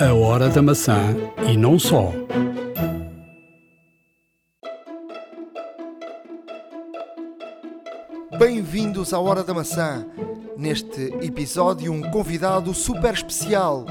[0.00, 1.14] A Hora da Maçã
[1.46, 2.10] e não só.
[8.38, 10.06] Bem-vindos à Hora da Maçã.
[10.56, 13.84] Neste episódio, um convidado super especial.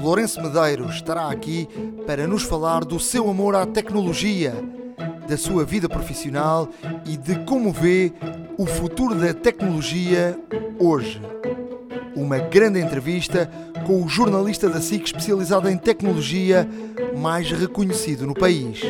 [0.00, 1.68] Lourenço Medeiros estará aqui
[2.06, 4.54] para nos falar do seu amor à tecnologia,
[5.28, 6.68] da sua vida profissional
[7.04, 8.12] e de como vê
[8.56, 10.38] o futuro da tecnologia
[10.78, 11.20] hoje.
[12.14, 13.50] Uma grande entrevista
[13.86, 16.68] com o jornalista da SIC especializado em tecnologia
[17.16, 18.80] mais reconhecido no país.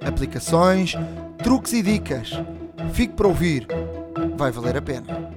[0.00, 0.94] Aplicações,
[1.42, 2.30] truques e dicas.
[2.92, 3.66] Fique para ouvir,
[4.36, 5.34] vai valer a pena.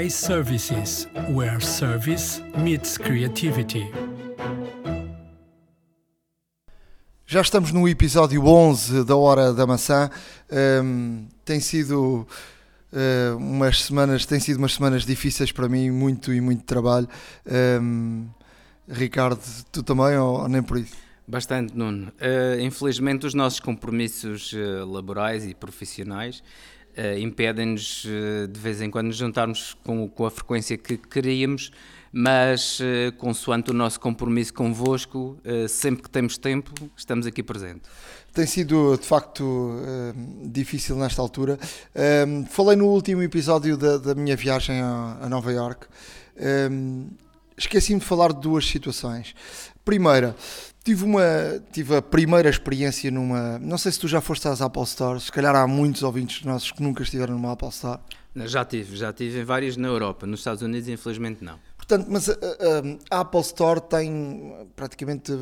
[0.00, 3.90] iServices, where service meets creativity.
[7.26, 10.08] Já estamos no episódio 11 da Hora da Maçã.
[10.82, 12.26] Um, tem sido
[12.92, 17.08] uh, umas semanas, tem sido umas semanas difíceis para mim, muito e muito trabalho.
[17.80, 18.26] Um,
[18.88, 19.40] Ricardo,
[19.70, 20.96] tu também ou, ou nem por isso?
[21.26, 22.08] Bastante, Nuno.
[22.08, 26.42] Uh, infelizmente, os nossos compromissos uh, laborais e profissionais
[27.20, 28.04] impedem-nos
[28.50, 31.70] de vez em quando nos juntarmos com, com a frequência que queríamos,
[32.10, 32.80] mas
[33.18, 37.88] consoante o nosso compromisso convosco, sempre que temos tempo, estamos aqui presentes.
[38.38, 39.82] Tem sido de facto
[40.44, 41.58] difícil nesta altura.
[42.48, 45.88] falei no último episódio da, da minha viagem a, Nova York.
[47.56, 49.34] Esqueci-me de falar de duas situações.
[49.84, 50.36] Primeira,
[50.84, 51.20] tive uma
[51.72, 53.58] tive a primeira experiência numa.
[53.58, 56.70] Não sei se tu já foste às Apple Stores, se calhar há muitos ouvintes nossos
[56.70, 57.98] que nunca estiveram numa Apple Store.
[58.36, 61.58] Já tive, já tive em várias na Europa, nos Estados Unidos infelizmente não.
[61.88, 65.32] Portanto, mas a, a, a Apple Store tem praticamente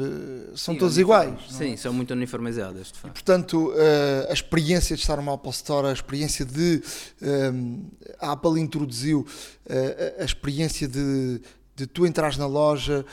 [0.55, 1.35] são sim, todas iguais.
[1.51, 1.77] Sim, é?
[1.77, 3.07] são muito uniformizadas, de facto.
[3.07, 3.73] E, portanto,
[4.31, 6.81] a experiência de estar numa Apple Store, a experiência de
[8.21, 9.27] a Apple introduziu
[10.21, 11.41] a experiência de
[11.77, 13.05] de tu entrares na loja,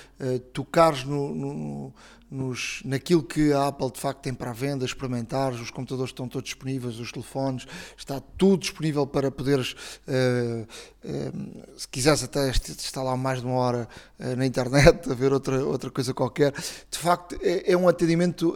[0.53, 1.93] tocares no, no,
[2.33, 6.27] nos, naquilo que a Apple de facto tem para a venda, experimentares, os computadores estão
[6.27, 9.75] todos disponíveis, os telefones, está tudo disponível para poderes,
[10.07, 10.67] uh,
[11.05, 13.87] uh, se quiseres até estar lá mais de uma hora
[14.19, 16.53] uh, na internet, a ver outra, outra coisa qualquer.
[16.89, 18.55] De facto, é, é um atendimento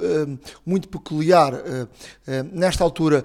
[0.65, 1.53] muito peculiar.
[2.51, 3.23] nesta altura,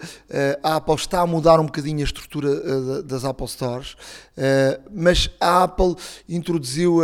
[0.62, 3.96] a Apple está a mudar um bocadinho a estrutura das Apple Stores,
[4.90, 5.94] mas a Apple
[6.28, 7.00] introduziu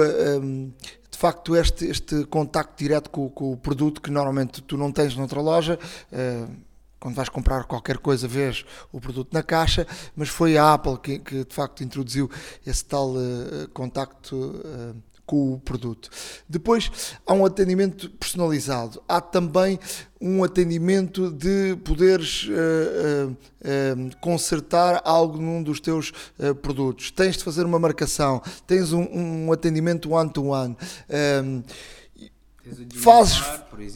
[1.19, 5.17] de facto este, este contacto direto com, com, o produto que normalmente tu não tens
[5.17, 5.77] noutra loja.
[6.13, 6.49] Uh,
[7.01, 9.85] quando vais comprar qualquer coisa, vês o produto na caixa,
[10.15, 12.31] mas foi a Apple que, que de facto introduziu
[12.65, 14.95] esse tal uh, contacto uh,
[15.29, 16.09] com o produto.
[16.49, 16.91] Depois
[17.27, 19.79] há um atendimento personalizado, há também
[20.19, 26.13] um atendimento de poderes uh, uh, uh, consertar algo num dos teus
[26.63, 27.11] produtos.
[27.11, 30.75] Tens de fazer uma marcação, tens um, um atendimento one-to-one.
[31.09, 31.65] -one.
[32.95, 33.39] Fazes,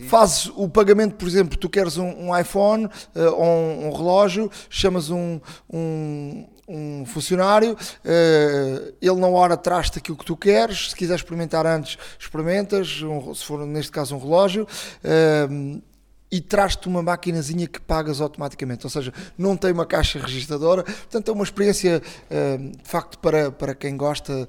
[0.09, 5.10] fazes o pagamento, por exemplo, tu queres um, um iPhone ou um, um, relógio, chamas
[5.10, 5.38] um,
[5.70, 11.66] um um funcionário, uh, ele na hora traz-te aquilo que tu queres, se quiser experimentar
[11.66, 13.00] antes, experimentas,
[13.34, 14.66] se for neste caso um relógio,
[15.05, 15.82] uh,
[16.31, 21.31] e traz-te uma maquinazinha que pagas automaticamente, ou seja, não tem uma caixa registradora, portanto
[21.31, 22.00] é uma experiência
[22.31, 24.49] uh, de facto para, para quem gosta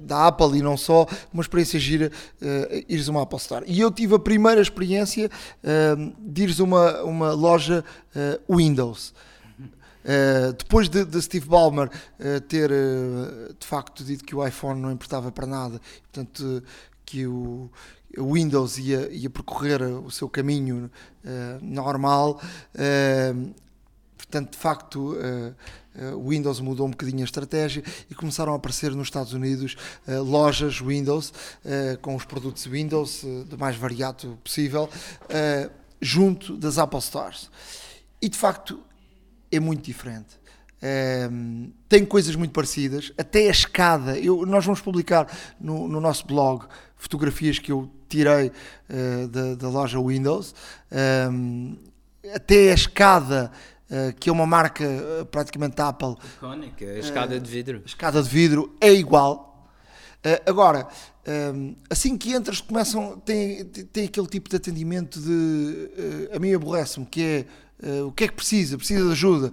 [0.00, 2.10] da Apple e não só, uma experiência gira
[2.88, 3.64] ires a uma Apple Store.
[3.64, 5.30] E eu tive a primeira experiência
[6.18, 7.84] de ires a uma, uma loja
[8.50, 9.14] Windows.
[10.04, 14.80] Uh, depois de, de, Steve Ballmer uh, ter uh, de facto dito que o iPhone
[14.80, 16.62] não importava para nada, portanto
[17.04, 17.70] que o,
[18.16, 20.90] o Windows ia, ia, percorrer o seu caminho
[21.60, 22.40] normal,
[24.16, 25.16] portanto de facto
[26.16, 30.80] o Windows mudou um bocadinho a estratégia e começaram a aparecer nos Estados Unidos lojas
[30.80, 31.32] Windows
[32.00, 34.88] com os produtos Windows do mais variado possível
[36.00, 37.50] junto das Apple Stores.
[38.22, 38.80] E de facto
[39.50, 40.40] é muito diferente.
[40.82, 44.18] Um, tem coisas muito parecidas, até a escada.
[44.18, 45.26] Eu, nós vamos publicar
[45.60, 46.64] no, no nosso blog
[46.96, 50.54] fotografias que eu tirei uh, da, da, loja Windows.
[51.30, 51.76] Um,
[52.34, 53.52] até a escada,
[53.90, 56.16] uh, que é uma marca uh, praticamente Apple.
[56.36, 57.82] Icónica, a escada de vidro.
[57.84, 59.70] A escada de vidro é igual.
[60.46, 60.88] agora,
[61.54, 65.90] um, assim que entras, começam, tem, tem aquele tipo de atendimento de.
[66.34, 67.46] a mim aborrece-me, que é
[67.82, 68.76] Uh, o que é que precisa?
[68.76, 69.52] Precisa de ajuda?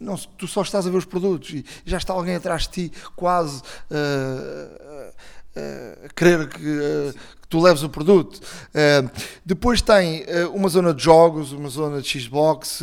[0.00, 2.92] Não, tu só estás a ver os produtos e já está alguém atrás de ti,
[3.14, 5.12] quase uh,
[5.56, 8.40] uh, a querer que, que, tu leves o produto.
[9.44, 12.82] depois tem uma zona de jogos, uma zona de Xbox.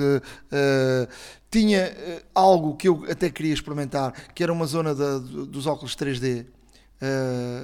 [1.51, 1.93] tinha
[2.33, 6.45] algo que eu até queria experimentar, que era uma zona da, dos óculos 3D.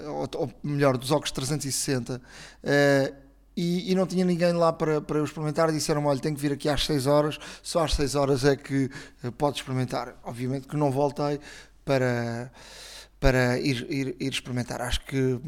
[0.08, 2.22] ou, ou, melhor, dos óculos 360.
[3.62, 5.70] E, e, não tinha ninguém lá para, para eu experimentar.
[5.70, 8.90] Disseram-me: olha, tem que vir aqui às 6 horas, só às 6 horas é que
[9.22, 10.16] uh, pode experimentar.
[10.24, 11.42] Obviamente que não voltei
[11.84, 12.50] para,
[13.20, 14.82] para ir, ir, ir experimentar.
[14.82, 15.42] Acho que uh,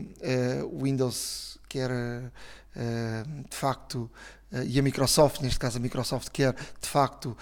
[0.84, 4.12] Windows quer uh, de facto,
[4.66, 7.38] e a Microsoft, neste caso a Microsoft, quer de facto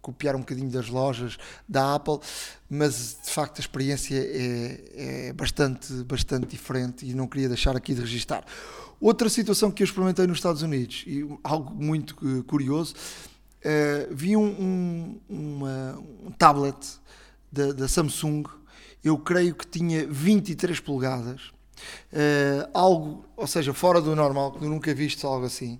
[0.00, 1.36] copiar um bocadinho das lojas
[1.68, 2.20] da Apple,
[2.70, 7.92] mas de facto a experiência é, é bastante, bastante diferente e não queria deixar aqui
[7.92, 8.44] de registar.
[9.00, 14.36] Outra situação que eu experimentei nos Estados Unidos, e algo muito eh, curioso, uh, vi
[14.36, 16.76] um, um, uma, um tablet
[17.52, 18.44] da, da, Samsung,
[19.04, 21.52] eu creio que tinha 23 polegadas,
[22.12, 25.78] uh, algo, ou seja, fora do normal, que nunca visto algo assim,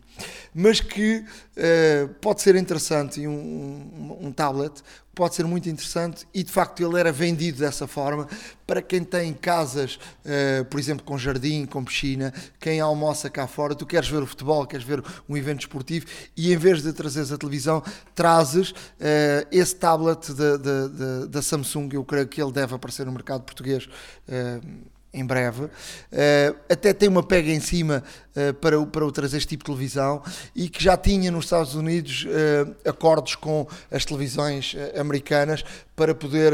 [0.54, 4.82] mas que uh, pode ser interessante e um, um, um tablet
[5.14, 8.28] pode ser muito interessante e de facto ele era vendido dessa forma
[8.66, 13.74] para quem tem casas, uh, por exemplo, com jardim, com piscina, quem almoça cá fora,
[13.74, 16.06] tu queres ver o futebol, queres ver um evento esportivo
[16.36, 17.82] e em vez de trazeres a televisão,
[18.14, 18.74] trazes
[19.50, 20.32] esse tablet
[21.28, 23.88] da Samsung, eu creio que ele deve aparecer no mercado português.
[25.16, 25.64] Em breve.
[25.64, 25.70] Uh,
[26.68, 28.04] até tem uma pega em cima
[28.36, 30.22] uh, para, o, para o trazer este tipo de televisão
[30.54, 35.64] e que já tinha nos Estados Unidos uh, acordos com as televisões americanas
[35.96, 36.52] para poder,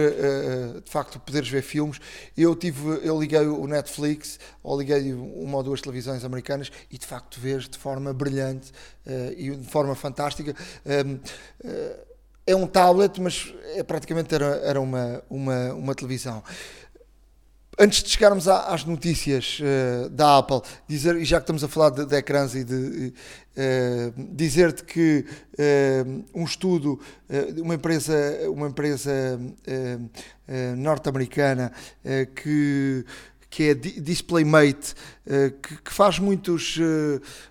[0.84, 2.00] de facto, poderes ver filmes.
[2.36, 7.04] Eu tive, eu liguei o Netflix ou liguei uma ou duas televisões americanas e de
[7.04, 8.70] facto vês de forma brilhante
[9.36, 10.54] e de forma fantástica.
[12.46, 16.40] é um tablet, mas é, praticamente era, era uma, uma, uma televisão.
[17.78, 21.88] Antes de chegarmos às notícias uh, da Apple, dizer, e já que estamos a falar
[21.88, 23.14] de, de ecrãs e de
[23.56, 25.24] uh, dizer-te que
[25.54, 27.00] uh, um estudo,
[27.56, 28.14] uma empresa,
[28.50, 29.40] uma empresa
[30.76, 31.72] norte-americana
[32.36, 33.06] que
[33.48, 34.94] que é DisplayMate,
[35.84, 36.78] que, faz muitos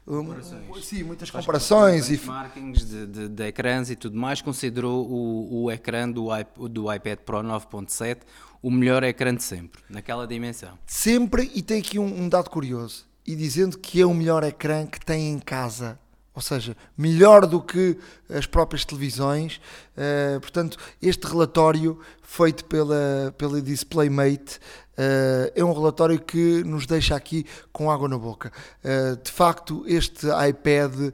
[0.04, 0.86] comparações.
[0.86, 5.72] sim, muitas comparações e markings de, de, de, ecrãs e tudo mais, considerou o, o
[5.72, 6.30] ecrã do,
[6.68, 8.18] do iPad Pro 9.7
[8.62, 10.78] o melhor ecrã de sempre, naquela dimensão.
[10.86, 14.86] Sempre, e tem aqui um, um dado curioso, e dizendo que é o melhor ecrã
[14.86, 16.00] que tem em casa
[16.34, 17.98] ou seja, melhor do que
[18.30, 19.60] as próprias televisões.
[19.98, 24.58] Uh, portanto, este relatório feito pela, pela DisplayMate
[24.98, 28.52] uh, é um relatório que nos deixa aqui com água na boca.
[28.84, 31.14] Uh, de facto, este iPad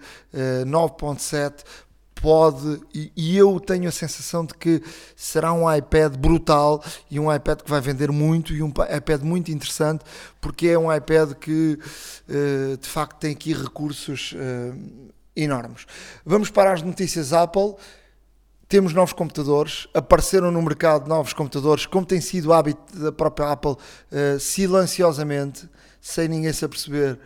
[0.65, 1.63] 9.7
[2.21, 4.81] pode, e, eu tenho a sensação de que
[5.15, 9.51] será um iPad brutal e um iPad que vai vender muito e um iPad muito
[9.51, 10.03] interessante,
[10.41, 11.79] porque é um iPad que
[12.29, 15.85] uh, de facto tem aqui recursos uh, enormes.
[16.25, 17.75] Vamos para as notícias Apple.
[18.67, 23.51] Temos novos computadores, apareceram no mercado novos computadores, como tem sido o hábito da própria
[23.51, 25.69] Apple, uh, silenciosamente,
[26.01, 27.17] sem ninguém se aperceber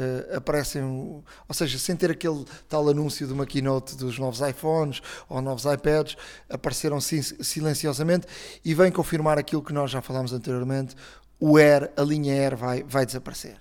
[0.00, 5.00] uh, aparecem, ou seja, sem ter aquele tal anúncio de uma keynote dos novos iPhones
[5.28, 6.16] ou novos iPads,
[6.48, 8.26] apareceram silenciosamente
[8.64, 10.96] e vem confirmar aquilo que nós já falámos anteriormente:
[11.38, 13.56] o Air, a linha Air vai, vai desaparecer.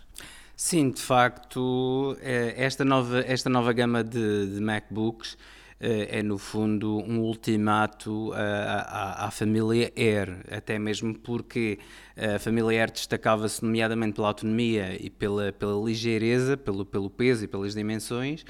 [0.56, 5.38] Sim, de facto, eh, esta nova, esta nova gama de, de MacBooks
[5.80, 11.80] é no fundo um ultimato à, à, família Air, até mesmo porque
[12.18, 17.48] a família Air destacava-se nomeadamente pela autonomia e pela, pela ligeireza, pelo, pelo peso e
[17.48, 18.44] pelas dimensões,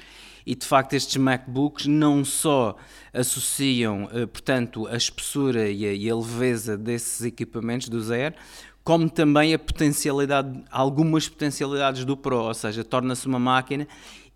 [0.44, 2.76] e de facto estes MacBooks não só
[3.12, 8.34] associam, eh, portanto, a espessura e a, e a leveza desses equipamentos do Air,
[8.82, 13.86] como também a potencialidade, algumas potencialidades do Pro, ou seja, torna-se uma máquina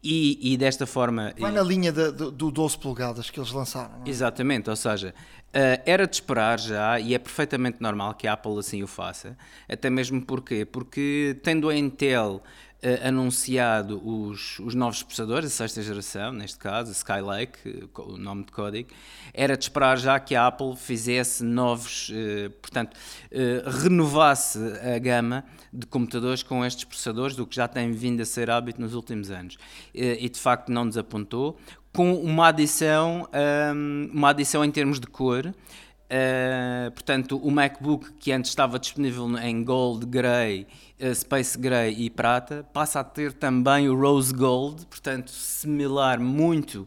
[0.04, 1.32] e, e desta forma.
[1.38, 4.02] Vai na linha de, de, do 12 polegadas que eles lançaram.
[4.04, 4.10] É?
[4.10, 5.14] Exatamente, ou seja,
[5.48, 9.36] uh, era de esperar já e é perfeitamente normal que a Apple assim o faça.
[9.66, 12.42] Até mesmo porque, porque tendo a Intel
[12.84, 18.52] uh, anunciado os, os novos processadores, a sexta geração, neste caso, Skylake, o nome de
[18.52, 18.90] código,
[19.32, 24.58] era de esperar já que a Apple fizesse novos, uh, portanto, uh, renovasse
[24.94, 28.80] a gama de computadores com estes processadores, do que já tem vindo a ser hábito
[28.80, 29.56] nos últimos anos.
[29.92, 31.58] e de facto não desapontou,
[31.94, 33.28] com uma adição,
[33.74, 35.54] um, uma adição em termos de cor.
[36.14, 40.64] Uh, portanto, o MacBook que antes estava disponível em Gold, Grey
[41.00, 46.86] uh, Space Gray e Prata, passa a ter também o Rose Gold, portanto, similar muito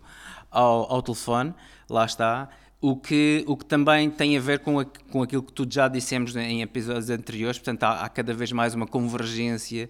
[0.50, 1.54] ao, ao telefone,
[1.90, 2.48] lá está.
[2.80, 5.88] O que, o que também tem a ver com, a, com aquilo que tu já
[5.88, 9.90] dissemos em episódios anteriores, portanto, há, há cada vez mais uma convergência,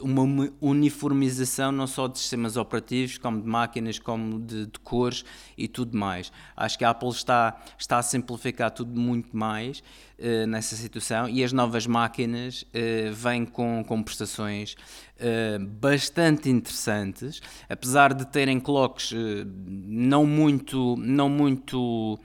[0.00, 0.22] uma
[0.60, 5.24] uniformização não só de sistemas operativos, como de máquinas, como de, de, cores
[5.58, 6.30] e tudo mais.
[6.56, 9.82] Acho que a Apple está, está a simplificar tudo muito mais
[10.20, 14.74] uh, nessa situação e as novas máquinas uh, vêm com, com prestações
[15.16, 19.12] uh, bastante interessantes, apesar de terem clocks
[19.44, 22.18] não muito, não muito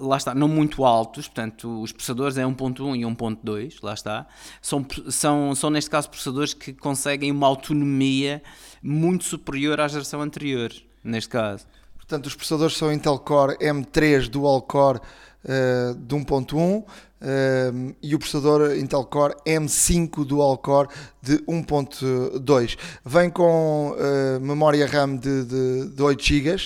[0.00, 4.26] lá está, não muito altos, portanto, os processadores é 1.1 e 1.2, lá está,
[4.60, 8.42] são, são, são neste caso processadores que conseguem uma autonomia
[8.82, 10.72] muito superior à geração anterior,
[11.04, 11.66] neste caso.
[12.12, 15.00] Portanto, os processadores são Intel Core M3 Dual Core
[15.44, 16.84] uh, de 1.1
[17.22, 20.88] Uh, e o processador Intel Core M5 Dual Core
[21.22, 22.76] de 1.2.
[23.06, 26.56] Vem com uh, memória RAM de, de, de 8 GB,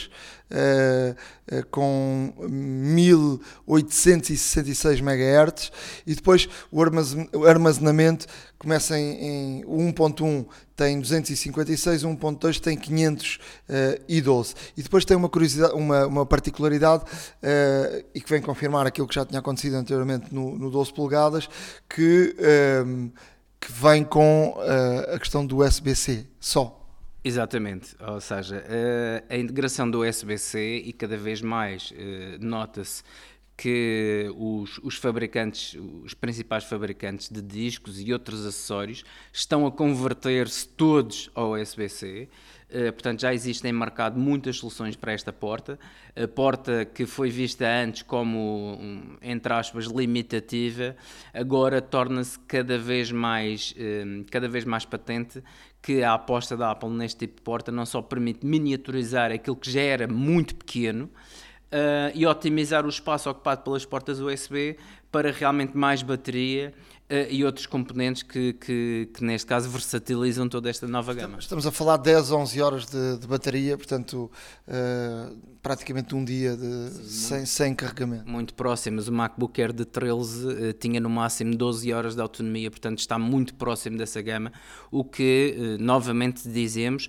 [0.50, 1.14] uh,
[1.70, 5.70] com 1866 MHz
[6.06, 6.82] e depois o
[7.46, 8.26] armazenamento
[8.58, 16.06] começa em, em 1.1 tem 256, 1.2 tem 512 e depois tem uma curiosidade, uma,
[16.06, 20.70] uma particularidade uh, e que vem confirmar aquilo que já tinha acontecido anteriormente no, no
[20.70, 21.48] 12 polegadas
[21.88, 22.36] que,
[22.84, 23.10] um,
[23.58, 26.85] que vem com uh, a questão do USB-C só
[27.26, 28.64] Exatamente, ou seja,
[29.28, 33.02] a integração do USB-C e cada vez mais eh, nota-se
[33.56, 39.02] que os, os, fabricantes, os principais fabricantes de discos e outros acessórios
[39.32, 42.28] estão a converter-se todos ao USB-C.
[42.68, 45.78] Uh, portanto, já existem em mercado muitas soluções para esta porta.
[46.14, 48.78] A porta que foi vista antes como,
[49.20, 50.94] entre aspas, limitativa,
[51.32, 53.74] agora torna-se cada vez mais,
[54.30, 55.42] cada vez mais patente
[55.86, 59.70] que a aposta da Apple neste tipo de porta não só permite miniaturizar aquilo que
[59.70, 64.76] já era muito pequeno uh, e otimizar o espaço ocupado pelas portas USB
[65.12, 66.74] para realmente mais bateria
[67.30, 71.38] e outros componentes que, que, que, neste caso versatilizam toda esta nova gama.
[71.38, 74.30] Estamos a falar de 10, 11 horas de, de bateria, portanto
[74.66, 78.28] uh, praticamente um dia de, sem, sem carregamento.
[78.28, 82.70] Muito próximos, o MacBook Air de 13 uh, tinha no máximo 12 horas de autonomia,
[82.70, 84.52] portanto está muito próximo dessa gama,
[84.90, 87.08] o que novamente dizemos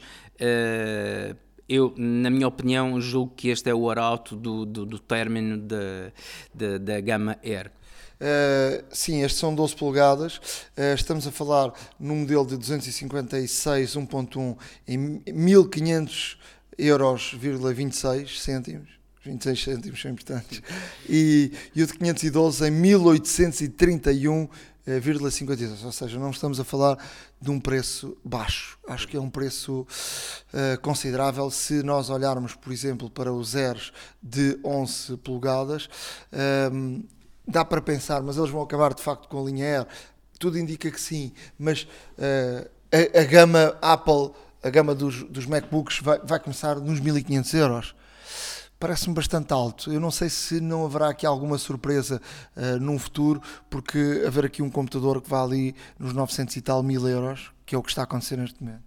[1.67, 6.11] eu, na minha opinião, julgo que este é o arauto do, do, do término da,
[6.53, 7.71] da, da gama Air.
[8.19, 10.37] Uh, sim, estes são 12 polegadas.
[10.37, 14.57] Uh, estamos a falar num modelo de 256 1.1
[14.87, 16.39] em 1500
[16.77, 18.89] euros, 26 cêntimos.
[19.23, 20.61] 26 cêntimos são importantes.
[21.07, 24.47] E, e o de 512 em 1831
[24.87, 26.97] 0,52, ou seja, não estamos a falar
[27.41, 28.79] de um preço baixo.
[28.87, 33.91] Acho que é um preço uh, considerável se nós olharmos, por exemplo, para os zeros
[34.23, 35.89] de 11 polegadas.
[36.71, 37.03] Um,
[37.47, 39.87] dá para pensar, mas eles vão acabar de facto com a linha R.
[40.39, 41.83] Tudo indica que sim, mas
[42.17, 47.53] uh, a, a, gama Apple, a gama dos, dos MacBooks vai, vai começar nos 1500
[47.53, 47.95] euros
[48.79, 49.91] parece-me bastante alto.
[49.91, 52.21] Eu não sei se não haverá aqui alguma surpresa
[52.55, 56.83] uh, num futuro, porque haver aqui um computador que vá ali nos 900 e tal
[56.83, 58.83] mil euros, que é o que está a acontecer neste momento.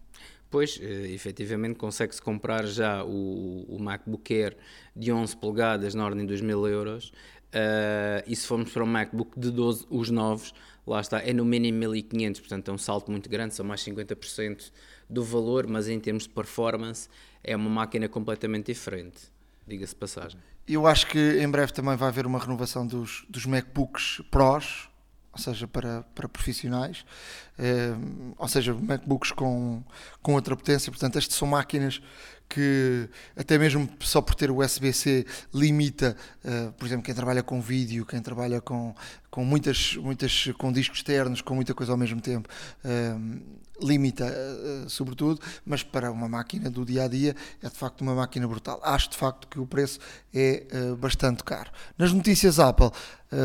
[0.50, 4.56] Pois, eh, efetivamente, consegue-se comprar já o, o, MacBook Air
[4.96, 7.12] de 11 polegadas na ordem dos mil euros.
[7.50, 10.54] Uh, e se formos para o MacBook de 12, os novos,
[10.86, 14.70] lá está, é no mínimo 1500, portanto é um salto muito grande, são mais 50%
[15.08, 17.08] do valor, mas em termos de performance
[17.42, 19.18] é uma máquina completamente diferente,
[19.66, 20.40] diga-se passagem.
[20.66, 24.88] Eu acho que em breve também vai haver uma renovação dos, dos MacBooks Pros,
[25.32, 27.04] ou seja, para, para profissionais,
[27.58, 27.94] eh,
[28.36, 29.82] ou seja, MacBooks com,
[30.22, 30.90] com outra potência.
[30.90, 32.02] Portanto, estas são máquinas
[32.50, 37.60] que até mesmo só por ter o USB-C limita, uh, por exemplo, quem trabalha com
[37.60, 38.92] vídeo, quem trabalha com,
[39.30, 42.48] com muitas, muitas com discos externos, com muita coisa ao mesmo tempo,
[42.84, 43.40] uh,
[43.80, 48.16] limita uh, sobretudo, mas para uma máquina do dia a dia é de facto uma
[48.16, 48.80] máquina brutal.
[48.82, 50.00] Acho de facto que o preço
[50.34, 50.66] é
[50.98, 51.70] bastante caro.
[51.96, 52.90] Nas notícias Apple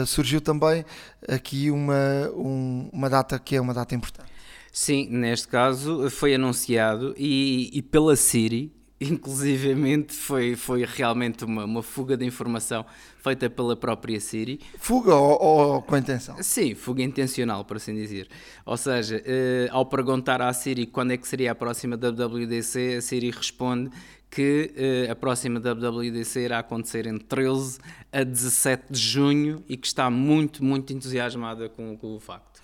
[0.08, 0.84] surgiu também
[1.28, 4.32] aqui uma, um, uma data que é uma data importante.
[4.74, 11.84] Sim, neste caso foi anunciado e, e pela Siri inclusivamente foi, foi realmente uma, uma
[11.84, 12.86] fuga de informação
[13.22, 14.60] feita pela própria Siri.
[14.78, 16.42] Fuga ou, ou com intenção?
[16.42, 18.28] Sim, fuga intencional, por assim dizer.
[18.66, 23.02] Ou seja, eh, ao perguntar à Siri quando é que seria a próxima WWDC, a
[23.02, 23.92] Siri responde
[24.30, 27.80] que eh, a próxima WWDC irá acontecer entre 13
[28.12, 32.55] a 17 de junho e que está muito, muito entusiasmada com, com o facto.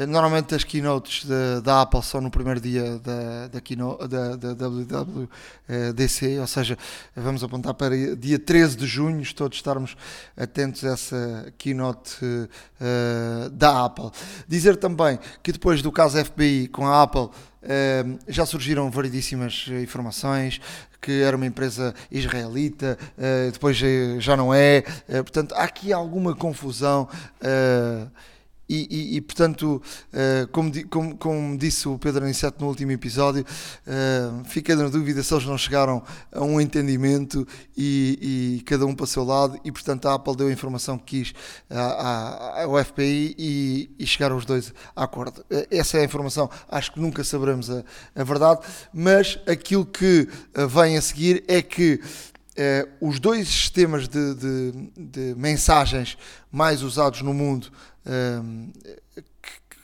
[0.00, 1.26] Eh, normalmente as keynotes
[1.62, 3.60] da Apple são no primeiro dia da, da,
[4.36, 6.78] da, da WWDC, ou seja,
[7.14, 9.94] vamos apontar para dia 13 de junho, todos estarmos
[10.34, 14.10] atentos a essa keynote uh, da Apple.
[14.48, 17.28] Dizer também que depois do caso FBI com a Apple,
[17.60, 20.58] Uh, já surgiram variedíssimas informações
[20.98, 22.98] que era uma empresa israelita,
[23.52, 23.76] depois
[24.18, 24.82] já não é.
[25.06, 27.06] Portanto, há aqui alguma confusão.
[28.70, 33.44] E, e, e, portanto, uh, como, como, como, disse o Pedro Aniceto no último episódio,
[33.44, 36.00] uh, fiquei na dúvida se eles não chegaram
[36.30, 37.44] a um entendimento
[37.76, 40.96] e, e, cada um para o seu lado, e portanto a Apple deu a informação
[40.96, 41.34] que quis
[41.68, 45.40] ao FPI e, e, chegaram os dois a acordo.
[45.50, 47.82] Uh, essa é a informação, acho que nunca saberemos a,
[48.14, 48.60] a verdade,
[48.94, 50.28] mas aquilo que
[50.72, 52.00] vem a seguir é que
[53.00, 56.18] os dois sistemas de, de, de mensagens
[56.52, 57.72] mais usados no mundo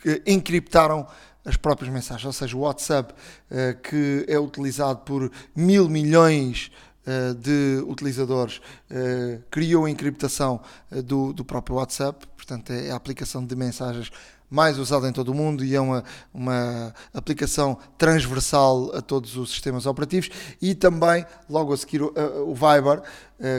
[0.01, 1.07] que encriptaram
[1.47, 6.69] as próprias mensagens, ou seja, o WhatsApp, uh, que é utilizado por mil milhões
[7.05, 8.57] uh, de utilizadores,
[8.91, 10.59] uh, criou a encriptação
[11.05, 14.11] do, do próprio WhatsApp, portanto, é a aplicação de mensagens
[14.49, 19.49] mais usada em todo o mundo e é uma, uma aplicação transversal a todos os
[19.49, 20.29] sistemas operativos.
[20.61, 22.13] E também, logo a seguir, o,
[22.45, 23.01] o Viber,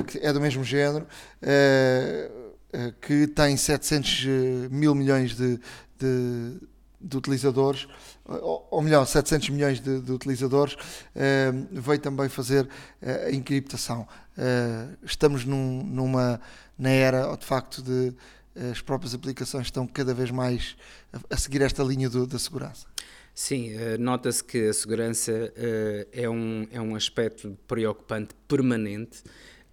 [0.07, 1.07] que é do mesmo género
[1.43, 2.31] eh,
[3.01, 5.59] que tem 700 eh, mil milhões de,
[5.99, 6.57] de,
[7.01, 7.87] de utilizadores,
[8.25, 10.77] ou, melhor, 700 milhões de, de utilizadores,
[11.15, 12.69] eh, veio também fazer
[13.01, 14.07] a encriptação.
[15.03, 16.41] estamos num, numa
[16.79, 18.15] na era, de facto, de
[18.71, 20.77] as próprias aplicações estão cada vez mais
[21.13, 22.87] a, a seguir esta linha do, da segurança.
[23.33, 23.71] Sim,
[24.01, 25.33] nota-se que a segurança
[26.13, 29.23] é, um, é um aspecto preocupante permanente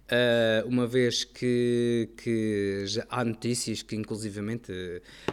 [0.06, 4.72] Uh, uma vez que, que há notícias que, inclusivamente,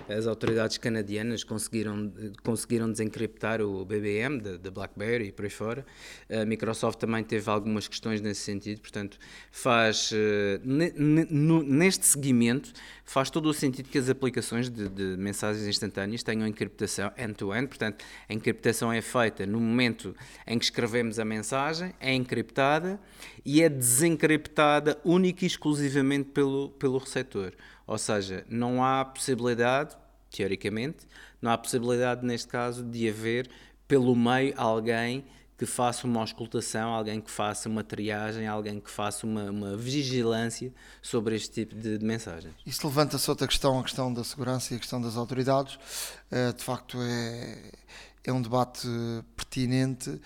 [0.09, 2.11] as autoridades canadianas conseguiram,
[2.41, 5.85] conseguiram desencriptar o BBM da BlackBerry e por aí fora.
[6.27, 9.19] A Microsoft também teve algumas questões nesse sentido, portanto,
[9.51, 10.15] faz, uh,
[10.65, 12.73] neste seguimento,
[13.05, 17.67] faz todo o sentido que as aplicações de, de mensagens instantâneas tenham encriptação end-to-end, -end,
[17.67, 20.15] portanto, a encriptação é feita no momento
[20.47, 22.99] em que escrevemos a mensagem, é encriptada
[23.45, 24.62] e é desencriptada
[25.03, 27.53] única e exclusivamente pelo, pelo receptor.
[27.85, 29.95] Ou seja, não há possibilidade,
[30.29, 31.05] teoricamente,
[31.41, 33.49] não há possibilidade neste caso de haver
[33.87, 35.25] pelo meio alguém
[35.57, 40.73] que faça uma auscultação, alguém que faça uma triagem, alguém que faça uma, uma vigilância
[41.01, 42.53] sobre este tipo de, de mensagens.
[42.65, 45.75] Isso levanta-se outra questão, a questão da segurança e a questão das autoridades.
[46.31, 47.71] Uh, de facto, é,
[48.23, 48.87] é um debate
[49.35, 50.21] pertinente uh,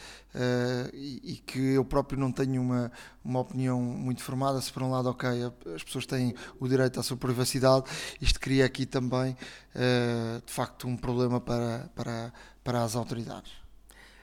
[0.94, 2.92] e, e, que eu próprio não tenho uma,
[3.24, 4.62] uma opinião muito formada.
[4.62, 5.30] Se por um lado, ok,
[5.76, 7.86] as pessoas têm o direito à sua privacidade,
[8.22, 12.34] isto cria aqui também, uh, de facto, um problema para, para,
[12.64, 13.52] para as autoridades.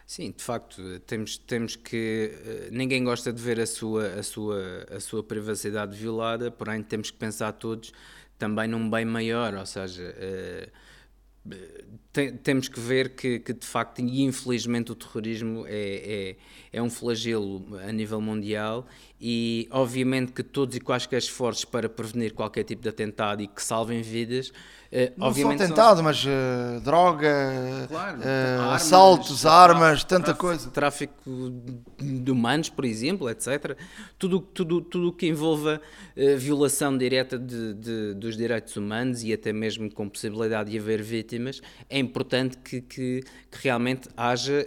[0.06, 2.30] Sim, de facto, temos, temos que.
[2.44, 7.10] Eh, ninguém gosta de ver a sua, a, sua, a sua privacidade violada, porém, temos
[7.10, 7.90] que pensar todos
[8.38, 10.14] também num bem maior, ou seja.
[12.12, 16.37] Tem, temos que ver que, que, de facto, e infelizmente, o terrorismo é, é,
[16.72, 18.87] é, um flagelo a nível mundial
[19.20, 23.62] e, obviamente, que todos e quaisquer esforços para prevenir qualquer tipo de atentado e que
[23.62, 24.52] salvem vidas
[25.16, 26.04] não obviamente só tentado, são...
[26.04, 30.70] mas uh, droga, claro, uh, armas, assaltos, armas, tanta tráfico, coisa.
[30.70, 31.30] Tráfico
[31.98, 33.76] de humanos, por exemplo, etc.
[34.18, 35.80] Tudo tudo, tudo que envolva
[36.38, 41.61] violação direta de, de, dos direitos humanos e até mesmo com possibilidade de haver vítimas,
[41.90, 44.64] é importante que, que, que realmente haja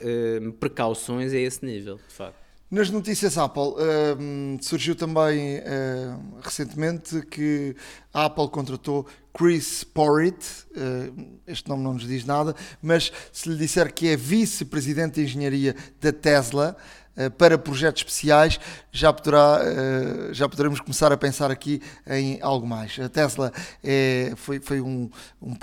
[0.59, 2.46] precauções a esse nível, de facto.
[2.69, 7.73] Nas notícias Apple, uh, surgiu também uh, recentemente que
[8.13, 13.55] a Apple contratou Chris Porritt, uh, este nome não nos diz nada, mas se lhe
[13.55, 16.75] disser que é vice-presidente de engenharia da Tesla
[17.15, 18.59] uh, para projetos especiais,
[18.91, 22.99] já, poderá, uh, já poderemos começar a pensar aqui em algo mais.
[22.99, 23.49] A Tesla
[23.81, 25.09] é, foi, foi um,
[25.41, 25.55] um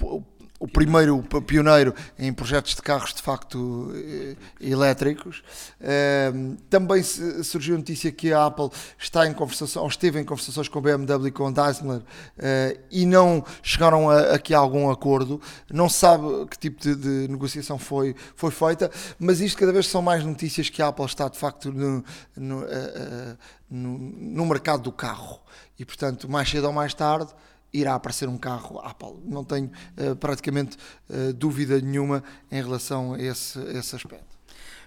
[0.65, 5.43] o primeiro pioneiro em projetos de carros de facto eh, elétricos.
[5.79, 10.67] Ehm, também surgiu a notícia que a Apple está em conversação, ou esteve em conversações
[10.67, 12.01] com a BMW e com a Daimler
[12.39, 15.39] eh, e não chegaram a, aqui a algum acordo.
[15.71, 19.87] Não se sabe que tipo de, de, negociação foi, foi feita, mas isto cada vez
[19.87, 22.03] são mais notícias que a Apple está de facto no,
[22.35, 23.37] no, eh,
[23.71, 25.41] no, no mercado do carro.
[25.79, 27.35] E portanto, mais cedo ou mais tarde
[27.75, 29.17] irá aparecer um carro Apple.
[29.25, 30.79] Não tenho uh, praticamente
[31.11, 34.35] uh, dúvida nenhuma em relação a esse, a esse aspecto.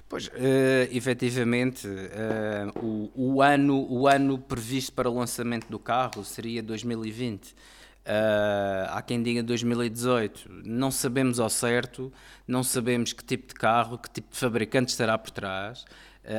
[0.09, 0.31] Pois, uh,
[0.89, 1.85] efetivamente,
[2.81, 7.53] o, o, ano, o ano previsto para o lançamento do carro seria 2020.
[8.07, 10.49] Uh, há quem diga 2018.
[10.63, 12.11] Não sabemos ao certo,
[12.47, 15.83] não sabemos que tipo de carro, que tipo de fabricante estará por trás.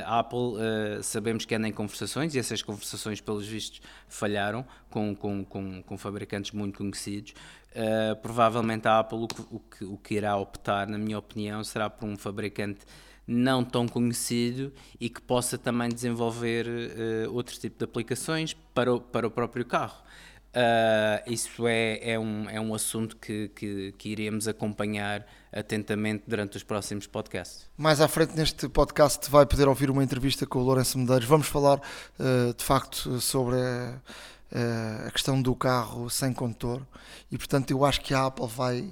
[0.04, 5.14] A Apple uh, sabemos que anda em conversações e essas conversações, pelos vistos, falharam com,
[5.14, 7.32] com, com, com fabricantes muito conhecidos.
[7.70, 11.62] Uh, provavelmente a Apple o que, o, que, o que irá optar, na minha opinião,
[11.64, 12.80] será por um fabricante
[13.26, 19.00] não tão conhecido e que possa também desenvolver uh, outro tipo de aplicações para o,
[19.00, 20.02] para o próprio carro.
[20.48, 26.56] Uh, isso é, é, um, é um assunto que, que, que, iremos acompanhar atentamente durante
[26.56, 27.66] os próximos podcasts.
[27.76, 31.26] Mais à frente neste podcast vai poder ouvir uma entrevista com o Lourenço Medeiros.
[31.26, 36.86] Vamos falar uh, de facto sobre a, a, questão do carro sem condutor
[37.30, 38.90] e portanto eu acho que a Apple vai,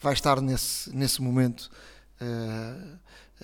[0.00, 1.70] vai estar nesse, nesse momento.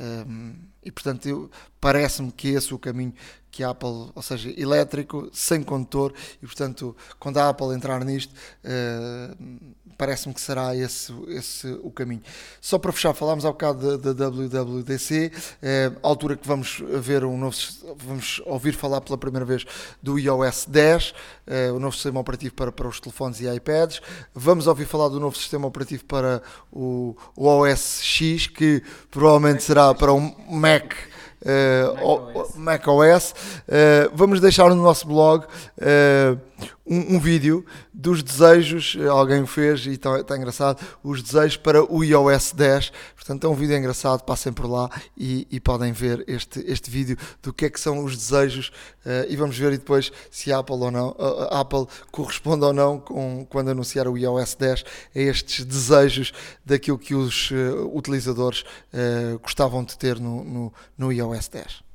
[0.00, 0.54] Um,
[0.88, 3.12] e portanto parece-me que esse é o caminho
[3.50, 8.32] que a Apple, ou seja, elétrico, sem condutor, e portanto, quando a Apple entrar nisto,
[8.64, 12.22] uh, parece-me que será esse, esse o caminho.
[12.60, 17.56] Só para fechar, falámos há bocado da, WWDC, uh, altura que vamos ver um novo,
[17.96, 19.64] vamos ouvir falar pela primeira vez
[20.00, 21.14] do iOS 10, uh,
[21.48, 24.00] eh, o novo sistema operativo para, para os telefones e iPads.
[24.32, 29.92] Vamos ouvir falar do novo sistema operativo para o, o OS X, que provavelmente será
[29.94, 33.32] para um Mac uh, Mac OS.
[33.32, 36.47] Uh, vamos deixar no nosso blog uh,
[36.86, 41.82] um, um, vídeo dos desejos, alguém o fez e está tá engraçado, os desejos para
[41.84, 42.92] o iOS 10.
[43.14, 47.16] Portanto, é um vídeo engraçado, passem por lá e, e podem ver este, este vídeo
[47.42, 48.68] do que é que são os desejos
[49.04, 51.16] uh, e vamos ver depois se a Apple ou não,
[51.50, 56.32] Apple corresponde ou não com, quando anunciar o iOS 10 a estes desejos
[56.64, 61.88] daquilo que os uh, utilizadores uh, gostavam de ter no, no, no iOS 10.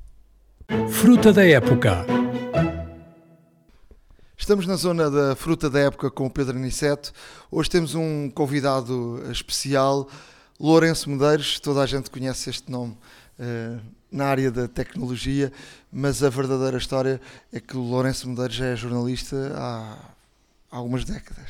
[0.90, 2.06] Fruta da época.
[4.44, 7.14] Estamos na zona da fruta da época com o Pedro Aniceto.
[7.50, 10.06] Hoje temos um convidado especial,
[10.60, 11.62] Lourenço Medeiros.
[11.62, 12.92] Toda a gente conhece este nome
[13.40, 15.50] uh, na área da tecnologia,
[15.90, 17.22] mas a verdadeira história
[17.54, 19.98] é que o Lourenço Medeiros é jornalista há,
[20.70, 21.50] algumas décadas.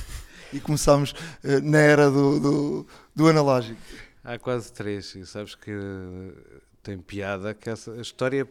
[0.54, 3.78] e começámos uh, na era do, do, do, analógico.
[4.24, 5.70] Há quase três, e sabes que
[6.82, 8.48] tem piada que essa, a história.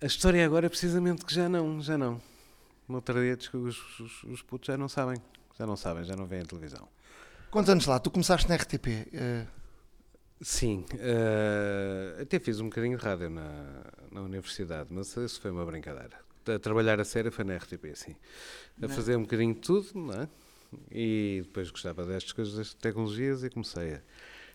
[0.00, 2.22] A história agora é precisamente que já não, já não
[2.88, 5.16] no outro dia os, os, os putos já não sabem,
[5.58, 6.88] já não sabem, já não veem a televisão.
[7.50, 7.98] Quantos anos lá?
[7.98, 8.86] Tu começaste na RTP?
[8.86, 9.08] Uh...
[9.12, 9.46] Eh,
[10.40, 15.64] Sim, uh, até fiz um bocadinho de rádio na, na universidade, mas isso foi uma
[15.64, 16.18] brincadeira.
[16.46, 18.16] A trabalhar a sério foi na RTP, sim.
[18.76, 18.88] A não.
[18.90, 20.28] fazer um bocadinho de tudo, não é?
[20.90, 24.00] E depois gostava destas coisas, das tecnologias e comecei a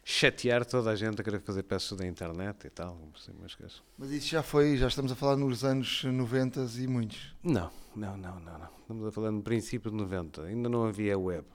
[0.09, 2.97] chatear toda a gente a querer fazer peças da internet e tal.
[3.15, 3.55] Assim, mas,
[3.95, 7.35] mas isso já foi, já estamos a falar nos anos 90 e muitos.
[7.43, 8.69] Não, não, não, não, não.
[8.81, 10.45] Estamos a falar no princípio de 90.
[10.45, 11.45] Ainda não havia web.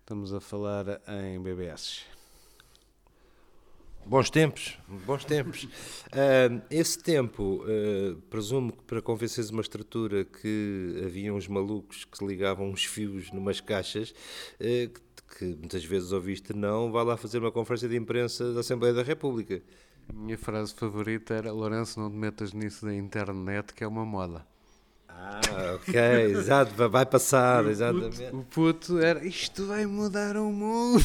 [0.00, 2.02] Estamos a falar em BBS.
[4.04, 5.64] Bons tempos, bons tempos.
[5.64, 12.24] Uh, esse tempo, uh, presumo que para convenceres uma estrutura que havia uns malucos que
[12.24, 15.00] ligavam uns fios numas caixas, uh, que
[15.44, 19.62] muitas vezes ouviste não, vá lá fazer uma conferência de imprensa da Assembleia da República.
[20.12, 24.46] Minha frase favorita era Lourenço, não te metas nisso da internet, que é uma moda.
[25.08, 25.40] Ah,
[25.74, 28.16] ok, exato, vai passar, o exatamente.
[28.16, 31.04] Puto, o puto era isto vai mudar o mundo.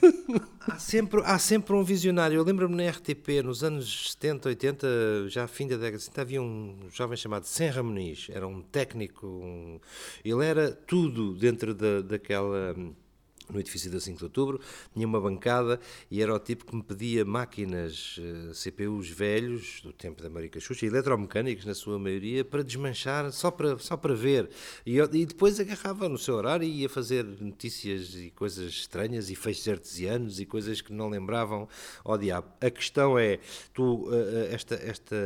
[0.60, 2.36] há, sempre, há sempre um visionário.
[2.36, 4.88] Eu lembro-me na RTP, nos anos 70, 80,
[5.28, 9.26] já fim da década de 70, havia um jovem chamado Senra Muniz, era um técnico,
[9.26, 9.78] um...
[10.24, 12.74] ele era tudo dentro da, daquela
[13.52, 14.60] no edifício da 5 de Outubro,
[14.92, 19.92] tinha uma bancada e era o tipo que me pedia máquinas eh, CPUs velhos, do
[19.92, 24.50] tempo da Marica Xuxa, eletromecânicos na sua maioria, para desmanchar, só para, só para ver.
[24.84, 29.34] E, e depois agarrava no seu horário e ia fazer notícias e coisas estranhas e
[29.34, 31.68] feixes artesianos e coisas que não lembravam
[32.04, 32.48] ao diabo.
[32.60, 33.38] A questão é,
[33.72, 34.14] tu, uh,
[34.50, 35.16] esta, esta,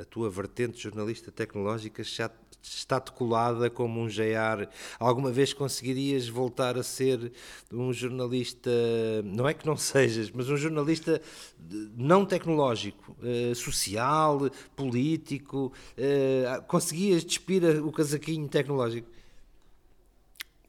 [0.00, 2.30] a tua vertente jornalista tecnológica já
[3.12, 4.68] colada como um JR.
[4.98, 7.32] Alguma vez conseguirias voltar a ser
[7.72, 8.70] um jornalista,
[9.24, 11.20] não é que não sejas, mas um jornalista
[11.96, 15.72] não tecnológico, uh, social, político?
[15.96, 19.08] Uh, conseguias despir o casaquinho tecnológico?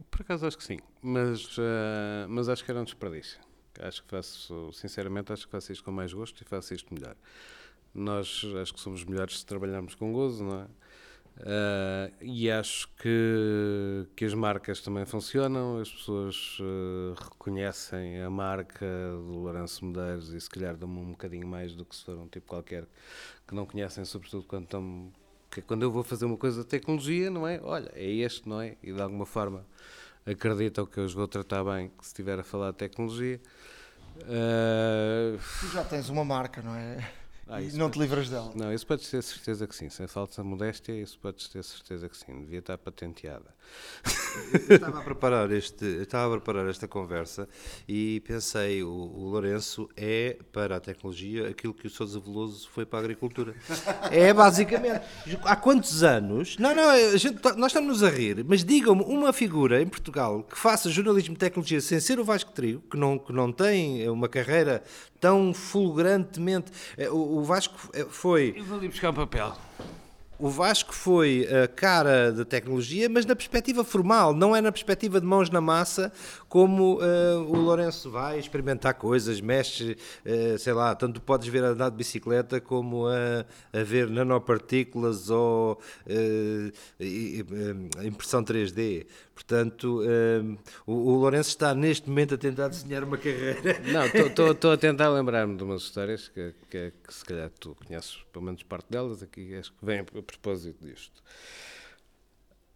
[0.09, 3.39] Por acaso acho que sim, mas, uh, mas acho que era um desperdício.
[3.79, 7.15] Acho que faço, sinceramente, acho que faço isto com mais gosto e faço isto melhor.
[7.93, 10.67] Nós acho que somos melhores se trabalharmos com gozo, não é?
[11.39, 18.85] Uh, e acho que, que as marcas também funcionam, as pessoas uh, reconhecem a marca
[18.85, 22.27] do Lourenço Medeiros e se calhar dão-me um bocadinho mais do que se for um
[22.27, 22.85] tipo qualquer
[23.47, 25.13] que não conhecem, sobretudo quando, estão,
[25.49, 27.61] que quando eu vou fazer uma coisa de tecnologia, não é?
[27.63, 28.75] Olha, é este, não é?
[28.83, 29.65] E de alguma forma
[30.25, 33.39] acreditam que eu os vou tratar bem se estiver a falar de tecnologia.
[34.23, 37.18] Uh, tu já tens uma marca, não é?
[37.51, 38.51] Ah, e não te livras dela.
[38.55, 39.89] Não, isso podes ter certeza que sim.
[39.89, 42.41] Sem falsa modéstia, isso podes ter certeza que sim.
[42.41, 43.57] Devia estar patenteada.
[44.69, 47.47] Eu estava a preparar este, eu estava a preparar esta conversa
[47.87, 52.85] e pensei, o, o Lourenço é para a tecnologia aquilo que o Sousa Veloso foi
[52.85, 53.55] para a agricultura.
[54.11, 55.01] É basicamente.
[55.43, 56.55] Há quantos anos?
[56.57, 60.43] Não, não, a gente tá- nós estamos a rir, mas digam-me uma figura em Portugal
[60.43, 64.07] que faça jornalismo de tecnologia sem ser o Vasco Trio, que não, que não tem
[64.09, 64.83] uma carreira
[65.19, 66.71] tão fulgurantemente.
[66.97, 68.53] eh, O, o Vasco eh, foi.
[68.57, 69.53] Eu vou ali buscar um papel.
[70.41, 75.19] O Vasco foi a cara da tecnologia, mas na perspectiva formal, não é na perspectiva
[75.19, 76.13] de mãos na massa,
[76.49, 81.67] como eh, o Lourenço vai experimentar coisas, mexe, eh, sei lá, tanto podes ver a
[81.67, 85.79] andar de bicicleta como a, a ver nanopartículas ou
[86.99, 87.45] e-
[88.03, 89.05] impressão 3D.
[89.33, 90.01] Portanto,
[90.85, 93.79] o, o Lourenço está neste momento a tentar desenhar uma carreira.
[93.93, 94.05] Não,
[94.51, 98.43] estou a tentar lembrar-me de umas histórias que, que, que se calhar tu conheces, pelo
[98.43, 101.23] menos parte delas, aqui acho que vem a propósito disto.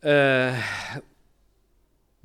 [0.01, 1.01] Ah,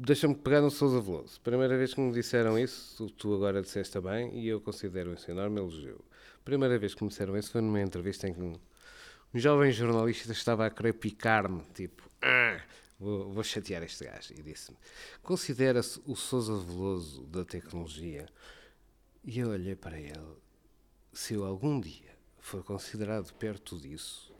[0.01, 1.41] Deixa-me pegar no Sousa Veloso.
[1.41, 5.59] Primeira vez que me disseram isso, tu, agora disseste também, e eu considero isso enorme
[5.59, 6.01] elogio.
[6.45, 8.55] Primeira vez que me disseram isso foi numa entrevista em que um,
[9.35, 12.63] um jovem jornalista estava a querer picar-me, tipo, "Ah,
[12.99, 14.79] vou, vou chatear este gajo, e disse-me:
[15.21, 18.29] Considera-se o Sousa Veloso da tecnologia?
[19.25, 20.37] E eu olhei para ele.
[21.13, 24.33] Se eu algum dia for considerado perto disso,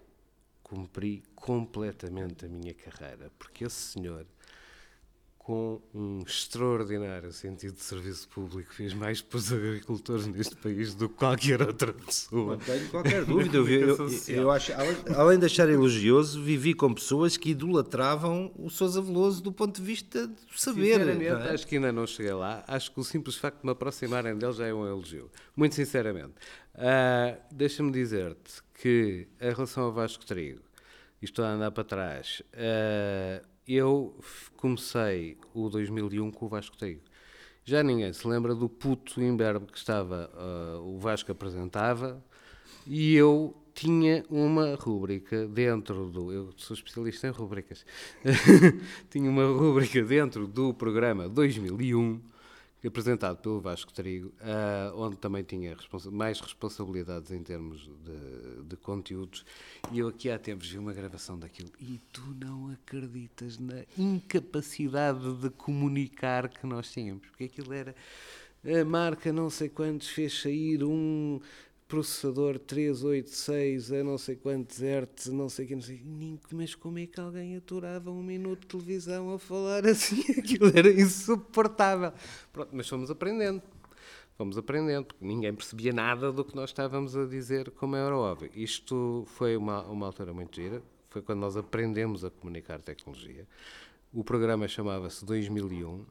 [0.63, 4.25] cumpri completamente a minha carreira, porque esse senhor,
[5.49, 11.09] com um extraordinário sentido de serviço público, fez mais para os agricultores neste país do
[11.09, 12.57] que qualquer outra pessoa.
[12.57, 13.57] Não tenho qualquer dúvida.
[13.57, 13.65] Eu,
[13.97, 19.01] eu- eu acho, além, além de achar elogioso, vivi com pessoas que idolatravam o Sousa
[19.01, 20.93] Veloso do ponto de vista do saber.
[20.99, 21.55] Sinceramente, é?
[21.55, 22.63] acho que ainda não cheguei lá.
[22.69, 25.31] Acho que o simples facto de me aproximarem dele já é um elogio.
[25.57, 26.35] Muito sinceramente.
[26.75, 30.61] Ah, Deixa-me dizer-te que, em relação ao Vasco Trigo,
[31.23, 33.43] estou a andar para trás, ah,
[33.77, 34.19] eu
[34.57, 37.03] comecei o 2001 com o Vasco Trigo.
[37.65, 42.25] Já ninguém se lembra do puto imberbe que estava, ah, o Vasco apresentava,
[42.87, 46.33] e eu tinha uma rúbrica dentro do.
[46.33, 47.85] Eu sou especialista em rúbricas.
[49.11, 52.21] tinha uma rúbrica dentro do programa 2001,
[52.89, 58.77] apresentado pelo Vasco Trigo, ah, onde também tinha responsa- mais responsabilidades em termos de, de
[58.77, 59.45] conteúdos.
[59.93, 65.33] E eu aqui há tempos vi uma gravação daquilo e tu não acreditas na incapacidade
[65.35, 67.95] de comunicar que nós tínhamos, porque aquilo era.
[68.65, 71.41] A marca não sei quantos fez sair um
[71.89, 76.99] processador 386 a não sei quantos hertz, não sei o que, não sei mas como
[76.99, 80.21] é que alguém aturava um minuto de televisão a falar assim?
[80.39, 82.13] Aquilo era insuportável.
[82.53, 83.63] Pronto, mas fomos aprendendo.
[84.37, 88.51] Fomos aprendendo, porque ninguém percebia nada do que nós estávamos a dizer, como era óbvio.
[88.55, 93.49] Isto foi uma, uma altura muito gira, foi quando nós aprendemos a comunicar tecnologia.
[94.13, 96.05] O programa chamava-se 2001.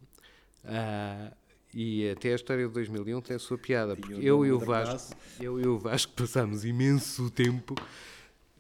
[0.65, 1.31] ah,
[1.73, 5.15] e até a história de 2001 tem a sua piada, porque eu e o Vasco,
[5.39, 7.75] eu e o Vasco passámos imenso tempo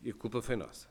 [0.03, 0.87] e a culpa foi nossa.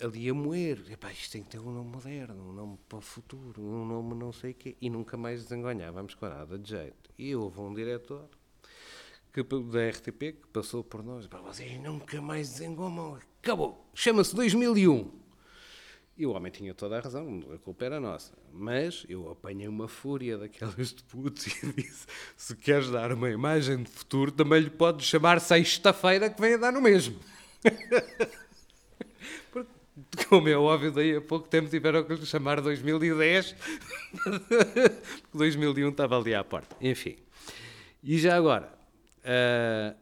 [0.00, 3.00] Ali a moer, Epá, isto tem que ter um nome moderno, um nome para o
[3.00, 7.10] futuro, um nome não sei o quê, e nunca mais desengonhávamos com nada de jeito.
[7.18, 8.28] E houve um diretor
[9.32, 15.25] que, da RTP que passou por nós, para vocês nunca mais desengomam, acabou, chama-se 2001.
[16.18, 18.32] E o homem tinha toda a razão, a culpa era nossa.
[18.50, 23.82] Mas eu apanhei uma fúria daquelas de putos e disse: se queres dar uma imagem
[23.82, 27.18] de futuro, também lhe podes chamar sexta-feira que vem a dar no mesmo.
[29.52, 29.70] Porque,
[30.28, 33.54] como é óbvio, daí a pouco tempo tiveram que lhe chamar 2010,
[34.24, 36.76] porque 2001 estava ali à porta.
[36.80, 37.16] Enfim.
[38.02, 38.72] E já agora,
[39.24, 39.94] ah,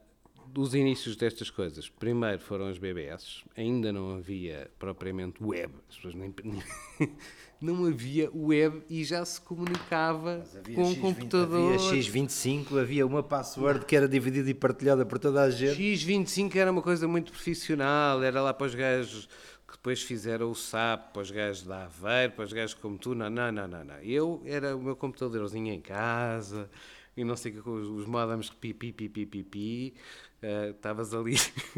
[0.55, 6.15] dos inícios destas coisas, primeiro foram as BBS, ainda não havia propriamente web, as pessoas
[6.15, 6.33] nem,
[7.61, 11.75] não havia web e já se comunicava com um computador.
[11.75, 15.77] Havia X25, havia uma password que era dividida e partilhada por toda a gente.
[15.77, 19.29] X25 era uma coisa muito profissional, era lá para os gajos
[19.67, 23.13] que depois fizeram o SAP, para os gajos da Aveiro, para os gajos como tu,
[23.13, 23.99] não, não, não, não.
[24.03, 26.71] Eu era o meu computadorzinho em casa,
[27.17, 29.95] e não sei o que, os, os modems pipi, pipi, pipi,
[30.45, 31.37] eh, estavas ali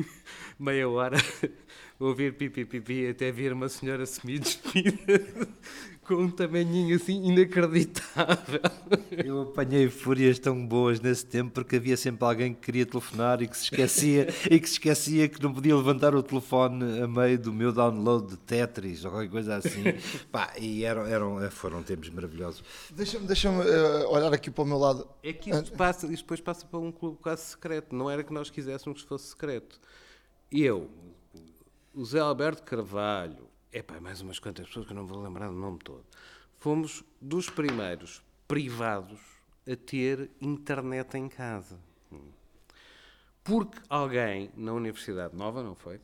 [0.58, 5.22] meia hora a ouvir pipi, pipi, até vir uma senhora semi-despida
[6.06, 8.60] com um tamanhinho assim inacreditável.
[9.10, 13.48] Eu apanhei fúrias tão boas nesse tempo porque havia sempre alguém que queria telefonar e
[13.48, 17.38] que se esquecia e que se esquecia que não podia levantar o telefone a meio
[17.38, 19.82] do meu download de Tetris ou qualquer coisa assim.
[20.30, 22.62] Pá, e eram, eram, foram tempos maravilhosos.
[22.92, 25.08] Deixa-me deixa uh, olhar aqui para o meu lado.
[25.22, 27.94] É que isto, passa, isto depois passa para um clube quase secreto.
[27.94, 29.80] Não era que nós quiséssemos que fosse secreto.
[30.52, 30.88] Eu,
[31.92, 33.45] o Zé Alberto Carvalho,
[33.76, 36.04] epá, mais umas quantas pessoas que eu não vou lembrar do nome todo,
[36.58, 39.20] fomos dos primeiros privados
[39.70, 41.78] a ter internet em casa.
[43.44, 46.00] Porque alguém na Universidade Nova, não foi?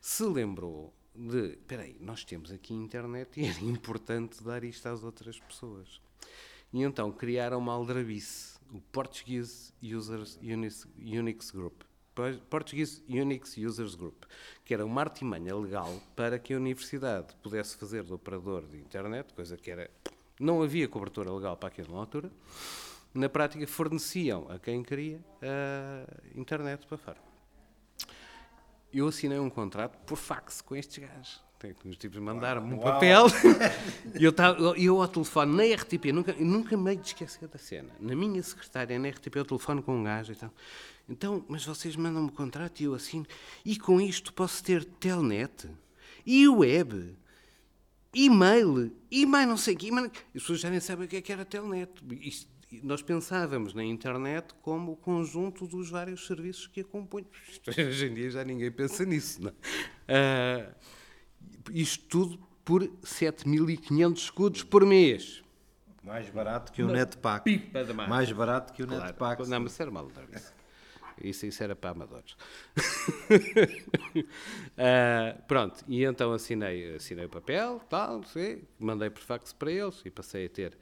[0.00, 5.04] Se lembrou de, espera aí, nós temos aqui internet e era importante dar isto às
[5.04, 6.00] outras pessoas.
[6.72, 11.82] E então criaram uma aldrabice, o Portuguese Users Unix, Unix Group.
[12.50, 14.24] Portuguese Unix Users Group,
[14.64, 19.32] que era uma artimanha legal para que a universidade pudesse fazer de operador de internet,
[19.34, 19.90] coisa que era
[20.38, 22.30] não havia cobertura legal para aquilo na altura.
[23.14, 27.18] Na prática, forneciam a quem queria a internet para fora.
[28.92, 31.40] Eu assinei um contrato por fax com estes gajos.
[31.84, 33.26] Os tipos mandaram-me um papel
[34.18, 37.90] e eu, tava, eu ao telefone na RTP, nunca, nunca me de esquecer da cena.
[38.00, 40.50] Na minha secretária, na RTP, eu telefono com um gajo e tal.
[41.08, 43.26] Então, mas vocês mandam-me um contrato e eu assino.
[43.64, 45.68] E com isto posso ter telnet
[46.24, 47.16] e web,
[48.14, 49.90] e-mail, e mais não sei o que.
[49.90, 51.90] As pessoas já nem sabem o que é que era telnet.
[52.20, 52.50] Isto,
[52.82, 57.26] nós pensávamos na internet como o conjunto dos vários serviços que a compõem.
[57.68, 59.42] Hoje em dia já ninguém pensa nisso.
[59.42, 59.52] Não
[60.08, 60.72] é?
[60.72, 65.42] uh, isto tudo por 7.500 escudos por mês.
[66.02, 67.70] Mais barato que o Netpack.
[68.08, 69.04] Mais barato que o claro.
[69.04, 69.48] Netpack.
[69.48, 70.61] Não, mas era mal isso.
[71.22, 72.32] Isso, isso era para amadores.
[74.76, 80.02] uh, pronto, e então assinei, assinei o papel, tal, sei, mandei por fax para eles
[80.04, 80.76] e passei a ter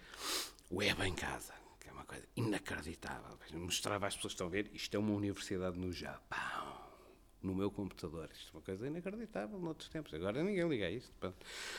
[0.70, 3.38] web em casa, que é uma coisa inacreditável.
[3.52, 6.79] Mostrava às pessoas que estão a ver, isto é uma universidade no Japão
[7.42, 8.28] no meu computador.
[8.32, 10.12] Isto é uma coisa inacreditável noutros tempos.
[10.12, 11.10] Agora ninguém liga a isto.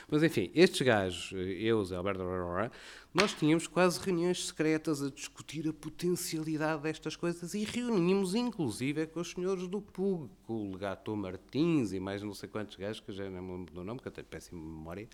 [0.10, 2.24] Mas enfim, estes gajos, eu, Zé Alberto,
[3.14, 9.20] nós tínhamos quase reuniões secretas a discutir a potencialidade destas coisas e reuníamos inclusive com
[9.20, 13.12] os senhores do PUG, com o Legato Martins e mais não sei quantos gajos, que
[13.12, 15.08] já não me lembro do nome, que eu tenho péssima memória.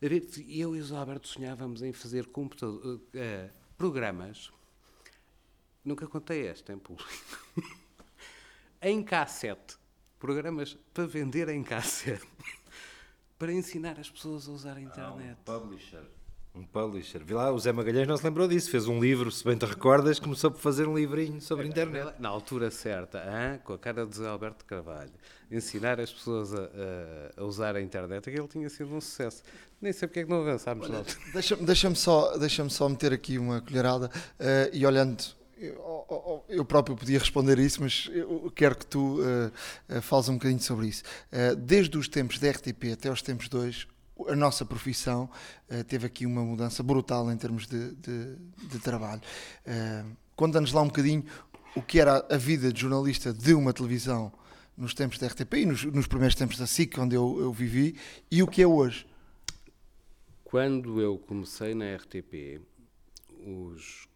[0.00, 4.52] Eu e o Zé Alberto sonhávamos em fazer uh, programas.
[5.84, 7.08] Nunca contei esta em público.
[8.80, 9.76] em cassete.
[10.18, 12.26] Programas para vender em cassete.
[13.38, 15.36] para ensinar as pessoas a usar a internet.
[15.46, 16.02] Ah, um publisher.
[16.54, 17.22] Um publisher.
[17.22, 18.70] Vi lá, o Zé Magalhães não se lembrou disso.
[18.70, 22.14] Fez um livro, se bem te recordas, começou por fazer um livrinho sobre a internet.
[22.18, 23.60] Na altura certa, hein?
[23.62, 25.12] com a cara de Zé Alberto Carvalho,
[25.50, 29.42] ensinar as pessoas a, a, a, usar a internet, aquilo tinha sido um sucesso.
[29.82, 31.02] Nem sei porque é que não avançámos lá.
[31.34, 35.22] Deixa-me deixa só, deixa só meter aqui uma colherada uh, e olhando
[36.48, 40.88] eu, próprio podia responder isso, mas eu quero que tu uh, fales um bocadinho sobre
[40.88, 41.02] isso.
[41.32, 43.88] Uh, desde os tempos da RTP até os tempos de hoje,
[44.28, 45.30] a nossa profissão
[45.70, 48.36] uh, teve aqui uma mudança brutal em termos de, de,
[48.68, 49.22] de trabalho.
[49.66, 51.24] Uh, Conta-nos lá um bocadinho
[51.74, 54.30] o que era a vida de jornalista de uma televisão
[54.76, 57.98] nos tempos da RTP e nos, nos primeiros tempos da SIC, onde eu, eu vivi,
[58.30, 59.06] e o que é hoje.
[60.44, 62.60] Quando eu comecei na RTP,
[63.46, 64.06] os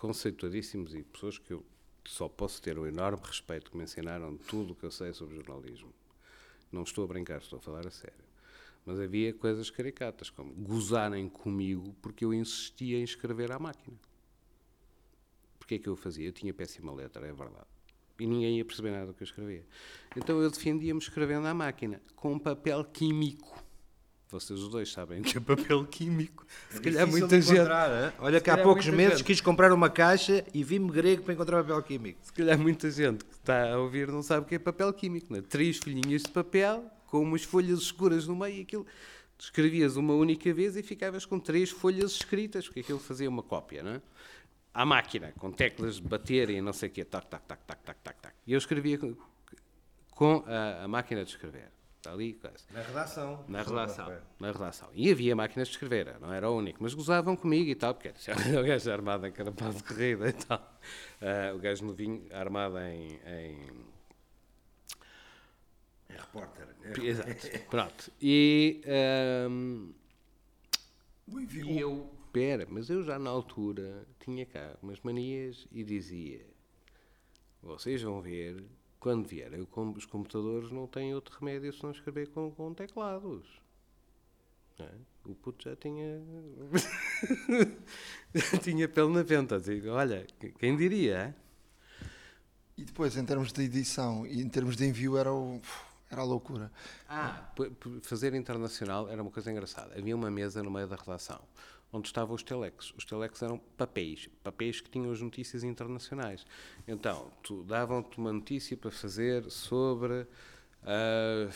[0.00, 1.64] conceituadíssimos e pessoas que eu
[2.06, 5.36] só posso ter um enorme respeito, que me ensinaram tudo o que eu sei sobre
[5.36, 5.92] jornalismo.
[6.72, 8.24] Não estou a brincar, estou a falar a sério.
[8.86, 13.96] Mas havia coisas caricatas, como gozarem comigo porque eu insistia em escrever à máquina.
[15.58, 16.26] Porquê é que eu fazia?
[16.26, 17.68] Eu tinha péssima letra, é verdade.
[18.18, 19.66] E ninguém ia perceber nada do que eu escrevia.
[20.16, 23.62] Então eu defendia-me escrevendo à máquina, com papel químico
[24.30, 26.46] vocês os dois sabem que é papel químico.
[26.70, 27.60] Se é calhar muita gente.
[28.18, 29.26] Olha que há poucos meses gente.
[29.26, 32.20] quis comprar uma caixa e vi-me grego para encontrar papel químico.
[32.22, 35.32] Se calhar muita gente que está a ouvir não sabe o que é papel químico.
[35.32, 35.42] Né?
[35.42, 38.86] Três folhinhas de papel com umas folhas escuras no meio e aquilo.
[39.38, 43.82] Escrevias uma única vez e ficavas com três folhas escritas, porque aquilo fazia uma cópia,
[43.82, 44.02] não é?
[44.72, 47.82] À máquina, com teclas de bater e não sei o quê, tac, tac, tac, tac,
[47.82, 48.34] tac, tac, tac.
[48.46, 49.16] E eu escrevia com,
[50.10, 51.72] com a, a máquina de escrever.
[52.00, 52.56] Está ali, coisa.
[52.72, 53.44] Na redação.
[53.46, 54.18] Na redação.
[54.40, 54.88] Na redação.
[54.94, 58.08] E havia máquinas de escrever, não era o único, mas gozavam comigo e tal, porque
[58.58, 60.80] o gajo armado em carapaz de corrida e tal.
[61.20, 63.20] Uh, o gajo novinho armado em.
[63.26, 63.68] em...
[66.08, 66.68] É repórter.
[66.84, 67.00] É.
[67.04, 67.68] Exato.
[67.68, 68.10] Pronto.
[68.18, 68.80] E.
[69.50, 69.92] Um...
[71.28, 72.10] e eu.
[72.24, 76.46] Espera, mas eu já na altura tinha cá umas manias e dizia:
[77.62, 78.64] vocês vão ver
[79.00, 83.48] quando vierem os computadores não têm outro remédio se não escrever com, com teclados.
[84.78, 84.88] É?
[85.24, 86.22] O puto já tinha.
[88.32, 89.56] já tinha pele na venta.
[89.56, 90.26] Assim, olha,
[90.58, 91.34] quem diria?
[92.76, 95.60] E depois, em termos de edição e em termos de envio, era, o,
[96.10, 96.72] era a loucura.
[97.06, 97.52] Ah,
[98.02, 99.98] fazer internacional era uma coisa engraçada.
[99.98, 101.42] Havia uma mesa no meio da redação
[101.92, 102.92] onde estavam os telex.
[102.96, 106.44] Os telex eram papéis, papéis que tinham as notícias internacionais.
[106.86, 107.30] Então,
[107.66, 110.26] davam-te uma notícia para fazer sobre
[110.82, 111.50] uh,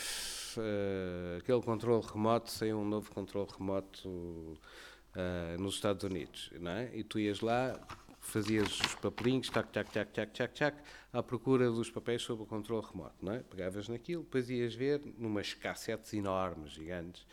[0.59, 6.91] uh, aquele controle remoto, saiu um novo controle remoto uh, nos Estados Unidos, não é?
[6.95, 7.79] E tu ias lá,
[8.21, 10.77] fazias os papelinhos, tac, tac, tac, tac, tac, tac,
[11.13, 13.39] à procura dos papéis sobre o controle remoto, não é?
[13.41, 17.25] Pegavas naquilo, depois ias ver, numas cassetes enormes, gigantes,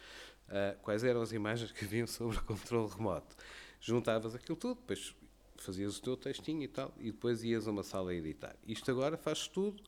[0.52, 3.36] uh, quais eram as imagens que haviam sobre o controle remoto.
[3.80, 5.16] Juntavas aquilo tudo, depois
[5.58, 8.56] fazias o teu textinho e tal, e depois ias a uma sala a editar.
[8.68, 9.82] Isto agora faz tudo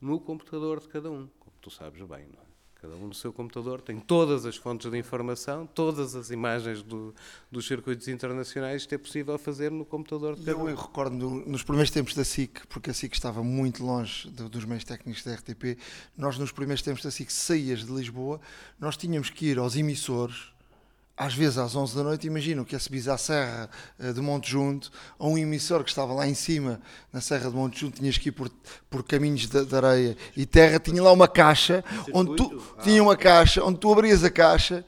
[0.00, 2.49] no computador de cada um, como tu sabes bem, não é?
[2.80, 7.14] Cada um no seu computador tem todas as fontes de informação, todas as imagens do,
[7.52, 10.68] dos circuitos internacionais, isto é possível fazer no computador de cada eu, um.
[10.68, 14.48] Eu recordo no, nos primeiros tempos da SIC, porque a SIC estava muito longe do,
[14.48, 15.78] dos meios técnicos da RTP,
[16.16, 18.40] nós nos primeiros tempos da SIC, saías de Lisboa,
[18.78, 20.50] nós tínhamos que ir aos emissores,
[21.20, 23.68] às vezes às 11 da noite, imagino que ia subir à Serra
[23.98, 26.80] eh, de Monte Junto, a um emissor que estava lá em cima,
[27.12, 28.50] na Serra de Monte Junto, tinhas que ir por,
[28.88, 32.82] por caminhos de, de areia e terra, tinha lá uma caixa, onde tu, ah.
[32.82, 34.82] tinha uma caixa, onde tu abrias a caixa,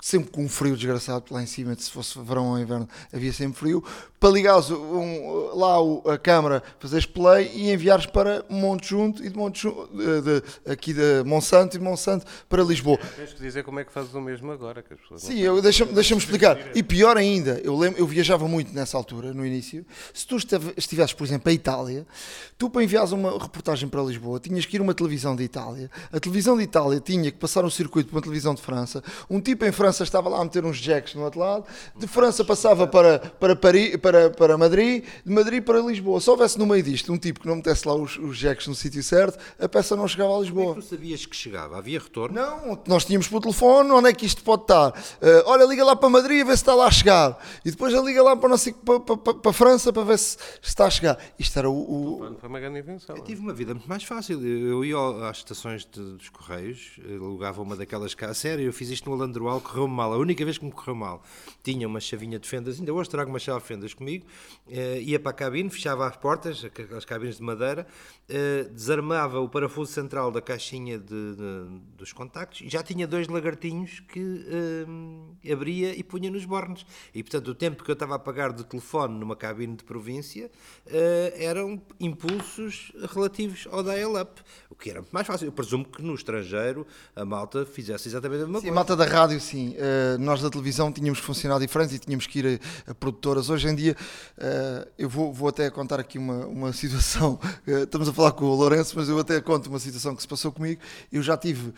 [0.00, 3.58] sempre com um frio desgraçado lá em cima, se fosse verão ou inverno, havia sempre
[3.58, 3.84] frio,
[4.20, 9.28] para ligares um, lá o, a câmara, fazeres play e enviares para Monte Junto e
[9.28, 12.98] de Monte Junto, de, de, aqui de Monsanto e Monsanto para Lisboa.
[13.16, 14.82] Tens que dizer como é que fazes o mesmo agora.
[14.82, 16.58] Que as pessoas Sim, eu, deixa-me deixa explicar.
[16.76, 19.86] E pior ainda, eu, lembro, eu viajava muito nessa altura, no início.
[20.12, 20.36] Se tu
[20.76, 22.06] estivesses, por exemplo, a Itália,
[22.56, 25.90] tu para enviares uma reportagem para Lisboa, tinhas que ir a uma televisão de Itália.
[26.12, 29.02] A televisão de Itália tinha que passar um circuito para uma televisão de França.
[29.30, 31.64] Um tipo em França estava lá a meter uns jacks no outro lado.
[31.96, 36.20] De França passava para, para Paris para, para Madrid, de Madrid para Lisboa.
[36.20, 38.74] Se houvesse no meio disto um tipo que não metesse lá os, os jacks no
[38.74, 40.66] sítio certo, a peça não chegava a Lisboa.
[40.66, 41.78] Como é que tu sabias que chegava?
[41.78, 42.34] Havia retorno?
[42.34, 44.90] Não, nós tínhamos por telefone, onde é que isto pode estar?
[44.90, 47.38] Uh, olha, liga lá para Madrid a ver se está lá a chegar.
[47.64, 50.36] E depois a liga lá para, nossa, para, para, para, a França para ver se,
[50.62, 51.18] está a chegar.
[51.38, 51.74] Isto era o.
[51.74, 52.36] o...
[52.38, 53.16] Foi uma grande invenção.
[53.16, 54.44] Eu tive uma vida muito mais fácil.
[54.44, 54.96] Eu ia
[55.28, 58.32] às estações de, dos Correios, alugava uma daquelas cá.
[58.34, 60.12] Sério, eu fiz isto no Alandroal, correu-me mal.
[60.12, 61.22] A única vez que me correu mal,
[61.62, 64.26] tinha uma chavinha de fendas, ainda hoje trago uma chave de fendas comigo
[64.66, 66.64] uh, ia para a cabine, fechava as portas,
[66.96, 67.86] as cabines de madeira,
[68.28, 73.28] uh, desarmava o parafuso central da caixinha de, de, dos contactos e já tinha dois
[73.28, 76.84] lagartinhos que uh, abria e punha nos bornes.
[77.14, 80.50] E portanto, o tempo que eu estava a pagar de telefone numa cabine de província
[81.36, 85.46] eram impulsos relativos ao dial-up, o que era muito mais fácil.
[85.46, 88.72] Eu presumo que no estrangeiro a malta fizesse exatamente a mesma sim, coisa.
[88.72, 89.67] A malta da rádio, sim.
[90.18, 93.50] Nós da televisão tínhamos que funcionar diferente e tínhamos que ir a, produtoras.
[93.50, 93.96] Hoje em dia
[94.38, 97.40] Uh, eu vou, vou, até contar aqui uma, uma situação.
[97.66, 100.28] Uh, estamos a falar com o Lourenço, mas eu até conto uma situação que se
[100.28, 100.80] passou comigo.
[101.12, 101.72] Eu já tive.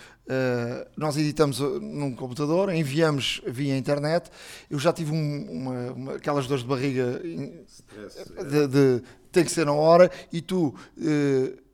[0.97, 4.31] Nós editamos num computador, enviamos via internet.
[4.71, 7.21] Eu já tive um, uma, uma, aquelas dores de barriga.
[8.49, 10.73] De, de, tem que ser na hora e tu.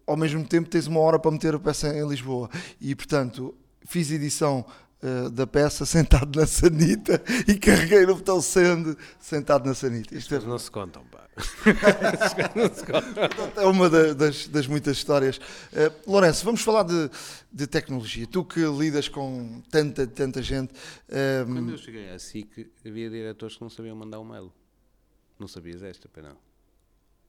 [0.07, 2.49] ao mesmo tempo tens uma hora para meter a peça em Lisboa
[2.81, 3.55] e portanto
[3.85, 4.65] fiz edição
[5.03, 10.15] uh, da peça sentado na sanita e carreguei no botão send sentado na sanita.
[10.15, 10.41] Isto é...
[10.41, 11.27] não se contam, pá.
[13.57, 15.37] é uma das, das, muitas histórias.
[15.37, 17.11] Uh, Lourenço, vamos falar de,
[17.53, 18.27] de, tecnologia.
[18.27, 20.73] Tu que lidas com tanta, tanta gente.
[21.47, 21.55] Um...
[21.55, 24.51] Quando eu cheguei à SIC, havia diretores que não sabiam mandar um mail.
[25.39, 26.39] Não sabias esta, pena não.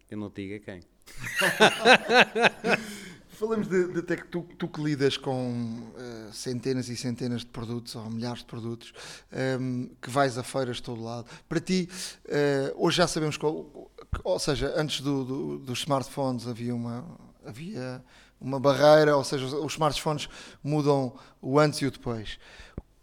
[0.10, 0.80] Eu não te digo a quem.
[3.38, 7.46] Falamos de, de até que tu, tu que lidas com uh, centenas e centenas de
[7.46, 8.92] produtos ou milhares de produtos,
[9.32, 11.28] um, ehm, que vais a feiras de todo lado.
[11.48, 11.88] Para ti,
[12.26, 13.92] uh, hoje já sabemos qual,
[14.24, 17.06] ou seja, antes do, do, dos smartphones havia uma,
[17.46, 18.04] havia
[18.42, 20.28] uma barreira, ou seja, os smartphones
[20.64, 22.40] mudam o antes e o depois.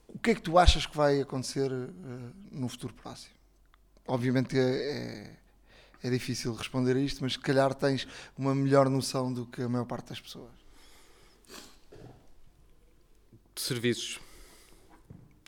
[0.08, 3.34] O que é que tu achas que vai acontecer uh, no futuro próximo?
[4.04, 5.30] Obviamente é,
[6.04, 9.68] é difícil responder a isto, mas se calhar tens uma melhor noção do que a
[9.70, 10.52] maior parte das pessoas.
[13.54, 14.20] De serviços.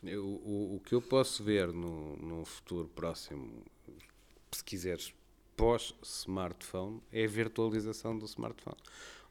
[0.03, 3.65] Eu, o, o, que eu posso ver no, no futuro próximo,
[4.51, 5.13] se quiseres,
[5.55, 8.79] pós-smartphone, é a virtualização do smartphone.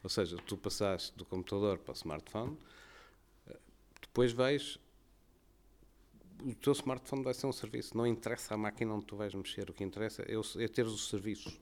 [0.04, 2.56] Ou seja, tu passaste do computador para o smartphone,
[4.00, 4.78] depois vais
[6.44, 7.96] o teu smartphone vai ser um serviço.
[7.96, 9.70] Não interessa a máquina onde tu vais mexer.
[9.70, 10.34] O que interessa é,
[10.64, 11.60] é teres os serviços.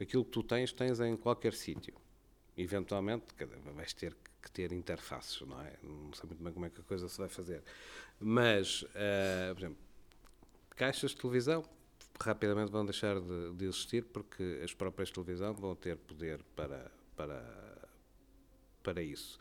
[0.00, 1.94] Aquilo que tu tens, tens em qualquer sítio.
[2.56, 3.26] eventualmente
[3.74, 5.74] vais ter que ter interfaces, não é?
[5.82, 7.62] Não sei muito bem como é que a coisa se vai fazer.
[8.20, 9.78] Mas, uh, por exemplo,
[10.76, 11.64] caixas de televisão
[12.20, 17.88] rapidamente vão deixar de, de, existir porque as próprias televisão vão ter poder para, para,
[18.82, 19.38] para isso.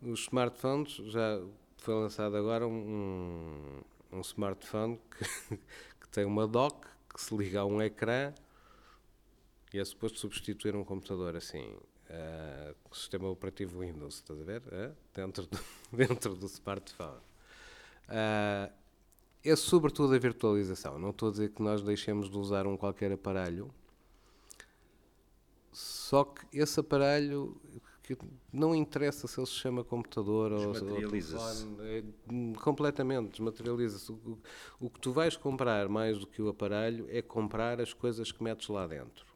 [0.00, 1.40] Os smartphones, já
[1.82, 5.56] foi lançado agora um, um smartphone que,
[6.00, 8.32] que tem uma dock que se liga a um ecrã
[9.74, 11.76] e é suposto substituir um computador assim.
[12.08, 14.62] Uh, sistema operativo Windows, estás a ver?
[14.66, 15.58] Uh, dentro, do,
[15.92, 17.20] dentro do smartphone.
[18.08, 18.72] Uh,
[19.44, 21.00] é sobretudo a virtualização.
[21.00, 23.74] Não estou a dizer que nós deixemos de usar um qualquer aparelho,
[25.72, 27.60] só que esse aparelho
[28.16, 31.04] que não interessa se ele se chama computador ou, telefone,
[31.80, 32.02] é,
[32.60, 34.10] completamente desmaterializa-se.
[34.12, 34.38] O,
[34.80, 38.42] o que tu vais comprar mais do que o aparelho é comprar as coisas que
[38.42, 39.26] metes lá dentro.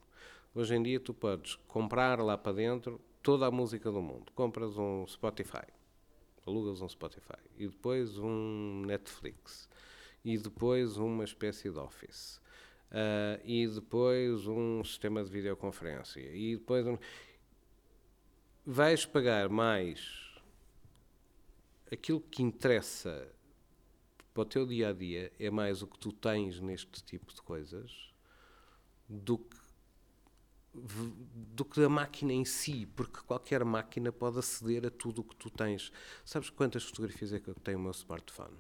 [0.55, 4.33] Hoje em dia tu podes comprar lá para dentro toda a música do mundo.
[4.35, 5.67] Compras um Spotify,
[6.47, 9.69] alugas um Spotify e depois um Netflix
[10.25, 12.41] e depois uma espécie de Office.
[12.87, 16.97] Uh, e depois um sistema de videoconferência e depois um...
[18.67, 20.35] vais pagar mais
[21.91, 23.33] aquilo que interessa
[24.35, 27.41] para o teu dia a dia é mais o que tu tens neste tipo de
[27.41, 28.13] coisas
[29.09, 29.57] do que
[31.55, 35.35] do que a máquina em si, porque qualquer máquina pode aceder a tudo o que
[35.35, 35.91] tu tens.
[36.23, 38.59] Sabes quantas fotografias é que eu tenho no meu smartphone?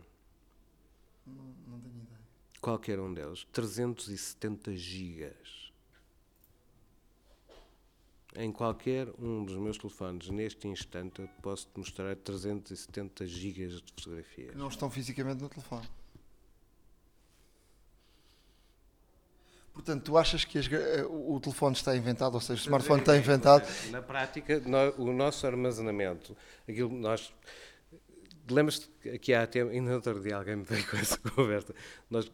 [1.26, 2.20] Não, não tenho ideia.
[2.58, 3.44] Qualquer um deles.
[3.52, 5.65] 370 gigas.
[8.38, 13.92] Em qualquer um dos meus telefones, neste instante, eu posso te mostrar 370 gigas de
[13.94, 14.50] fotografias.
[14.50, 15.88] Que não estão fisicamente no telefone.
[19.72, 23.16] Portanto, tu achas que as, eh, o telefone está inventado, ou seja, o smartphone está
[23.16, 23.66] inventado?
[23.90, 24.62] Na prática,
[24.96, 27.32] o nosso armazenamento, aquilo nós.
[28.50, 31.74] Lembras-te que há até, ainda outro dia alguém me veio com essa conversa,
[32.08, 32.30] nós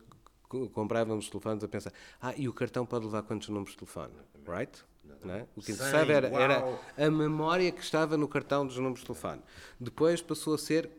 [0.73, 4.15] comprávamos telefones a pensar, ah, e o cartão pode levar quantos números de telefone,
[4.47, 4.85] right?
[5.25, 5.47] É?
[5.55, 9.41] O que interessava era, era a memória que estava no cartão dos números de telefone.
[9.79, 10.91] Depois passou a ser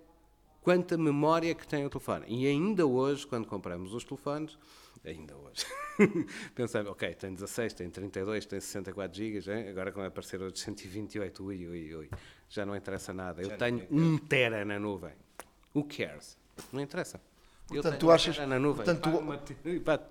[0.62, 2.26] quanta memória que tem o telefone.
[2.28, 4.58] E ainda hoje, quando compramos os telefones,
[5.06, 5.66] ainda hoje.
[6.56, 9.70] Pensava, ok, tem 16, tem 32, tem 64 GB, hein?
[9.70, 12.10] agora vai aparecer outros 128, ui, ui, ui,
[12.50, 13.42] já não interessa nada.
[13.42, 15.14] Eu tenho 1 tera na nuvem.
[15.76, 16.38] Who cares?
[16.72, 17.20] Não interessa.
[17.68, 19.02] Portanto, tu achas, na nuvem, portanto,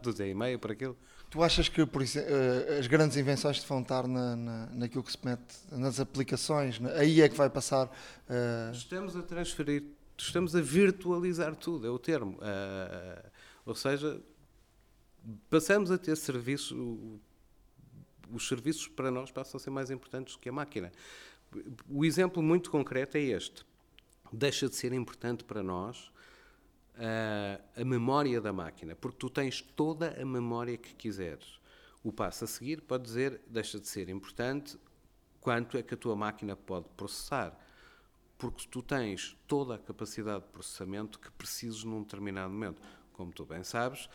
[0.03, 0.97] tu, e meio por aquilo.
[1.33, 5.13] Tu achas que por isso, uh, as grandes invenções vão estar na, na, naquilo que
[5.13, 7.87] se mete nas aplicações, aí é que vai passar.
[7.87, 8.71] Uh...
[8.71, 9.83] Estamos a transferir,
[10.15, 12.33] estamos a virtualizar tudo, é o termo.
[12.33, 13.31] Uh,
[13.65, 14.21] ou seja,
[15.49, 16.77] passamos a ter serviços,
[18.31, 20.93] os serviços para nós passam a ser mais importantes do que a máquina.
[21.89, 23.65] O exemplo muito concreto é este.
[24.31, 26.12] Deixa de ser importante para nós
[26.97, 31.61] uh, a memória da máquina, porque tu tens toda a memória que quiseres.
[32.03, 34.79] O passo a seguir pode dizer, deixa de ser importante
[35.41, 37.59] quanto é que a tua máquina pode processar,
[38.39, 42.83] porque tu tens toda a capacidade de processamento que precisas num determinado momento.
[43.13, 44.09] Como tu bem sabes,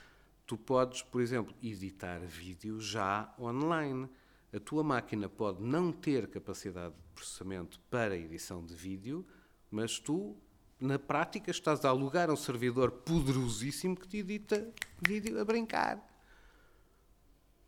[0.46, 4.10] tu podes, por exemplo, editar vídeo já online.
[4.54, 9.26] A tua máquina pode não ter capacidade de processamento para edição de vídeo,
[9.70, 10.36] mas tu,
[10.80, 14.68] na prática, estás a alugar um servidor poderosíssimo que te edita
[15.02, 16.02] vídeo a brincar.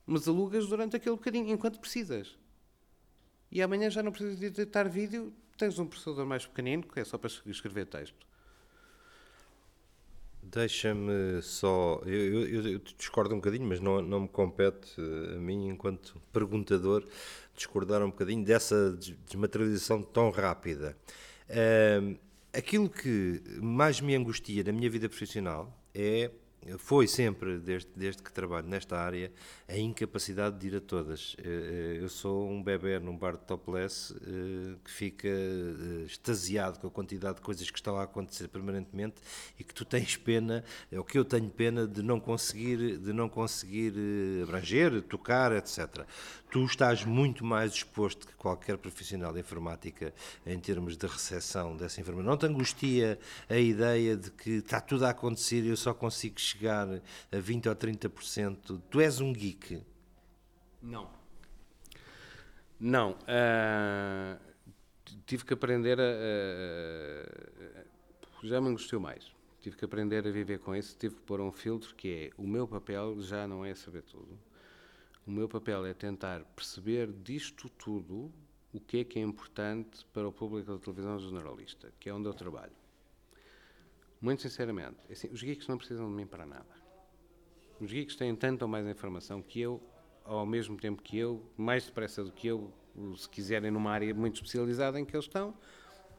[0.05, 2.38] Mas alugas durante aquele bocadinho, enquanto precisas.
[3.51, 7.03] E amanhã já não precisas de editar vídeo, tens um processador mais pequenino, que é
[7.03, 8.28] só para escrever texto.
[10.41, 12.01] Deixa-me só.
[12.05, 16.20] Eu, eu, eu, discordo um bocadinho, mas não, não me compete eh, a mim, enquanto
[16.32, 17.05] perguntador,
[17.55, 18.97] discordar um bocadinho dessa
[19.28, 20.97] desmaterialização tão rápida.
[21.49, 22.18] Uh,
[22.60, 26.30] aquilo que mais me angustia na minha vida profissional é
[26.78, 29.32] foi sempre, desde, desde que trabalho nesta área,
[29.68, 31.36] a incapacidade de ir a todas.
[31.39, 35.28] Eh, eh, eu sou um bebê num bar de topless eh, que fica
[36.05, 39.16] extasiado com a quantidade de coisas que estão a acontecer permanentemente
[39.57, 43.14] e que tu tens pena, é o que eu tenho pena de não conseguir, de
[43.14, 43.93] não conseguir
[44.43, 46.05] abranger, tocar, etc.
[46.52, 50.12] Tu estás muito mais exposto que qualquer profissional de informática
[50.43, 52.28] em termos de recepção dessa informação.
[52.28, 56.39] Não te angustia a ideia de que está tudo a acontecer e eu só consigo
[56.39, 56.88] chegar
[57.32, 58.82] a 20 ou 30%.
[58.89, 59.80] Tu és um geek?
[60.82, 61.08] Não.
[62.80, 63.12] Não.
[63.12, 64.39] Uh,
[65.28, 69.32] tive que aprender a, a, Já me angustiou mais.
[69.62, 70.97] Tive que aprender a viver com isso.
[70.97, 74.49] Tive que pôr um filtro que é: o meu papel já não é saber tudo.
[75.30, 78.34] O meu papel é tentar perceber disto tudo
[78.74, 82.28] o que é que é importante para o público da televisão generalista, que é onde
[82.28, 82.74] eu trabalho.
[84.20, 86.66] Muito sinceramente, é assim, os geeks não precisam de mim para nada.
[87.80, 89.80] Os geeks têm tanto ou mais informação que eu,
[90.26, 92.74] ao mesmo tempo que eu, mais depressa do que eu,
[93.16, 95.54] se quiserem numa área muito especializada em que eles estão,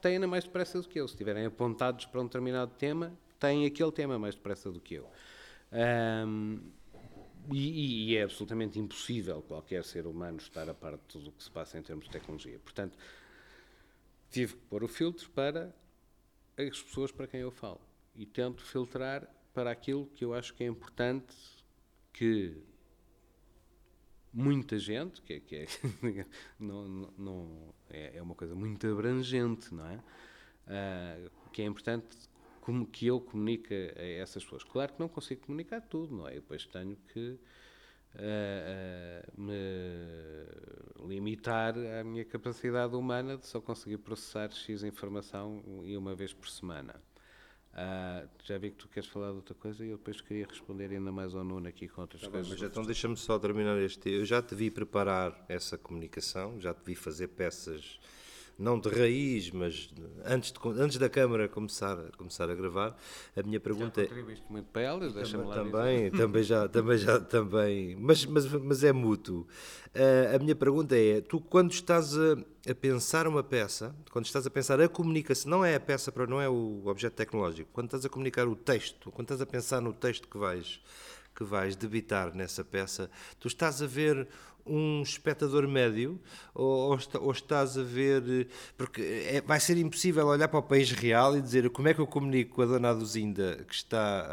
[0.00, 1.08] têm-na mais depressa do que eu.
[1.08, 5.10] Se estiverem apontados para um determinado tema, têm aquele tema mais depressa do que eu.
[5.72, 6.60] Um,
[7.52, 11.42] e, e, é absolutamente impossível qualquer ser humano estar a par de tudo o que
[11.42, 12.58] se passa em termos de tecnologia.
[12.58, 12.96] Portanto,
[14.30, 15.74] tive que pôr o filtro para
[16.56, 17.80] as pessoas para quem eu falo
[18.14, 21.34] e tento filtrar para aquilo que eu acho que é importante
[22.12, 22.56] que
[24.32, 25.66] muita gente, que, é, que é,
[26.58, 29.96] não, não, é, é, uma coisa muito abrangente, não é?
[30.66, 32.06] Uh, que é importante
[32.70, 34.62] como que eu comunique a essas pessoas.
[34.62, 36.36] Claro que não consigo comunicar tudo, não é?
[36.36, 37.36] Eu depois tenho que
[38.14, 38.20] uh,
[39.34, 46.14] uh, me limitar à minha capacidade humana de só conseguir processar X informação e uma
[46.14, 46.94] vez por semana.
[47.72, 50.92] Uh, já vi que tu queres falar de outra coisa e eu depois queria responder
[50.92, 52.52] ainda mais ao Nuno aqui com outras tá coisas.
[52.52, 54.10] Mas então deixa-me só terminar este.
[54.10, 57.98] Eu já te vi preparar essa comunicação, já te vi fazer peças
[58.60, 59.90] não de raiz, mas
[60.24, 62.96] antes, de, antes da câmara começar, começar a gravar,
[63.34, 67.18] a minha pergunta já contribuíste muito para elas, deixa-me lá também, também já, também já,
[67.18, 69.46] também, mas, mas, mas é mútuo.
[69.94, 72.36] Uh, a minha pergunta é, tu quando estás a,
[72.70, 76.26] a, pensar uma peça, quando estás a pensar a comunicação, não é a peça, para
[76.26, 79.80] não é o objeto tecnológico, quando estás a comunicar o texto, quando estás a pensar
[79.80, 80.80] no texto que vais
[81.34, 84.28] que vais debitar nessa peça, tu estás a ver
[84.70, 86.20] um espectador médio
[86.54, 88.48] ou, ou, estás a ver.
[88.76, 92.00] Porque é, vai ser impossível olhar para o país real e dizer como é que
[92.00, 94.26] eu comunico com a dona Aduzinda que está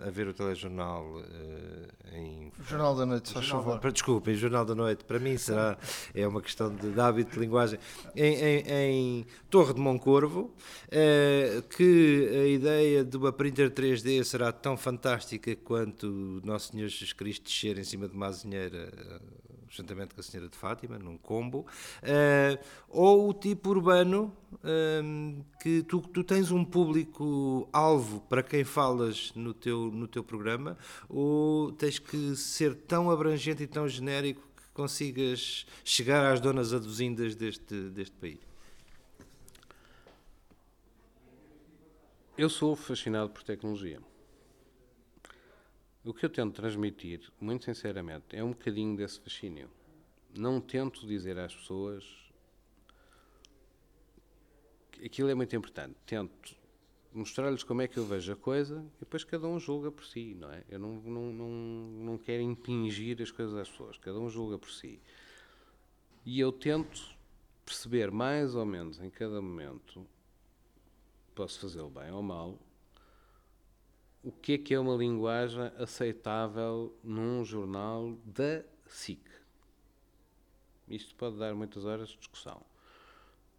[0.00, 2.52] a, a ver o telejornal uh, em.
[2.68, 3.80] Jornal da Noite, faz favor.
[3.92, 5.76] Desculpem, Jornal da Noite, para mim será.
[6.14, 7.78] É uma questão de, de hábito de linguagem.
[8.14, 10.54] Em, em, em Torre de Moncorvo,
[10.88, 17.12] uh, que a ideia de uma printer 3D será tão fantástica quanto Nosso Senhor Jesus
[17.12, 18.90] Cristo descer em cima de uma azinheira.
[19.68, 21.66] Juntamente com a Senhora de Fátima, num combo,
[22.02, 24.34] uh, ou o tipo urbano,
[25.02, 30.78] um, que tu, tu tens um público-alvo para quem falas no teu, no teu programa,
[31.08, 37.34] ou tens que ser tão abrangente e tão genérico que consigas chegar às donas aduzindas
[37.34, 38.38] deste, deste país?
[42.38, 43.98] Eu sou fascinado por tecnologia.
[46.06, 49.68] O que eu tento transmitir, muito sinceramente, é um bocadinho desse fascínio.
[50.38, 52.04] Não tento dizer às pessoas.
[55.04, 55.96] Aquilo é muito importante.
[56.06, 56.54] Tento
[57.12, 60.32] mostrar-lhes como é que eu vejo a coisa e depois cada um julga por si,
[60.34, 60.62] não é?
[60.68, 64.70] Eu não, não, não, não quero impingir as coisas às pessoas, cada um julga por
[64.70, 65.00] si.
[66.24, 67.16] E eu tento
[67.64, 70.06] perceber mais ou menos em cada momento,
[71.34, 72.56] posso fazê-lo bem ou mal,
[74.26, 79.22] o que é que é uma linguagem aceitável num jornal da SIC.
[80.88, 82.60] Isto pode dar muitas horas de discussão.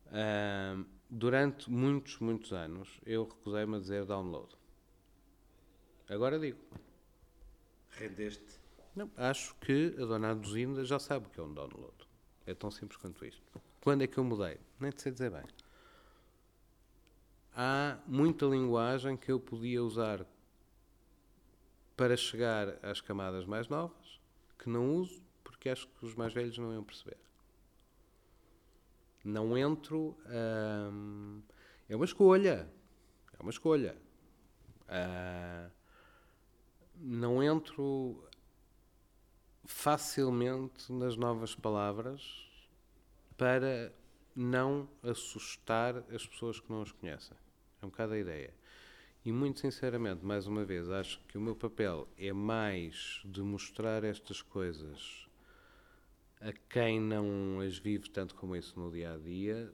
[0.07, 4.53] Uh, durante muitos, muitos anos, eu recusei-me a dizer download.
[6.09, 6.59] Agora digo.
[7.91, 8.59] Rendeste?
[8.93, 11.95] Não, acho que a dona Aduzinda já sabe o que é um download.
[12.45, 13.41] É tão simples quanto isto.
[13.80, 14.59] Quando é que eu mudei?
[14.82, 15.45] Nem te sei dizer bem.
[17.55, 20.26] Há muita linguagem que eu podia usar
[21.98, 24.22] para chegar às camadas mais novas,
[24.60, 27.18] que não uso, porque acho que os mais velhos não iam perceber.
[29.26, 30.16] Não entro.
[30.30, 31.41] Hum,
[31.89, 32.72] é uma escolha.
[33.38, 33.98] É uma escolha.
[34.84, 35.72] Uh,
[36.95, 38.24] não entro
[39.66, 42.48] facilmente nas novas palavras
[43.36, 43.91] para
[44.36, 47.36] não assustar as pessoas que não as conhecem.
[47.82, 48.54] É um bocado a ideia.
[49.28, 54.05] E muito sinceramente, mais uma vez, acho que o meu papel é mais de mostrar
[54.05, 55.28] estas coisas
[56.39, 59.69] a quem não as vive tanto como isso no dia a dia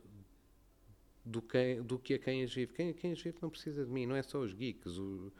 [1.23, 2.73] do que, do que a quem as vive.
[2.73, 4.97] Quem, quem as vive não precisa de mim, não é só os geeks.
[4.97, 5.31] O,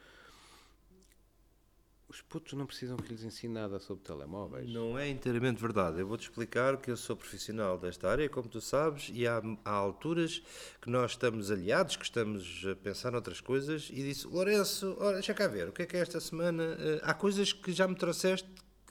[2.08, 4.70] os putos não precisam que lhes ensine nada sobre telemóveis.
[4.70, 6.00] Não é inteiramente verdade.
[6.00, 9.70] Eu vou-te explicar que eu sou profissional desta área, como tu sabes, e há, há
[9.70, 10.42] alturas
[10.80, 15.34] que nós estamos aliados, que estamos a pensar noutras coisas, e disse, Lourenço, ora, deixa
[15.34, 16.62] cá ver, o que é que é esta semana?
[16.62, 18.48] Uh, há coisas que já me trouxeste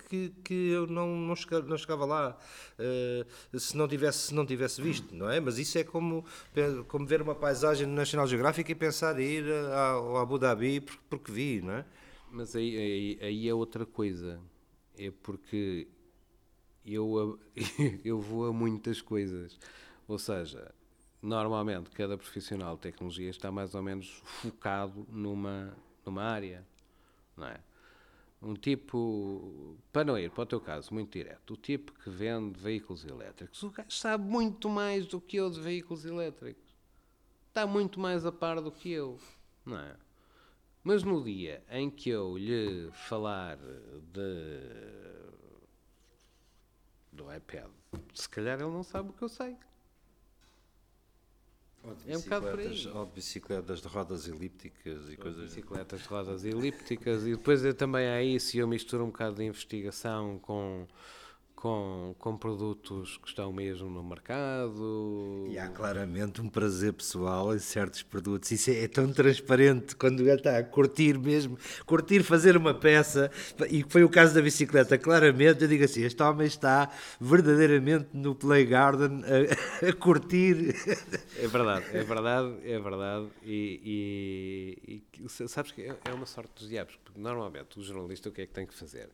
[0.10, 2.38] que, que, eu não, não, chegava, não chegava lá
[2.78, 5.40] uh, se, não tivesse, se não tivesse visto, não é?
[5.40, 6.26] Mas isso é como,
[6.88, 11.02] como ver uma paisagem no National Geographic e pensar em ir ao Abu Dhabi porque,
[11.10, 11.86] porque vi, não é?
[12.34, 14.42] Mas aí, aí, aí é outra coisa.
[14.98, 15.88] É porque
[16.84, 17.40] eu,
[18.04, 19.60] eu vou a muitas coisas.
[20.08, 20.74] Ou seja,
[21.22, 26.66] normalmente cada profissional de tecnologia está mais ou menos focado numa, numa área.
[27.38, 27.60] Não é?
[28.42, 32.60] Um tipo, para não ir para o teu caso, muito direto, o tipo que vende
[32.60, 36.76] veículos elétricos, o gajo sabe muito mais do que eu de veículos elétricos.
[37.48, 39.18] Está muito mais a par do que eu,
[39.64, 39.96] não é?
[40.84, 43.58] Mas no dia em que eu lhe falar
[44.12, 45.34] de
[47.12, 47.70] do iPad,
[48.14, 49.56] se calhar ele não sabe o que eu sei.
[52.08, 52.88] É um bocado por aí.
[52.88, 55.44] Ou de bicicletas de rodas elípticas e coisas.
[55.44, 59.44] Bicicletas de rodas elípticas e depois também há isso e eu misturo um bocado de
[59.44, 60.88] investigação com
[61.64, 65.48] com, com produtos que estão mesmo no mercado.
[65.50, 68.52] E há claramente um prazer pessoal em certos produtos.
[68.52, 73.32] Isso é, é tão transparente quando ele está a curtir mesmo, curtir fazer uma peça,
[73.70, 74.98] e foi o caso da bicicleta.
[74.98, 80.76] Claramente, eu digo assim: este homem está verdadeiramente no Playgarden a, a curtir.
[81.38, 83.28] É verdade, é verdade, é verdade.
[83.42, 88.28] E, e, e sabes que é, é uma sorte dos diabos, porque normalmente o jornalista
[88.28, 89.08] o que é que tem que fazer?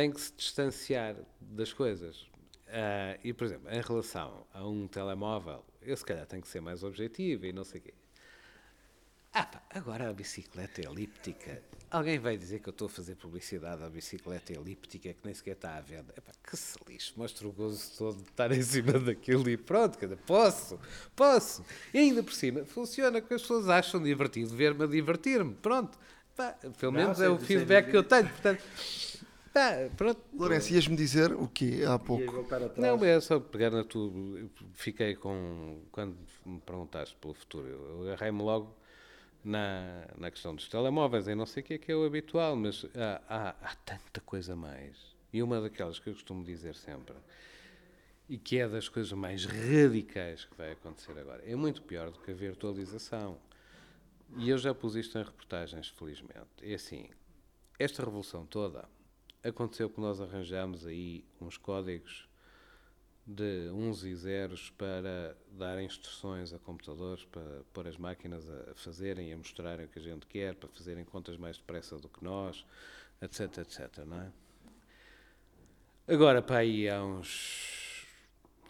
[0.00, 2.22] Tem que se distanciar das coisas.
[2.68, 6.62] Uh, e, por exemplo, em relação a um telemóvel, eu se calhar tenho que ser
[6.62, 7.94] mais objetivo e não sei o quê.
[9.34, 11.62] Ah, pá, agora a bicicleta elíptica.
[11.90, 15.52] Alguém vai dizer que eu estou a fazer publicidade à bicicleta elíptica que nem sequer
[15.52, 16.14] está à venda.
[16.16, 19.98] Epá, que se lixo, mostra o gozo todo de estar em cima daquilo e pronto,
[19.98, 20.80] cada posso,
[21.14, 21.62] posso.
[21.92, 25.54] E ainda por cima, funciona que as pessoas acham divertido ver-me a divertir-me.
[25.56, 25.98] Pronto,
[26.34, 28.30] pá, pelo menos não, é o feedback que eu tenho.
[28.30, 28.62] Portanto,
[29.60, 30.22] Tá, pronto.
[30.32, 32.46] Lourenço, ias-me dizer o quê há pouco?
[32.78, 34.10] Não, é só pegar na tua.
[34.72, 35.82] Fiquei com.
[35.92, 38.74] Quando me perguntaste pelo futuro, eu agarrei-me logo
[39.44, 42.56] na, na questão dos telemóveis e não sei o que é que é o habitual,
[42.56, 44.96] mas há, há, há tanta coisa mais.
[45.30, 47.14] E uma daquelas que eu costumo dizer sempre,
[48.30, 52.18] e que é das coisas mais radicais que vai acontecer agora, é muito pior do
[52.18, 53.36] que a virtualização.
[54.38, 56.48] E eu já pus isto em reportagens, felizmente.
[56.62, 57.10] É assim,
[57.78, 58.88] esta revolução toda
[59.42, 62.28] aconteceu que nós arranjamos aí uns códigos
[63.26, 69.30] de uns e zeros para dar instruções a computadores, para pôr as máquinas a fazerem
[69.30, 72.24] e a mostrarem o que a gente quer, para fazerem contas mais depressa do que
[72.24, 72.64] nós,
[73.22, 74.32] etc, etc, não é?
[76.08, 78.04] Agora, para aí, há uns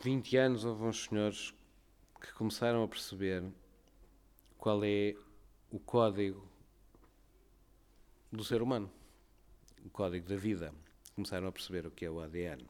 [0.03, 1.55] 20 anos, houve uns senhores
[2.21, 3.43] que começaram a perceber
[4.59, 5.16] qual é
[5.71, 6.47] o código
[8.31, 8.93] do ser humano
[9.85, 10.72] o código da vida,
[11.14, 12.66] começaram a perceber o que é o ADN.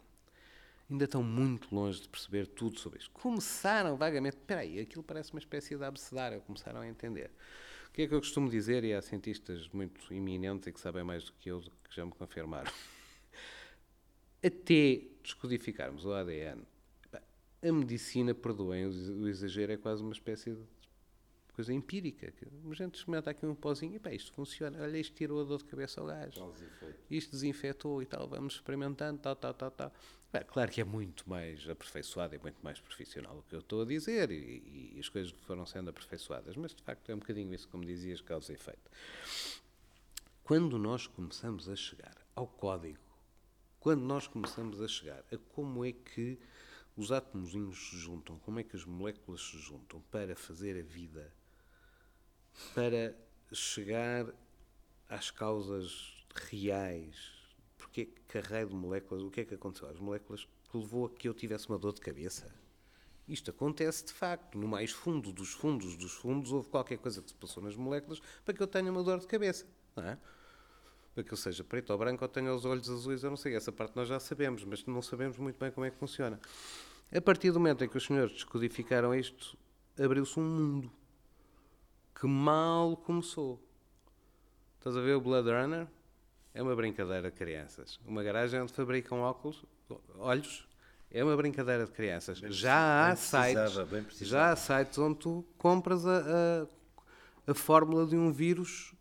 [0.91, 3.11] Ainda estão muito longe de perceber tudo sobre isto.
[3.13, 7.31] Começaram vagamente, espera aí, aquilo parece uma espécie de abecedário, começaram a entender.
[7.89, 11.05] O que é que eu costumo dizer, e há cientistas muito iminentes e que sabem
[11.05, 12.73] mais do que eu, que já me confirmaram.
[14.43, 16.63] Até descodificarmos o ADN,
[17.63, 20.63] a medicina, perdoem o exagero, é quase uma espécie de
[21.53, 22.33] coisa empírica.
[22.71, 24.81] A gente experimenta aqui um pozinho e pá, isto funciona.
[24.81, 26.53] Olha, isto tirou a dor de cabeça ao gajo.
[27.11, 28.29] Isto desinfetou e tal.
[28.29, 29.93] Vamos experimentando, tal, tal, tal, tal.
[30.33, 33.83] Bem, claro que é muito mais aperfeiçoado e muito mais profissional o que eu estou
[33.83, 37.53] a dizer e, e, as coisas foram sendo aperfeiçoadas, mas de facto é um bocadinho
[37.53, 38.89] isso, como dizias, causa e efeito.
[40.45, 43.01] Quando nós começamos a chegar ao código,
[43.81, 46.39] quando nós começamos a chegar a como é que
[46.97, 51.33] os átomos se juntam, como é que as moléculas se juntam para fazer a vida
[52.75, 53.15] para
[53.53, 54.27] chegar
[55.09, 57.17] às causas reais.
[57.77, 61.29] Porque que de moléculas, o que é que aconteceu às moléculas que levou a que
[61.29, 62.55] eu tivesse uma dor de cabeça?
[63.27, 64.59] Isto acontece de facto.
[64.59, 68.21] No mais fundo dos fundos dos fundos, houve qualquer coisa que se passou nas moléculas
[68.45, 69.67] para que eu tenha uma dor de cabeça.
[69.97, 70.19] Não é?
[71.15, 73.55] Para que eu seja preto ou branco ou tenha os olhos azuis, eu não sei.
[73.55, 76.39] Essa parte nós já sabemos, mas não sabemos muito bem como é que funciona.
[77.13, 79.59] A partir do momento em que os senhores descodificaram isto,
[79.99, 80.93] abriu-se um mundo
[82.15, 83.61] que mal começou.
[84.79, 85.89] Estás a ver o Blood Runner?
[86.55, 87.99] É uma brincadeira de crianças.
[88.07, 89.65] Uma garagem onde fabricam óculos,
[90.17, 90.69] olhos,
[91.11, 92.41] é uma brincadeira de crianças.
[92.41, 93.75] Bem já há sites,
[94.21, 96.19] já há sites onde tu compras a,
[97.47, 98.95] a, a fórmula de um vírus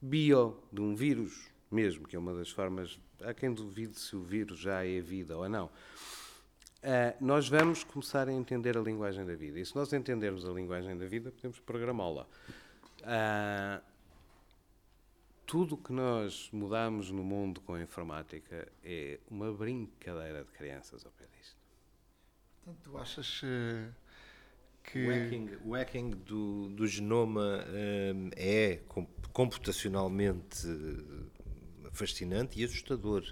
[0.00, 2.98] bio, de um vírus mesmo, que é uma das formas.
[3.22, 5.66] Há quem duvide se o vírus já é vida ou não.
[5.66, 9.58] Uh, nós vamos começar a entender a linguagem da vida.
[9.58, 12.26] E se nós entendermos a linguagem da vida, podemos programá-la.
[13.00, 13.82] Uh,
[15.44, 21.12] tudo que nós mudamos no mundo com a informática é uma brincadeira de crianças ao
[21.12, 21.56] pé disto.
[22.64, 23.92] Portanto, tu achas uh,
[24.90, 25.06] que.
[25.06, 27.64] O hacking, o hacking do, do genoma
[28.36, 28.80] é
[29.32, 30.66] computacionalmente
[31.92, 33.24] fascinante e assustador.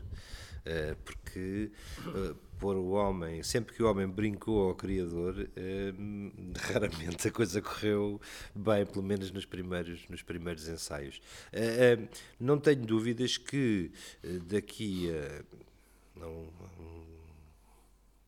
[0.66, 1.70] Uh, porque
[2.08, 2.36] uh,
[2.66, 8.20] o homem, sempre que o homem brincou ao Criador, uh, raramente a coisa correu
[8.52, 11.20] bem, pelo menos nos primeiros, nos primeiros ensaios.
[12.40, 13.92] não tenho dúvidas que
[14.48, 15.44] daqui a
[16.18, 16.48] não,
[16.80, 17.05] um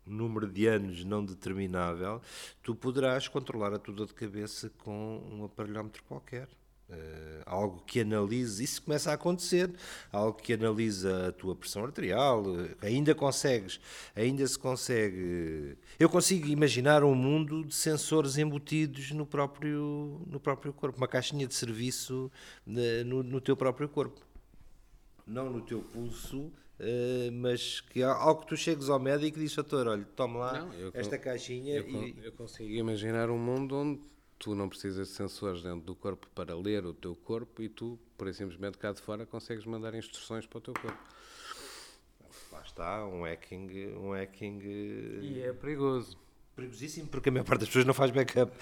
[0.09, 2.21] número de anos não determinável,
[2.63, 6.49] tu poderás controlar a tua dor de cabeça com um aparelhómetro qualquer.
[6.91, 9.71] Uh, algo que analise, isso começa a acontecer,
[10.11, 12.43] algo que analisa a tua pressão arterial,
[12.81, 13.79] ainda consegues,
[14.17, 15.77] ainda se consegue.
[15.99, 21.47] Eu consigo imaginar um mundo de sensores embutidos no próprio, no próprio corpo, uma caixinha
[21.47, 22.33] de serviço
[22.67, 24.23] uh, no, no teu próprio corpo,
[25.27, 26.51] não no teu pulso,
[26.81, 30.65] Uh, mas que ao que tu chegues ao médico e dizes, doutor, olha, tome lá
[30.65, 32.15] não, esta caixinha eu, e...
[32.23, 34.01] eu consigo imaginar um mundo onde
[34.39, 37.99] tu não precisas de sensores dentro do corpo para ler o teu corpo e tu,
[38.17, 40.99] por simplesmente cá de fora, consegues mandar instruções para o teu corpo.
[42.53, 43.97] Lá está, um hacking.
[43.97, 46.17] Um hacking e é perigoso.
[46.59, 48.53] Perigosíssimo, porque a maior parte das pessoas não faz backup.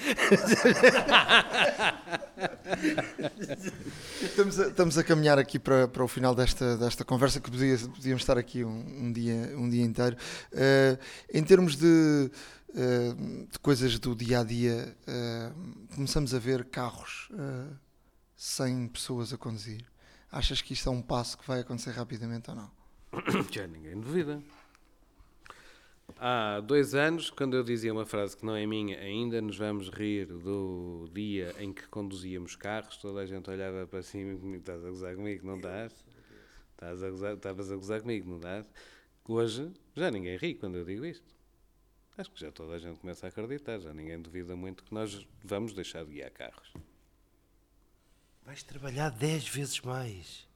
[4.22, 7.78] estamos, a, estamos a caminhar aqui para, para o final desta, desta conversa, que podia,
[7.78, 10.14] podíamos estar aqui um, um dia, um dia inteiro.
[10.52, 10.98] Uh,
[11.32, 12.30] em termos de
[12.78, 13.14] eh,
[13.50, 17.74] de coisas do dia a dia, uh, começamos a ver carros uh,
[18.36, 19.82] sem pessoas a conduzir.
[20.30, 22.70] Achas que isto é um passo que vai acontecer rapidamente ou não?
[23.50, 24.42] Já ninguém duvida.
[26.18, 29.90] Há dois anos, quando eu dizia uma frase que não é minha, ainda nos vamos
[29.90, 34.56] rir do dia em que conduzíamos carros, toda a gente olhava para cima e me
[34.56, 35.92] estás a gozar comigo, não estás?
[36.72, 38.64] Estás a gozar, estavas a gozar comigo, não estás?
[39.28, 41.36] Hoje já ninguém ri quando eu digo isto.
[42.16, 45.26] Acho que já toda a gente começa a acreditar, já ninguém duvida muito que nós
[45.44, 46.72] vamos deixar de guiar carros.
[48.42, 50.48] Vais trabalhar 10 vezes mais.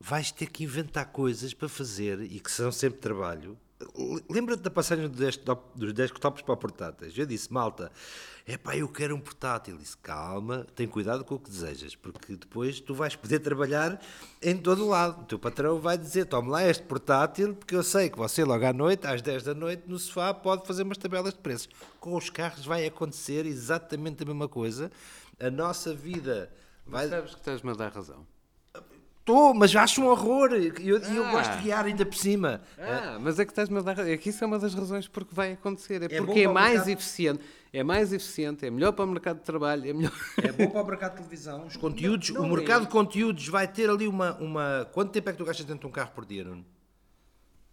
[0.00, 3.58] Vais ter que inventar coisas para fazer e que são sempre trabalho
[4.30, 7.16] Lembra-te da passagem dos desktops para portáteis?
[7.18, 7.90] Eu disse, malta,
[8.46, 9.76] é pá, eu quero um portátil.
[9.76, 14.00] disse, calma, tem cuidado com o que desejas, porque depois tu vais poder trabalhar
[14.40, 15.22] em todo lado.
[15.22, 18.64] O teu patrão vai dizer, tome lá este portátil, porque eu sei que você logo
[18.64, 21.68] à noite, às 10 da noite, no sofá, pode fazer umas tabelas de preços.
[21.98, 24.90] Com os carros vai acontecer exatamente a mesma coisa.
[25.40, 26.50] A nossa vida
[26.86, 27.08] vai...
[27.08, 28.33] Sabes que estás-me a dar razão.
[29.24, 30.52] Estou, mas acho um horror.
[30.52, 31.14] E eu, ah.
[31.14, 32.60] eu, gosto de guiar ainda por cima.
[32.78, 34.06] Ah, mas é que estás-me a dar.
[34.06, 36.02] É que isso é uma das razões porque vai acontecer.
[36.02, 36.88] É, é porque é mais mercado.
[36.90, 37.40] eficiente.
[37.72, 40.12] É mais eficiente, é melhor para o mercado de trabalho, é melhor.
[40.40, 41.66] É bom para o mercado de televisão.
[41.66, 42.86] Os conteúdos, não, não o mercado é.
[42.86, 44.88] de conteúdos vai ter ali uma, uma.
[44.92, 46.64] Quanto tempo é que tu gastas dentro de um carro por dia, Nuno?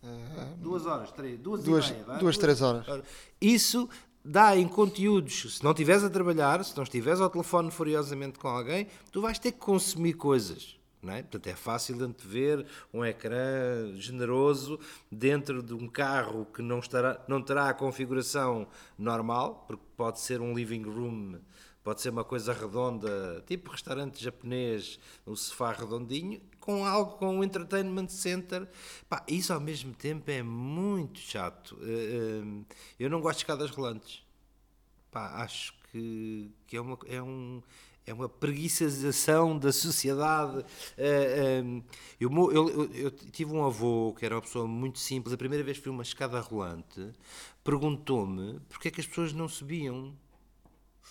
[0.01, 3.03] Uh, duas horas, três, duas, duas, meia, duas, duas, três horas.
[3.39, 3.89] Isso
[4.23, 5.57] dá em conteúdos.
[5.57, 9.37] Se não estiveres a trabalhar, se não estiveres ao telefone furiosamente com alguém, tu vais
[9.37, 10.79] ter que consumir coisas.
[11.01, 11.23] Não é?
[11.23, 14.79] Portanto, é fácil antever um ecrã generoso
[15.11, 20.39] dentro de um carro que não, estará, não terá a configuração normal, porque pode ser
[20.41, 21.39] um living room,
[21.83, 27.43] pode ser uma coisa redonda, tipo restaurante japonês, um sofá redondinho, com algo com um
[27.43, 28.67] entertainment center.
[29.09, 31.77] Pá, isso ao mesmo tempo é muito chato.
[31.81, 34.23] Eh, eh, eu não gosto de escadas rolantes.
[35.11, 37.61] Pá, acho que, que é, uma, é um
[38.05, 40.65] é uma preguiçação da sociedade.
[40.97, 41.83] Eh, eh,
[42.19, 45.33] eu, eu, eu, eu, tive um avô que era uma pessoa muito simples.
[45.33, 47.11] A primeira vez que vi uma escada rolante,
[47.63, 50.13] perguntou-me porque é que as pessoas não subiam.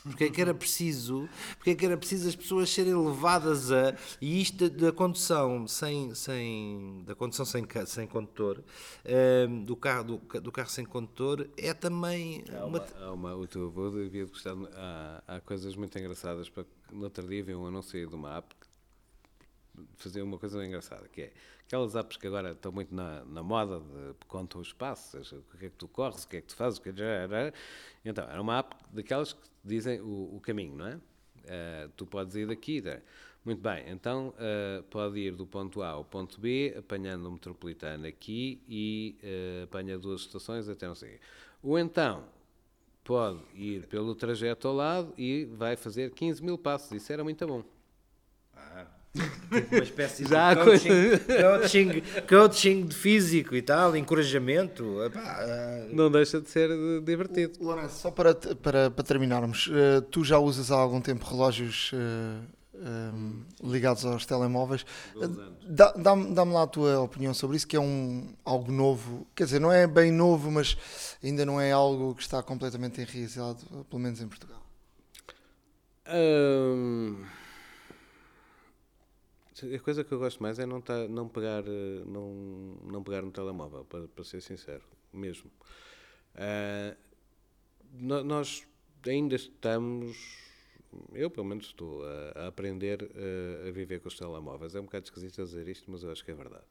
[0.02, 3.94] Porque é que era preciso, porque é que era preciso as pessoas serem levadas a
[4.20, 10.04] e isto da condução sem sem da condução sem sem condutor, um, ehm, do carro
[10.04, 13.90] do, do, carro sem condutor é também há uma, uma, há uma o teu avô
[13.90, 18.14] devia gostar há, há coisas muito engraçadas para no outro dia vi um anúncio de
[18.14, 18.70] uma app que
[19.96, 21.32] fazia uma coisa engraçada, que é
[21.70, 25.66] aquelas apps que agora estão muito na, na moda de contam os passos, o que
[25.66, 26.98] é que tu corres, o que é que tu fazes, o que é que...
[28.04, 30.96] Então, era uma app daquelas que dizem o, o caminho, não é?
[30.96, 33.00] Uh, tu podes ir daqui, tá?
[33.44, 38.04] muito bem, então uh, pode ir do ponto A ao ponto B, apanhando o metropolitano
[38.04, 41.20] aqui e uh, apanha duas estações até não sei.
[41.62, 42.24] Ou então
[43.04, 46.90] pode ir pelo trajeto ao lado e vai fazer 15 mil passos.
[46.90, 47.64] Isso era muito bom.
[48.54, 48.86] Ah,
[49.72, 50.90] uma espécie Já de coaching,
[51.40, 55.02] coaching, coaching, de físico e tal, encorajamento.
[55.04, 55.94] Epá, uh...
[55.94, 56.70] Não deixa de ser
[57.02, 57.58] divertido.
[57.60, 62.44] Lourenço, só para, para, para terminarmos, uh, tu já usas há algum tempo relógios uh,
[62.80, 64.84] um, ligados aos telemóveis.
[65.96, 69.26] Dá-me dá lá a tua opinião sobre isso, que é um, algo novo.
[69.34, 70.76] Quer dizer, não é bem novo, mas
[71.22, 73.58] ainda não é algo que está completamente enraizado,
[73.88, 74.60] pelo menos em Portugal.
[76.08, 77.24] Hum,
[79.62, 82.32] A coisa que eu gosto mais é não, tá, não, pegar, eh, não,
[82.84, 84.82] não pegar no telemóvel, para, para ser sincero,
[85.12, 85.50] mesmo.
[86.34, 86.96] Uh,
[87.92, 88.66] nós
[89.06, 90.16] ainda estamos,
[91.12, 94.74] eu pelo menos estou a, a aprender a, a, viver com os telemóveis.
[94.74, 96.64] É um bocado esquisito dizer isto, mas eu acho que é verdade.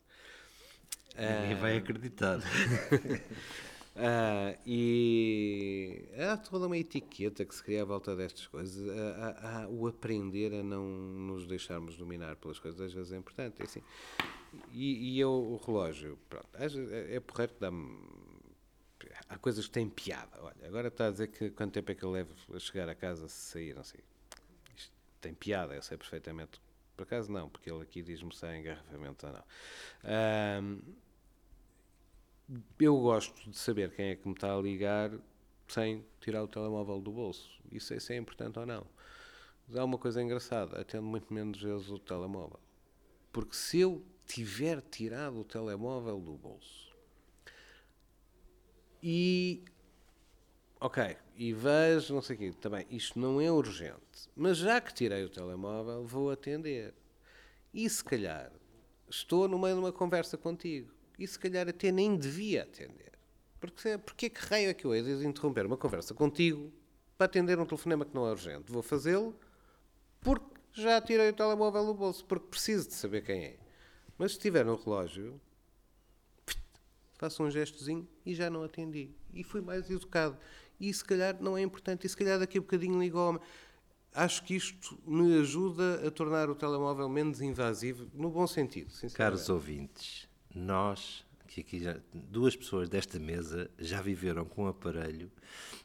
[1.16, 2.40] Ninguém uh, vai acreditar.
[4.00, 8.88] Uh, e há toda uma etiqueta que se cria à volta destas coisas.
[8.98, 13.62] Há, há, o aprender a não nos deixarmos dominar pelas coisas às vezes é importante.
[13.62, 13.84] É assim.
[14.72, 18.00] E, e eu, o relógio, pronto, é, é porreiro que dá-me.
[19.28, 20.42] Há coisas que têm piada.
[20.42, 22.96] Olha, agora está a dizer que quanto tempo é que eu levo a chegar a
[22.96, 24.00] casa se sair, não sei.
[24.78, 26.62] Isto tem piada, eu sei perfeitamente.
[26.96, 29.44] Por acaso não, porque ele aqui diz-me se há engarrafamento ou não.
[32.80, 35.12] Eu gosto de saber quem é que me está a ligar
[35.68, 37.50] sem tirar o telemóvel do bolso.
[37.72, 38.86] Isso, isso é importante ou não.
[39.68, 42.60] Mas há uma coisa engraçada, atendo muito menos vezes o telemóvel.
[43.32, 46.90] Porque se eu tiver tirado o telemóvel do bolso
[49.02, 49.64] e
[50.80, 54.94] ok, e vejo, não sei o quê, também, isto não é urgente, mas já que
[54.94, 56.94] tirei o telemóvel, vou atender.
[57.74, 58.52] E se calhar
[59.08, 63.12] estou no meio de uma conversa contigo e se calhar até nem devia atender.
[63.60, 66.72] Porque, porque que raio é que eu hei de interromper uma conversa contigo
[67.18, 68.72] para atender um telefonema que não é urgente?
[68.72, 69.38] Vou fazê-lo
[70.22, 73.60] porque já tirei o telemóvel do bolso, porque preciso de saber quem é.
[74.18, 75.40] Mas se estiver no relógio,
[77.16, 79.12] faço um gestozinho e já não atendi.
[79.34, 80.38] E fui mais educado.
[80.80, 82.06] E se calhar não é importante.
[82.06, 83.42] E se calhar daqui a bocadinho ligo ao homem.
[84.14, 88.92] Acho que isto me ajuda a tornar o telemóvel menos invasivo, no bom sentido.
[89.14, 90.29] Caros ouvintes,
[90.60, 95.32] nós, que aqui já, duas pessoas desta mesa já viveram com um aparelho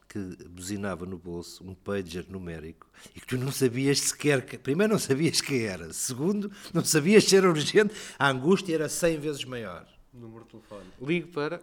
[0.09, 0.19] que
[0.49, 4.99] buzinava no bolso um pager numérico e que tu não sabias sequer, que, primeiro não
[4.99, 9.87] sabias quem era, segundo não sabias se era urgente, a angústia era 100 vezes maior.
[10.13, 10.85] Número de telefone.
[11.03, 11.61] Ligo para.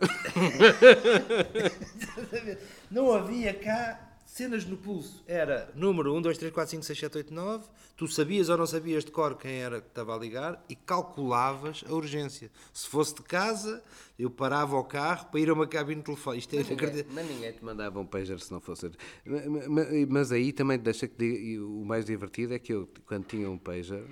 [2.91, 5.21] não havia cá cenas no pulso.
[5.27, 7.65] Era número 1, 2, 3, 4, 5, 6, 7, 8, 9.
[7.97, 11.83] Tu sabias ou não sabias de cor quem era que estava a ligar e calculavas
[11.87, 12.49] a urgência.
[12.73, 13.83] Se fosse de casa,
[14.17, 16.39] eu parava o carro para ir a uma cabine de telefone.
[16.39, 18.89] Isto é mas, ninguém, mas ninguém te mandava um pager se não fosse.
[19.25, 23.57] Mas, mas aí também deixa que o mais divertido é que eu, quando tinha um
[23.57, 24.05] pager,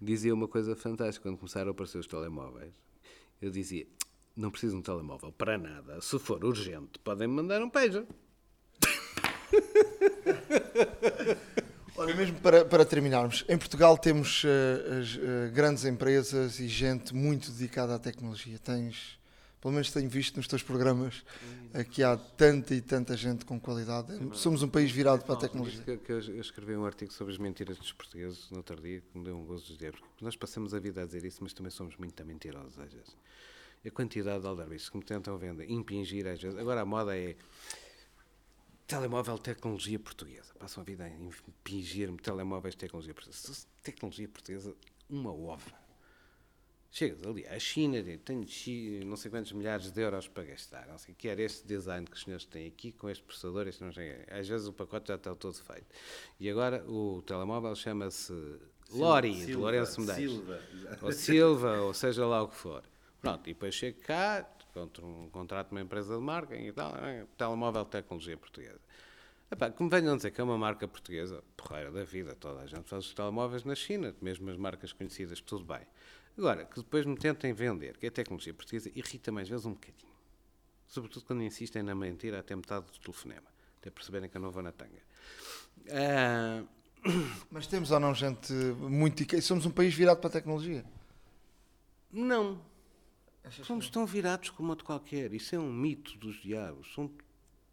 [0.00, 1.28] dizia uma coisa fantástica.
[1.28, 2.72] Quando começaram a aparecer os telemóveis,
[3.42, 3.88] eu dizia:
[4.36, 6.00] não preciso de um telemóvel para nada.
[6.00, 8.06] Se for urgente, podem me mandar um pager.
[11.98, 17.12] Olha, mesmo para, para terminarmos, em Portugal temos uh, as, uh, grandes empresas e gente
[17.12, 18.56] muito dedicada à tecnologia.
[18.56, 19.18] Tens,
[19.60, 21.24] pelo menos tenho visto nos teus programas,
[21.74, 24.16] uh, que há tanta e tanta gente com qualidade.
[24.34, 25.82] Somos um país virado para a tecnologia.
[25.82, 29.18] Que, que eu escrevi um artigo sobre as mentiras dos portugueses no outro dia, que
[29.18, 31.72] me deu um gozo de dizer, nós passamos a vida a dizer isso, mas também
[31.72, 33.16] somos muito mentirosos às vezes.
[33.84, 36.56] A quantidade de aldrabices que me tentam vender, impingir às vezes.
[36.56, 37.34] Agora a moda é
[38.88, 40.54] Telemóvel tecnologia portuguesa.
[40.58, 43.66] Passam a vida a impingir-me telemóveis tecnologia portuguesa.
[43.82, 44.74] Tecnologia portuguesa,
[45.10, 45.70] uma ova.
[46.90, 48.46] Chegas ali à China, tenho
[49.04, 50.86] não sei quantos milhares de euros para gastar.
[50.88, 53.92] Não sei, quer este design que os senhores têm aqui, com este processador, este não
[53.92, 54.24] sei.
[54.30, 55.86] Às vezes o pacote já está todo feito.
[56.40, 58.32] E agora o telemóvel chama-se
[58.90, 60.32] Lori, de Lourenço Medeiros.
[60.32, 60.62] Silva.
[61.02, 62.82] Ou Silva, ou seja lá o que for.
[63.20, 64.48] Pronto, e depois chego cá,
[64.80, 68.80] contra um contrato de uma empresa de marketing e tal, é, telemóvel tecnologia portuguesa.
[69.50, 72.66] Epá, que me venham dizer que é uma marca portuguesa, porreira da vida, toda a
[72.66, 75.86] gente faz os telemóveis na China, mesmo as marcas conhecidas, tudo bem.
[76.36, 80.12] Agora, que depois me tentem vender, que é tecnologia portuguesa, irrita-me às vezes um bocadinho.
[80.86, 83.48] Sobretudo quando insistem na mentira até metade do telefonema,
[83.80, 85.02] até perceberem que eu não vou na tanga.
[85.90, 86.62] Ah...
[87.50, 89.42] Mas temos ou não gente muito...
[89.42, 90.84] Somos um país virado para a tecnologia?
[92.12, 92.60] Não,
[93.50, 95.32] Somos tão virados como outro qualquer.
[95.32, 96.94] Isso é um mito dos diabos.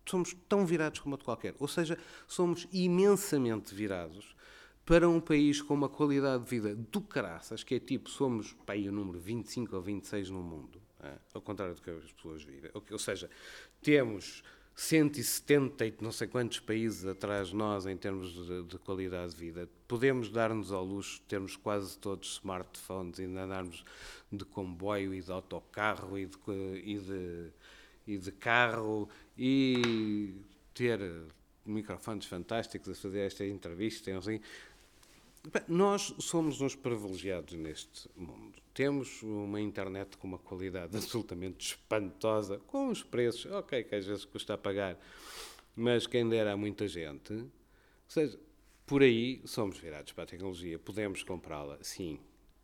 [0.06, 1.56] Somos tão virados como outro qualquer.
[1.60, 1.98] Ou seja,
[2.28, 4.36] somos imensamente virados
[4.86, 8.76] para um país com uma qualidade de vida do caraças, que é tipo, somos pá,
[8.76, 11.14] o número 25 ou 26 no mundo, é?
[11.34, 12.70] ao contrário do que as pessoas vivem.
[12.74, 13.30] Ou seja,
[13.82, 14.44] temos
[14.76, 19.38] 170 e não sei quantos países atrás de nós em termos de, de qualidade de
[19.38, 19.70] vida.
[19.88, 23.86] Podemos dar-nos ao luxo de termos quase todos smartphones e andarmos
[24.30, 26.38] de comboio e de autocarro e de,
[26.84, 27.52] e de,
[28.06, 29.08] e de carro
[29.38, 30.36] e
[30.74, 31.00] ter
[31.66, 34.16] microfones fantásticos a fazer esta entrevista.
[34.18, 34.42] Assim.
[35.70, 38.55] Nós somos uns privilegiados neste mundo.
[38.76, 44.26] Temos uma internet com uma qualidade absolutamente espantosa, com os preços, ok, que às vezes
[44.26, 45.00] custa a pagar,
[45.76, 47.34] mas quem dera a muita gente.
[47.34, 47.50] Ou
[48.08, 48.38] seja,
[48.86, 52.20] por aí somos virados para a tecnologia, podemos comprá-la, sim,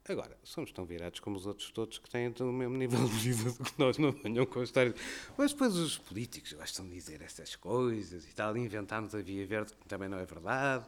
[0.10, 3.52] Agora, somos tão virados como os outros todos que têm o mesmo nível de vida
[3.52, 4.96] que nós não venham com histórias.
[5.38, 9.74] Mas depois os políticos gostam de dizer essas coisas e tal, inventámos a Via Verde,
[9.74, 10.86] que também não é verdade.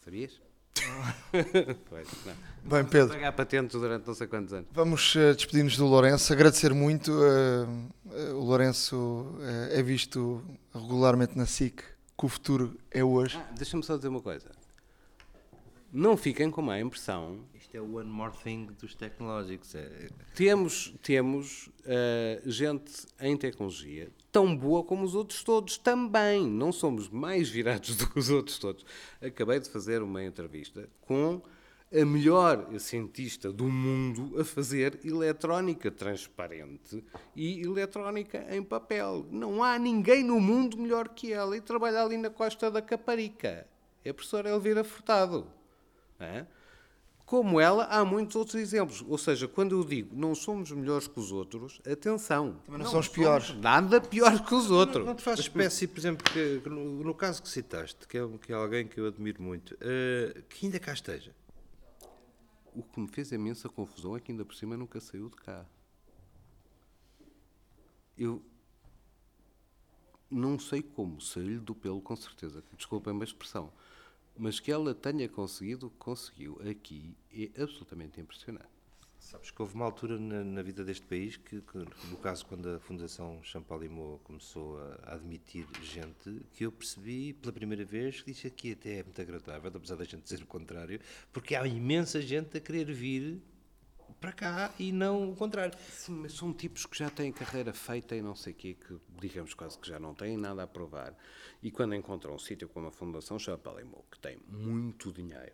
[0.00, 0.40] Sabias?
[1.88, 2.08] pois.
[2.64, 4.68] Bem, Pedro, Pagar patentes durante não sei quantos anos.
[4.72, 7.10] vamos eh, despedir-nos do Lourenço, agradecer muito.
[7.24, 7.66] eh,
[8.12, 9.34] eh, o Lourenço
[9.70, 11.78] é visto regularmente na SIC,
[12.16, 13.36] que o futuro é hoje.
[13.36, 14.50] Ah, Deixa-me só dizer uma coisa.
[15.92, 19.74] Não fiquem com má impressão Isto é o one more thing dos tecnológicos.
[19.74, 21.68] É, Temos, temos
[22.46, 26.48] gente em tecnologia tão boa como os outros todos também.
[26.48, 28.84] Não somos mais virados do que os outros todos.
[29.20, 31.42] Acabei de fazer uma entrevista com
[31.94, 37.04] a melhor cientista do mundo a fazer eletrónica transparente
[37.36, 39.26] e eletrónica em papel.
[39.30, 43.66] Não há ninguém no mundo melhor que ela e trabalha ali na costa da Caparica.
[44.02, 45.46] É a professora Elvira Furtado.
[46.18, 46.46] é?
[47.32, 49.02] Como ela, há muitos outros exemplos.
[49.08, 52.56] Ou seja, quando eu digo não somos melhores que os outros, atenção.
[52.66, 53.54] Também não somos piores.
[53.54, 55.06] Nada pior que os outros.
[55.06, 58.36] Não te faz espécie, por exemplo, que, no, no caso que citaste, que é, um-
[58.36, 61.34] que é alguém que eu admiro muito, eh, que ainda cá esteja.
[62.74, 65.64] O que me fez imensa confusão é que ainda por cima nunca saiu de cá.
[68.18, 68.42] Eu
[70.30, 73.72] não sei como, saiu-lhe do pelo com certeza, desculpem a expressão,
[74.36, 78.72] mas que ela tenha conseguido conseguiu aqui é absolutamente impressionante.
[79.18, 81.78] Sabes que houve uma altura na, na vida deste país que, que,
[82.10, 87.84] no caso, quando a Fundação Champalimau começou a admitir gente, que eu percebi pela primeira
[87.84, 91.00] vez que disse aqui até é muito agradável, apesar da gente dizer o contrário,
[91.32, 93.40] porque há imensa gente a querer vir
[94.22, 95.76] para cá e não o contrário.
[95.90, 98.96] Sim, mas são tipos que já têm carreira feita e não sei o quê, que
[99.20, 101.12] digamos quase que já não têm nada a provar.
[101.60, 105.52] E quando encontram um sítio como a Fundação Chapalimau, que tem muito dinheiro,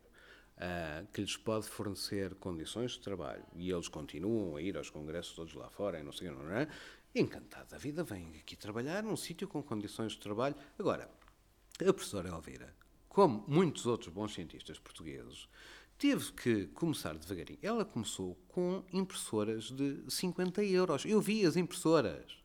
[0.58, 5.34] ah, que lhes pode fornecer condições de trabalho, e eles continuam a ir aos congressos
[5.34, 6.68] todos lá fora, e não sei o não é?
[7.14, 10.54] Encantados da vida, vêm aqui trabalhar num sítio com condições de trabalho.
[10.78, 11.10] Agora,
[11.80, 12.74] a professora Elvira,
[13.08, 15.48] como muitos outros bons cientistas portugueses,
[15.98, 17.58] teve que começar devagarinho.
[17.62, 21.04] Ela começou com impressoras de 50 euros.
[21.04, 22.38] Eu vi as impressoras.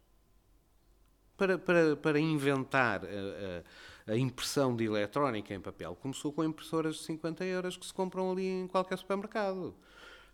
[1.36, 3.08] Para, para, para inventar a,
[4.10, 7.94] a- a impressão de eletrónica em papel, começou com impressoras de 50 euros que se
[7.94, 9.74] compram ali em qualquer supermercado.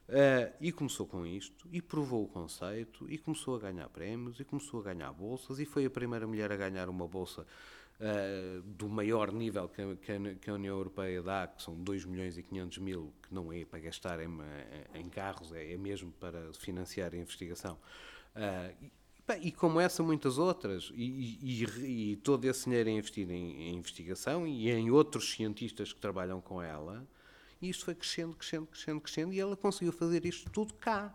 [0.10, 4.46] Ah, e começou com isto, e provou o conceito, e começou a ganhar prémios, e
[4.46, 7.46] começou a ganhar bolsas, e foi a primeira mulher a ganhar uma bolsa
[8.02, 12.38] ah, do maior nível que a, que a- União Europeia dá, que são 2 milhões
[12.38, 14.30] e 500 mil, que não é para gastar em,
[14.94, 17.78] em carros, é, é mesmo para financiar a investigação.
[18.36, 18.72] Ah,
[19.42, 23.76] e, como essa, muitas outras, e, e- e- todo esse dinheiro é investido em, em
[23.76, 27.06] investigação e em outros cientistas que trabalham com ela,
[27.62, 31.14] e isto foi crescendo, crescendo, crescendo, crescendo, e ela conseguiu fazer isto tudo cá.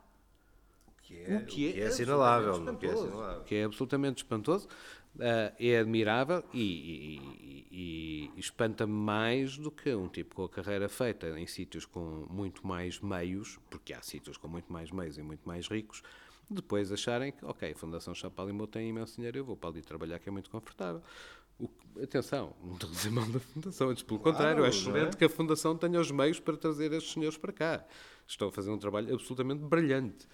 [1.03, 1.93] Que é, O que é o que é espantoso.
[3.05, 3.43] assinalável.
[3.45, 4.68] Que é absolutamente espantoso,
[5.21, 10.49] ah, é admirável e, e- e- e espanta-me mais do que um tipo com a
[10.49, 15.19] carreira feita em sítios com muito mais meios, porque há sítios com muito mais meios
[15.19, 16.03] e muito mais ricos,
[16.49, 20.19] depois acharem que, ok, a Fundação Chapalimau tem imenso dinheiro, eu vou para ali trabalhar
[20.19, 21.03] que é muito confortável.
[21.59, 21.71] O
[22.03, 25.29] atenção, não estou a dizer mal da Fundação, antes pelo contrário, é excelente que a
[25.29, 27.85] Fundação tenha os meios para trazer estes senhores para cá.
[28.27, 30.27] Estão a fazer um trabalho absolutamente brilhante.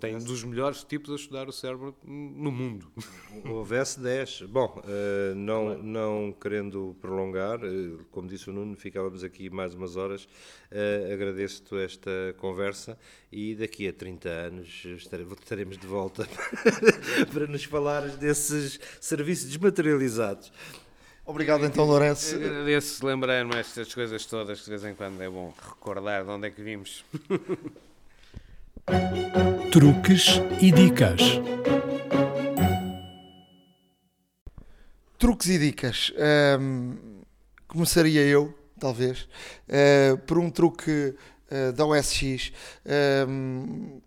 [0.00, 2.90] Tem dos melhores tipos a estudar o cérebro no mundo.
[3.44, 4.42] Houvesse 10.
[4.42, 9.96] Bom, eh, não, não querendo prolongar, eh, como disse o Nuno, ficávamos aqui mais umas
[9.96, 10.28] horas.
[10.70, 12.98] Eh, Agradeço-te esta conversa
[13.32, 16.28] e daqui a 30 anos estare- estaremos de volta
[17.32, 20.52] para nos falares desses serviços desmaterializados.
[21.26, 22.34] Obrigado então, Lourenço.
[22.36, 26.48] Agradeço lembrar-me estas coisas todas, que de vez em quando é bom recordar de onde
[26.48, 27.02] é que vimos.
[29.74, 31.20] Truques e dicas.
[35.18, 36.12] Truques e dicas.
[36.16, 36.94] Ahm,
[37.66, 39.28] começaria eu, talvez,
[39.68, 41.16] ah, por um truque
[41.50, 42.52] ah, da OSX.
[42.86, 43.98] Ahm,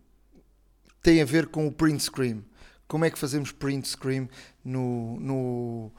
[1.03, 2.45] tem a ver com o print screen.
[2.87, 4.29] Como é que fazemos print screen
[4.63, 5.91] no, no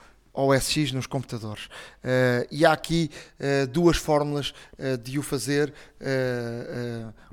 [0.43, 1.69] OSX, nos computadores?
[2.03, 3.11] Ah, e há aqui
[3.41, 5.73] ah, duas fórmulas ah, de o fazer,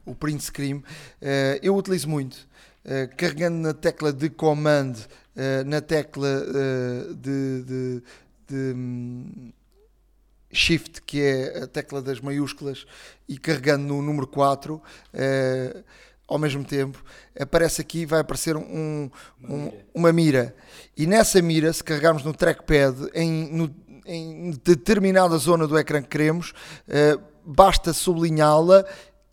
[0.06, 0.84] o print screen.
[1.62, 2.48] Eu utilizo muito.
[2.86, 8.04] Uh, carregando na tecla de command, uh, na tecla uh, de, de-
[8.48, 9.54] de,
[10.54, 12.86] shift, que é a tecla das maiúsculas,
[13.28, 15.84] e carregando no número 4, uh,
[16.28, 17.04] ao mesmo tempo,
[17.40, 19.10] aparece aqui, vai aparecer um,
[19.44, 20.56] um- uma mira.
[20.98, 23.76] E nessa mira, se carregarmos no trackpad em, no-
[24.06, 26.52] em determinada zona do ecrã que queremos,
[26.88, 28.86] uh, basta sublinhá-la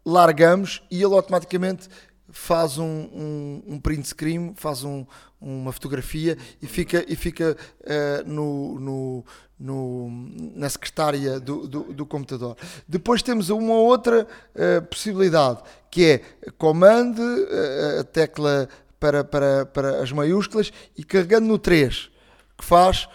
[0.05, 1.89] largamos e ele automaticamente
[2.29, 5.07] faz um, um, um print screen, faz um,
[5.41, 9.25] uma fotografia e fica, e fica uh, no, no,
[9.63, 10.11] no,
[10.57, 12.57] na secretária do, do, do, computador.
[12.89, 18.69] Depois temos uma outra uh, possibilidade que é comando, uh, a tecla
[18.99, 22.11] para, para, para as maiúsculas e carregando no 3,
[22.59, 23.09] que faz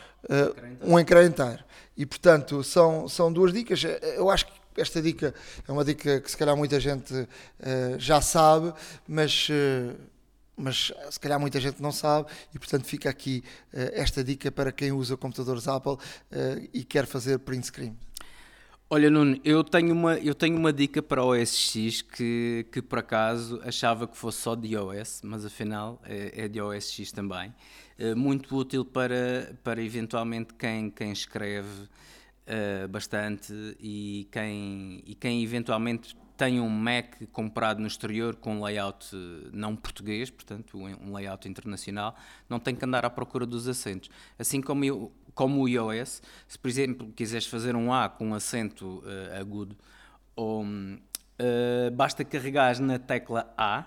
[0.83, 1.31] um ecrã.
[1.95, 3.81] E portanto são, são duas dicas.
[4.15, 5.33] Eu acho que esta dica
[5.67, 7.27] é uma dica que se calhar muita gente uh,
[7.97, 8.73] já sabe,
[9.07, 9.95] mas, uh,
[10.57, 13.43] mas se calhar muita gente não sabe e portanto fica aqui
[13.73, 15.97] uh, esta dica para quem usa computadores Apple
[16.73, 17.95] e quer fazer print screen.
[18.89, 22.81] Olha, Nuno, eu tenho uma, eu tenho uma dica para o OS X que, que
[22.81, 27.11] por acaso achava que fosse só de iOS, mas afinal é, é de OS X
[27.11, 27.53] também.
[28.15, 31.87] muito útil para, para eventualmente quem, quem escreve
[32.47, 39.09] uh, bastante e quem, e quem eventualmente tem um Mac comprado no exterior com layout
[39.13, 42.15] eh, não português, portanto um layout internacional,
[42.47, 44.09] não tem que andar à procura dos acentos.
[44.37, 48.33] Assim como, eu, como o iOS, se por exemplo quiseres fazer um A com um
[48.35, 49.75] acento uh, agudo,
[50.35, 53.85] ou, uh, basta carregar na tecla A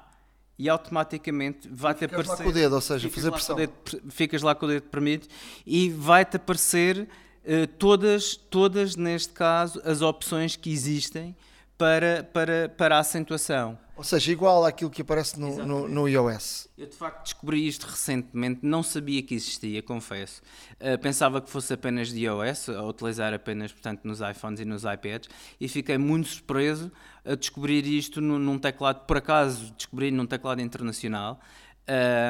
[0.59, 2.37] e automaticamente vai-te aparecer...
[2.37, 3.57] Ficas lá com o dedo, ou seja, fazer pressão.
[3.57, 3.73] Dedo,
[4.11, 5.29] ficas lá com o dedo permite
[5.65, 7.09] e vai-te aparecer
[7.45, 11.35] eh, todas, todas, neste caso, as opções que existem
[11.81, 13.79] para, para, para a acentuação.
[13.97, 16.69] Ou seja, igual àquilo que aparece no, no, no, iOS.
[16.77, 20.43] Eu de facto descobri isto recentemente, não sabia que existia, confesso.
[20.73, 24.85] Uh, pensava que fosse apenas de iOS, a utilizar apenas portanto, nos iPhones e nos
[24.85, 26.93] iPads, e fiquei muito surpreso
[27.25, 31.41] a descobrir isto num, num teclado, por acaso descobri num teclado internacional,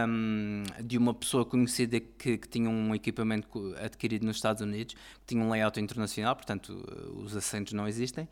[0.09, 5.35] um, de uma pessoa conhecida que, que, tinha um equipamento adquirido nos Estados Unidos, que
[5.35, 8.29] tinha um layout internacional, portanto eh, os acentos não existem.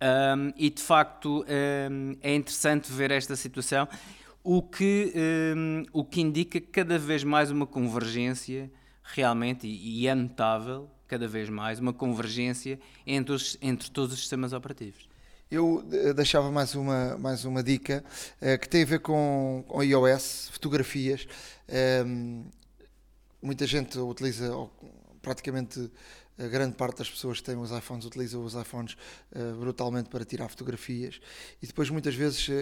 [0.00, 1.44] Um, e de facto
[1.90, 3.88] um, é interessante ver esta situação,
[4.44, 5.12] o que,
[5.92, 8.70] o que indica cada vez mais uma convergência,
[9.02, 14.20] realmente, e, e é notável, cada vez mais, uma convergência entre, os, entre todos os
[14.20, 15.08] sistemas operativos
[15.50, 18.04] eu eh, deixava mais uma, mais uma dica
[18.40, 21.26] uh, que tem a ver com, com iOS, fotografias.
[22.06, 22.44] Um,
[23.40, 24.50] muita gente utiliza,
[25.22, 25.90] praticamente
[26.38, 28.96] a grande parte das pessoas que têm os iPhones utilizam os iPhones
[29.34, 31.20] uh, brutalmente para tirar fotografias
[31.60, 32.52] e depois muitas vezes uh,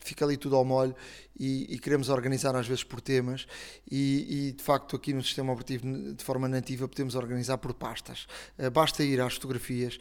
[0.00, 0.94] fica ali tudo ao molho
[1.38, 3.46] e, e, queremos organizar às vezes por temas
[3.90, 8.26] e, e, de facto aqui no sistema operativo de forma nativa podemos organizar por pastas.
[8.58, 9.98] Uh, basta ir às fotografias,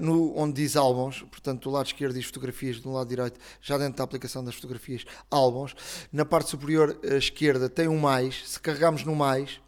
[0.00, 3.98] no, onde diz álbuns, portanto do lado esquerdo diz fotografias, do lado direito já dentro
[3.98, 5.74] da aplicação das fotografias álbuns.
[6.12, 9.60] Na parte superior esquerda tem um mais, se carregarmos no mais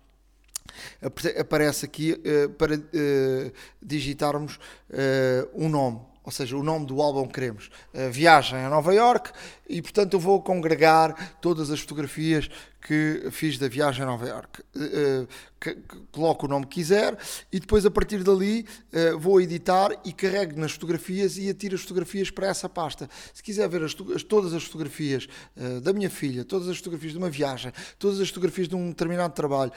[1.38, 3.52] aparece aqui uh, para uh,
[3.82, 7.70] digitarmos uh, um nome, ou seja, o nome do álbum que queremos.
[8.12, 9.32] viagem a Nova York
[9.68, 12.48] e, portanto, eu vou congregar todas as fotografias
[12.80, 14.62] que fiz da viagem a Nova York.
[16.12, 17.18] coloco o nome que quiser
[17.50, 18.66] e depois, a partir dali,
[19.18, 23.08] vou editar e carrego nas fotografias e atiro as fotografias para essa pasta.
[23.32, 25.26] Se quiser ver as, todas as fotografias
[25.82, 29.34] da minha filha, todas as fotografias de uma viagem, todas as fotografias de um determinado
[29.34, 29.72] trabalho,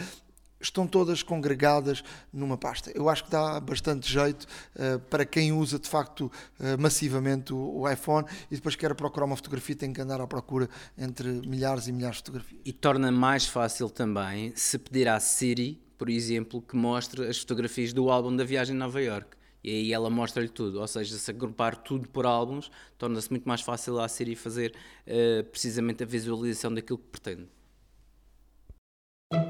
[0.65, 2.91] estão todas congregadas numa pasta.
[2.95, 4.43] Eu acho que dá bastante jeito
[4.75, 9.25] uh, para quem usa de facto uh, massivamente o, o, iPhone e depois quer procurar
[9.25, 12.61] uma fotografia tem que andar à procura entre milhares e milhares de fotografias.
[12.65, 17.93] E torna mais fácil também se pedir à Siri, por exemplo, que mostre as fotografias
[17.93, 19.37] do álbum da viagem a Nova York.
[19.63, 23.61] E aí ela mostra-lhe tudo, ou seja, se agrupar tudo por álbuns, torna-se muito mais
[23.61, 24.75] fácil à Siri fazer
[25.07, 27.47] uh, precisamente a visualização daquilo que pretende.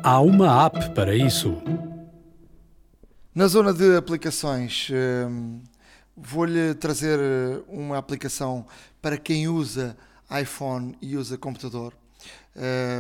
[0.04, 1.62] Há uma app para isso.
[3.34, 5.62] Na zona de aplicações, hum,
[6.16, 8.66] vou-lhe trazer eh, uma aplicação
[9.02, 9.98] para quem usa
[10.42, 11.94] iPhone e usa computador,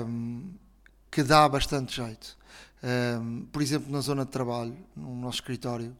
[0.07, 0.51] hum,
[1.11, 2.37] que dá bastante jeito.
[2.83, 5.95] Hum, por exemplo, na zona de trabalho, no nosso escritório,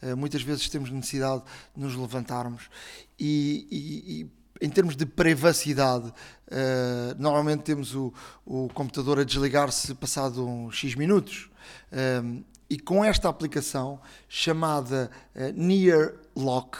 [0.00, 1.42] eh, muitas vezes temos necessidade
[1.74, 2.70] de nos levantarmos
[3.18, 8.12] e, e, e em termos de privacidade, uh, normalmente temos o,
[8.44, 11.50] o computador a desligar-se passado uns X minutos.
[11.92, 13.98] Um, eh, e com esta aplicação
[14.28, 16.76] chamada uh, Near Lock,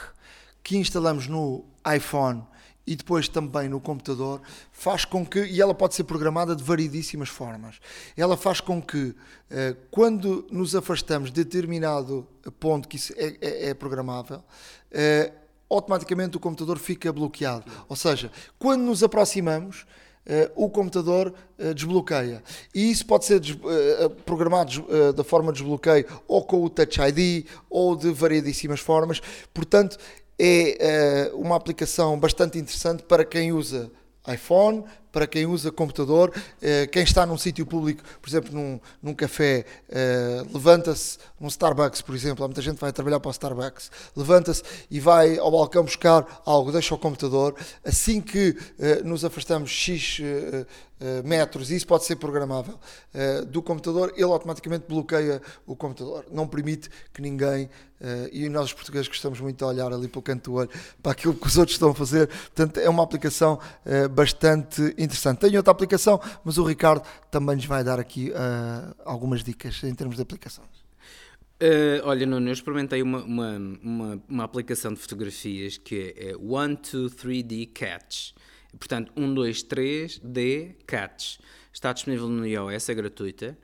[0.63, 1.65] que instalamos no
[1.95, 2.43] iPhone
[2.85, 4.41] e depois também no computador,
[4.71, 7.79] faz com que, e ela pode ser programada de variedíssimas formas,
[8.17, 9.15] ela faz com que, uh,
[9.91, 12.27] quando nos afastamos de determinado
[12.59, 17.63] ponto que é, é, é programável, uh, automaticamente o computador fica bloqueado.
[17.87, 19.85] Ou seja, quando nos aproximamos,
[20.29, 22.43] Uh, o computador uh, desbloqueia.
[22.75, 24.85] E isso pode ser uh, programado
[25.15, 29.19] da forma de desbloqueio ou com o Touch ID ou de variedíssimas formas.
[29.51, 29.97] Portanto,
[30.37, 33.89] é uma aplicação bastante interessante para quem usa
[34.31, 39.13] iPhone, para quem usa computador, uh, quem está num sítio público, por exemplo, num, num
[39.13, 43.31] café, uh, levanta-se, num Starbucks, por exemplo, há muita gente que vai trabalhar para o
[43.31, 48.55] Starbucks, levanta-se e vai ao balcão buscar algo, deixa o computador, assim que
[49.03, 50.21] nos afastamos X
[51.23, 52.77] metros, e isso pode ser programável,
[53.47, 57.69] do computador, ele automaticamente bloqueia o computador, não permite que ninguém
[57.99, 60.69] Uh, e nós os portugueses gostamos muito de olhar ali pelo canto do olho
[61.03, 62.27] para aquilo que os outros estão a fazer.
[62.27, 65.39] Portanto, é uma aplicação uh, bastante interessante.
[65.39, 69.93] Tenho outra aplicação, mas o Ricardo também nos vai dar aqui uh, algumas dicas em
[69.93, 70.69] termos de aplicações.
[72.05, 77.69] olha, Nuno, eu experimentei uma, uma, uma, uma, aplicação de fotografias que é, é 123D
[77.73, 78.31] Catch.
[78.77, 81.39] Portanto, 123D Catch.
[81.73, 83.57] Está disponível no iOS, é gratuita.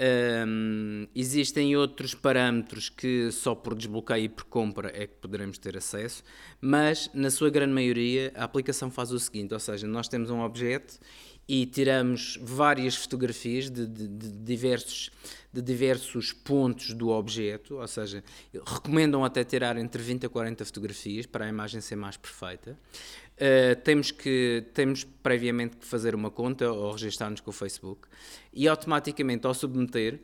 [0.00, 5.76] Um, existem outros parâmetros que só por desbloqueio e por compra é que poderemos ter
[5.76, 6.22] acesso,
[6.60, 10.40] mas na sua grande maioria a aplicação faz o seguinte: ou seja, nós temos um
[10.40, 11.00] objeto
[11.48, 15.10] e tiramos várias fotografias de, de, de, diversos,
[15.52, 18.22] de diversos pontos do objeto, ou seja,
[18.66, 22.78] recomendam até tirar entre 20 a 40 fotografias para a imagem ser mais perfeita.
[23.38, 28.08] Uh, temos que temos previamente que fazer uma conta ou registrar-nos com o Facebook
[28.52, 30.18] e automaticamente ao submeter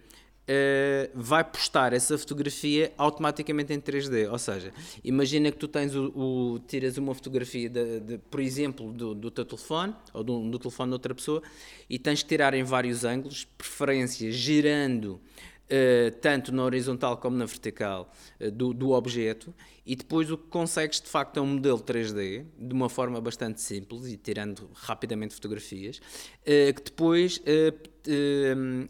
[0.45, 4.31] uh, vai postar essa fotografia automaticamente em 3D.
[4.31, 4.73] Ou seja,
[5.03, 9.31] imagina que tu tens o, o tiras uma fotografia, de, de, por exemplo, do, do
[9.31, 11.43] teu telefone ou do, do telefone de outra pessoa
[11.89, 15.21] e tens que tirar em vários ângulos, preferência girando
[15.65, 19.53] Uh, tanto na horizontal como na vertical uh, do, do, objeto,
[19.87, 23.61] e depois o que consegues de facto é um modelo 3D, de uma forma bastante
[23.61, 27.95] simples e tirando rapidamente fotografias, uh, que depois uh,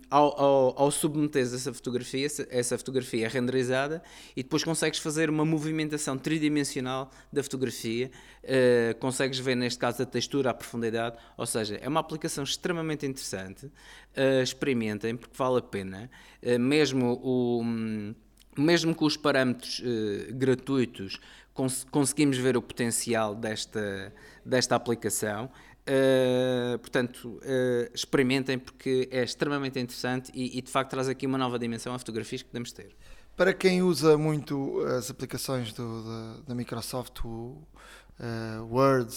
[0.09, 4.03] ao, ao, ao submeteres essa fotografia, essa fotografia é renderizada
[4.37, 8.11] e depois consegues fazer uma movimentação tridimensional da fotografia,
[8.99, 13.71] consegues ver neste caso a textura, a profundidade, ou seja, é uma aplicação extremamente interessante,
[14.43, 16.11] experimentem porque vale a pena,
[16.59, 17.63] mesmo o...
[18.61, 19.83] mesmo com os parâmetros
[20.33, 21.21] gratuitos,
[21.55, 24.13] cons conseguimos ver o potencial desta,
[24.45, 25.51] desta aplicação.
[25.85, 31.37] Uh, portanto, uh, experimentem porque é extremamente interessante e, e, de facto traz aqui uma
[31.37, 32.97] nova dimensão a fotografias que podemos ter.
[33.37, 39.13] Para quem usa muito as aplicações do, da, da, Microsoft, o uh, Word,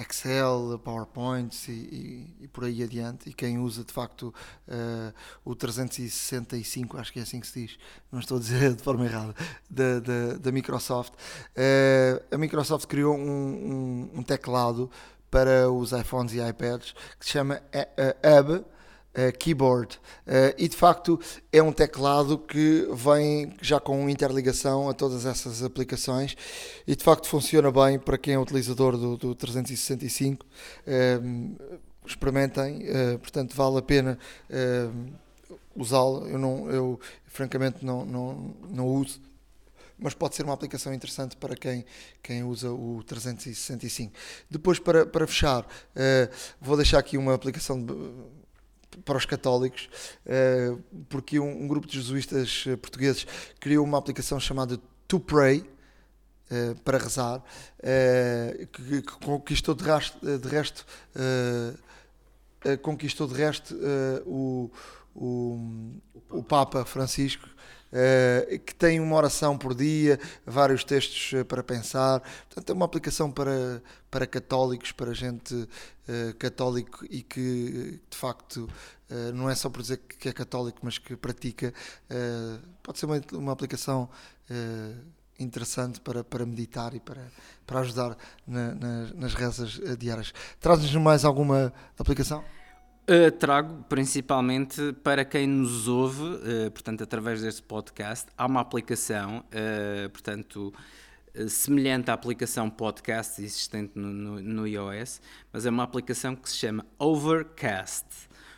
[0.00, 3.28] Excel, PowerPoint e, e, e, por aí adiante.
[3.28, 4.34] E quem usa de facto
[4.68, 5.12] uh,
[5.44, 7.78] o 365, acho que é assim que se diz,
[8.10, 9.34] não estou a dizer de forma errada,
[9.68, 11.12] da, da, da Microsoft.
[11.14, 14.90] Uh, a Microsoft criou um, um, um, teclado
[15.30, 17.62] para os iPhones e iPads que se chama
[18.40, 18.64] Hub
[19.12, 19.96] Uh, keyboard.
[20.24, 21.18] Uh, e de facto
[21.52, 26.36] é um teclado que vem já com interligação a todas essas aplicações
[26.86, 31.76] e de facto funciona bem para quem é utilizador do, do 365 uh,
[32.06, 32.84] experimentem
[33.20, 34.16] portanto vale a pena
[35.74, 36.28] usá-lo.
[36.28, 39.20] Eu não eu francamente não, não, não uso
[39.98, 41.84] mas pode ser uma aplicação interessante para quem,
[42.22, 44.12] quem usa o 365
[44.48, 45.66] depois para, para fechar
[46.60, 47.92] vou deixar aqui uma aplicação de,
[49.04, 49.88] para os católicos,
[50.26, 50.76] eh,
[51.08, 53.26] porque um, grupo de jesuístas eh, portugueses
[53.58, 54.78] criou uma aplicação chamada
[55.08, 55.68] To Pray,
[56.52, 57.40] Uh, para rezar,
[58.72, 60.84] que, conquistou de, resto,
[62.82, 63.76] conquistou de resto
[64.26, 64.68] o,
[65.14, 65.94] o,
[66.28, 67.48] o, Papa Francisco,
[68.64, 72.20] que tem uma oração por dia, vários textos para pensar.
[72.20, 75.68] Portanto, é uma aplicação para, para católicos, para gente
[76.38, 78.68] católico e que de facto
[79.10, 81.74] Uh, não é só por dizer que é católico, mas que pratica,
[82.08, 84.08] uh, pode ser uma, uma aplicação
[84.48, 85.04] uh,
[85.36, 87.26] interessante para, para meditar e para,
[87.66, 90.32] para ajudar na, na, nas rezas diárias.
[90.60, 92.44] Traz-nos mais alguma aplicação?
[93.38, 96.24] Trago principalmente para quem nos ouve,
[96.72, 99.44] portanto, através deste podcast, há uma aplicação,
[100.12, 100.72] portanto,
[101.48, 105.20] semelhante à aplicação podcast existente no, no, no iOS,
[105.52, 108.06] mas é uma aplicação que se chama Overcast.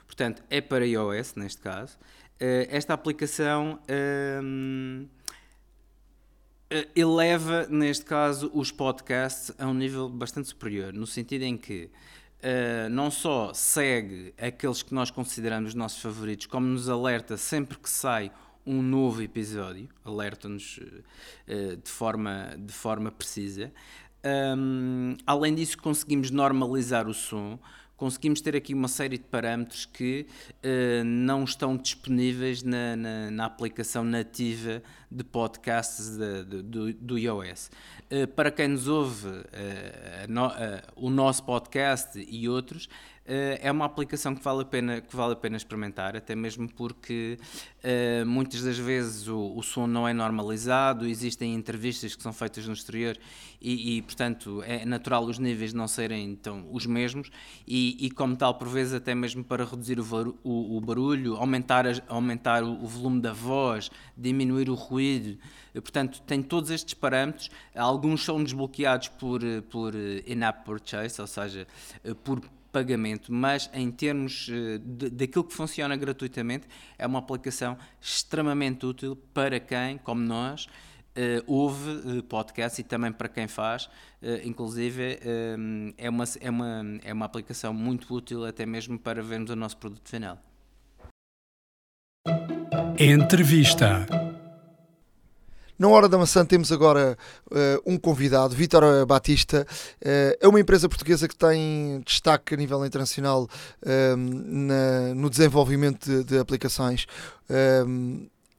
[0.06, 1.96] Portanto, é para iOS, neste caso.
[2.34, 5.08] Uh, esta aplicação uh,
[6.94, 11.90] eleva, neste caso, os podcasts a um nível bastante superior, no sentido em que
[12.42, 17.78] uh, não só segue aqueles que nós consideramos os nossos favoritos, como nos alerta sempre
[17.78, 18.30] que sai
[18.64, 20.78] um novo episódio, alerta-nos
[21.82, 23.72] de, forma, de forma precisa.
[24.24, 27.58] Um, além disso, conseguimos normalizar o som
[28.02, 30.26] conseguimos ter aqui uma série de parâmetros que
[30.64, 37.16] uh, não estão disponíveis na, na, na, aplicação nativa de podcasts de, de, do, do,
[37.16, 37.70] iOS.
[38.10, 39.42] Uh, para quem nos ouve uh,
[40.28, 40.50] no,
[40.96, 42.88] o nosso podcast e outros,
[43.24, 47.38] é uma aplicação que vale a pena, que vale a pena experimentar, até mesmo porque
[47.84, 52.66] uh, muitas das vezes o, o, som não é normalizado, existem entrevistas que são feitas
[52.66, 53.16] no exterior
[53.60, 57.30] e, e portanto, é natural os níveis não serem então, os mesmos
[57.66, 61.84] e, e como tal, por vezes, até mesmo para reduzir o, o, o barulho, aumentar,
[62.08, 65.38] aumentar o, volume da voz, diminuir o ruído,
[65.74, 69.40] portanto, tem todos estes parâmetros, alguns são desbloqueados por,
[69.70, 69.94] por
[70.26, 71.68] in-app purchase, ou seja,
[72.24, 72.42] por
[72.72, 76.66] pagamento, mas em termos uh, de, daquilo que funciona gratuitamente,
[76.98, 80.66] é uma aplicação extremamente útil para quem, como nós,
[81.16, 83.86] uh, ouve uh, podcasts e também para quem faz.
[84.22, 85.18] Uh, inclusive,
[85.98, 89.76] é, uma, é, uma, é uma aplicação muito útil até mesmo para vermos o nosso
[89.76, 90.38] produto final.
[92.98, 94.06] Entrevista.
[95.82, 97.18] Na Hora da Maçã temos agora
[97.50, 99.66] uh, um convidado, Vítor Batista.
[100.00, 103.48] Uh, é uma empresa portuguesa que tem destaque a nível internacional
[103.82, 107.08] uh, na, no desenvolvimento de, de aplicações.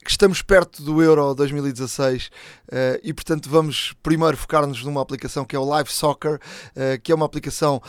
[0.05, 2.29] Estamos perto do Euro 2016
[3.01, 6.41] e, portanto, vamos primeiro focar-nos numa aplicação que é o Live Soccer,
[7.01, 7.81] que é uma aplicação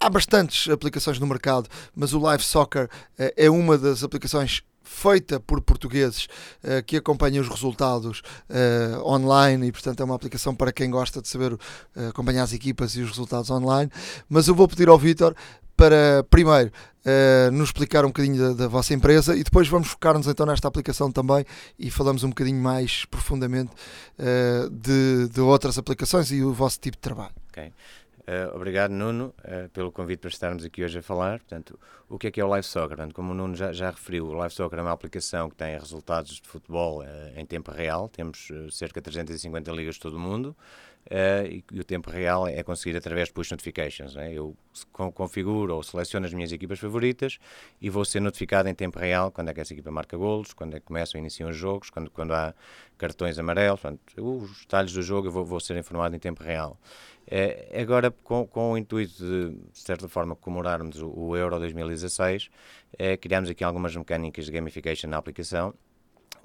[0.00, 2.88] Há bastantes aplicações no mercado, mas o Live Soccer
[3.36, 6.26] é uma das aplicações feita por portugueses
[6.64, 11.20] uh, que acompanham os resultados uh, online e, portanto, é uma aplicação para quem gosta
[11.20, 11.58] de saber uh,
[12.08, 13.92] acompanhar as equipas e os resultados online.
[14.28, 15.34] Mas eu vou pedir ao Vitor
[15.76, 16.72] para, primeiro,
[17.52, 21.10] nos explicar um bocadinho da, da, vossa empresa e depois vamos focar-nos então nesta aplicação
[21.10, 21.44] também
[21.78, 23.70] e falamos um bocadinho mais profundamente
[24.70, 27.32] de, de outras aplicações e o vosso tipo de trabalho.
[27.48, 27.72] Ok.
[28.28, 31.38] Uh, obrigado, Nuno, uh, pelo convite para estarmos aqui hoje a falar.
[31.38, 31.80] Portanto,
[32.10, 32.98] o que é que é o Live Soccer?
[33.14, 36.32] Como o Nuno já, já referiu, o Live Soccer é uma aplicação que tem resultados
[36.32, 38.06] de futebol uh, em tempo real.
[38.06, 40.54] Temos cerca de 350 ligas de todo o mundo
[41.10, 44.14] e, e, o tempo real é conseguido através de push notifications.
[44.14, 44.32] Né?
[44.34, 44.54] Eu
[45.14, 47.38] configuro ou seleciono as minhas equipas favoritas
[47.80, 50.76] e vou ser notificado em tempo real quando é que essa equipa marca golos, quando
[50.76, 52.54] é que começam e iniciam os jogos, quando, quando há
[52.98, 53.80] cartões amarelos.
[53.80, 56.78] Portanto, os detalhes do jogo eu vou, vou ser informado em tempo real.
[57.30, 62.48] É, agora, com, com, o intuito de, de certa forma, comemorarmos o, o Euro 2016,
[62.98, 65.74] é, criámos aqui algumas mecânicas de gamification na aplicação,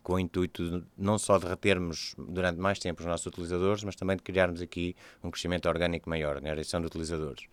[0.04, 3.96] com o intuito de, não só de retermos durante mais tempo os nossos utilizadores, mas
[3.96, 7.46] também de criarmos aqui um crescimento orgânico maior na adição de utilizadores.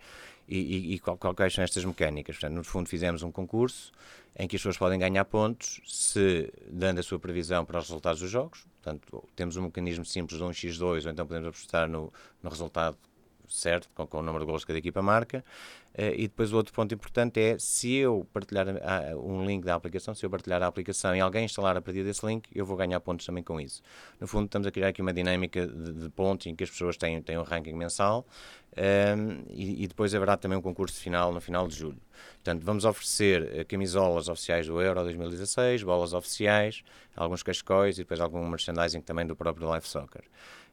[0.47, 2.35] E, e, e qual, quais são estas mecânicas?
[2.35, 3.91] Portanto, no fundo, fizemos um concurso
[4.37, 8.19] em que as pessoas podem ganhar pontos se dando a sua previsão para os resultados
[8.19, 8.65] dos jogos.
[8.81, 12.11] Portanto, temos um mecanismo simples de 1x2, ou então podemos apostar no,
[12.43, 12.97] no resultado
[13.53, 15.43] certo, com, com o número de gols que cada equipa marca.
[15.93, 19.65] Uh, e depois o outro ponto importante é se eu partilhar a, a, um link
[19.65, 22.65] da aplicação, se eu partilhar a aplicação e alguém instalar a partir desse link, eu
[22.65, 23.81] vou ganhar pontos também com isso.
[24.17, 26.95] No fundo, estamos a criar aqui uma dinâmica de, de pontos em que as pessoas
[26.95, 28.25] têm, têm um ranking mensal
[28.77, 31.99] um, ehm, e, e, depois haverá também um concurso final no final de julho.
[32.35, 36.83] Portanto, vamos oferecer uh, camisolas oficiais do Euro 2016, bolas oficiais,
[37.17, 40.23] alguns cascóis e depois algum merchandising também do próprio Live Soccer.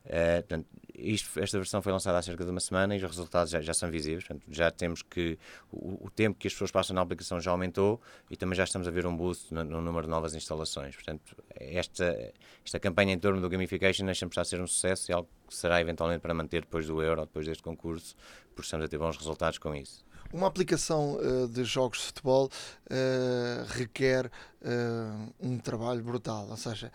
[0.08, 0.66] Uh, portanto,
[0.98, 3.74] isto, esta versão foi lançada há cerca de uma semana e os resultados já, já
[3.74, 4.24] são visíveis.
[4.24, 5.38] Portanto, já temos que
[5.70, 8.88] o, o, tempo que as pessoas passam na aplicação já aumentou e também já estamos
[8.88, 10.96] a ver um boost no, no número de novas instalações.
[10.96, 12.32] Portanto, esta,
[12.64, 15.54] esta campanha em torno do gamification deixa-me estar a ser um sucesso e algo que
[15.54, 18.16] será eventualmente para manter depois do Euro, depois deste concurso,
[18.54, 20.04] porque estamos a ter bons resultados com isso.
[20.32, 22.50] Uma aplicação uh, de jogos de futebol
[22.90, 26.92] uh, requer uh, um trabalho brutal, ou seja,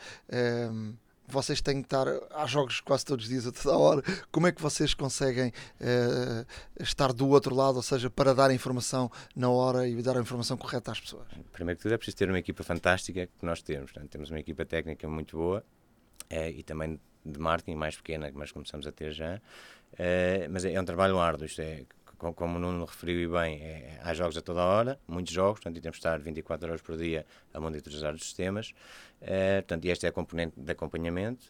[1.27, 4.03] vocês têm que estar a jogos quase todos os dias, a toda hora.
[4.31, 6.45] Como é que vocês conseguem uh,
[6.79, 10.21] estar do outro lado, ou seja, para dar a informação na hora e dar a
[10.21, 11.27] informação correta às pessoas?
[11.51, 13.91] Primeiro que tudo é preciso ter uma equipa fantástica que nós temos.
[14.09, 15.63] Temos uma equipa técnica muito boa
[16.31, 19.35] uh, e também de marketing mais pequena, que nós começamos a ter já.
[19.93, 21.85] Uh, mas é, é, um trabalho árduo, isto é,
[22.31, 25.81] como o Nuno referiu e bem, é, há jogos a toda hora, muitos jogos, portanto,
[25.81, 28.73] temos de estar 24 horas por dia a monitorizar os sistemas.
[29.21, 31.45] Uh, portanto, e esta é a componente de acompanhamento.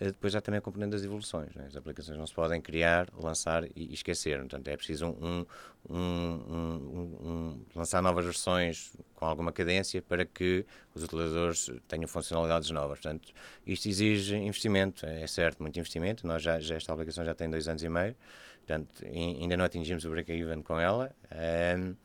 [0.00, 1.54] Uh, depois há também a componente das evoluções.
[1.54, 1.66] Né?
[1.68, 4.38] As aplicações não se podem criar, lançar e, e esquecer.
[4.38, 5.46] Portanto, é preciso um,
[5.90, 10.64] um, um, lançar novas versões com alguma cadência para que
[10.94, 12.98] os utilizadores tenham funcionalidades novas.
[12.98, 13.32] Portanto,
[13.66, 16.26] isto exige investimento, é certo, muito investimento.
[16.26, 18.16] Nós já, já esta aplicação já tem dois anos e meio.
[18.68, 21.10] Portanto, ainda não atingimos o break-even com ela.
[21.78, 21.96] Um,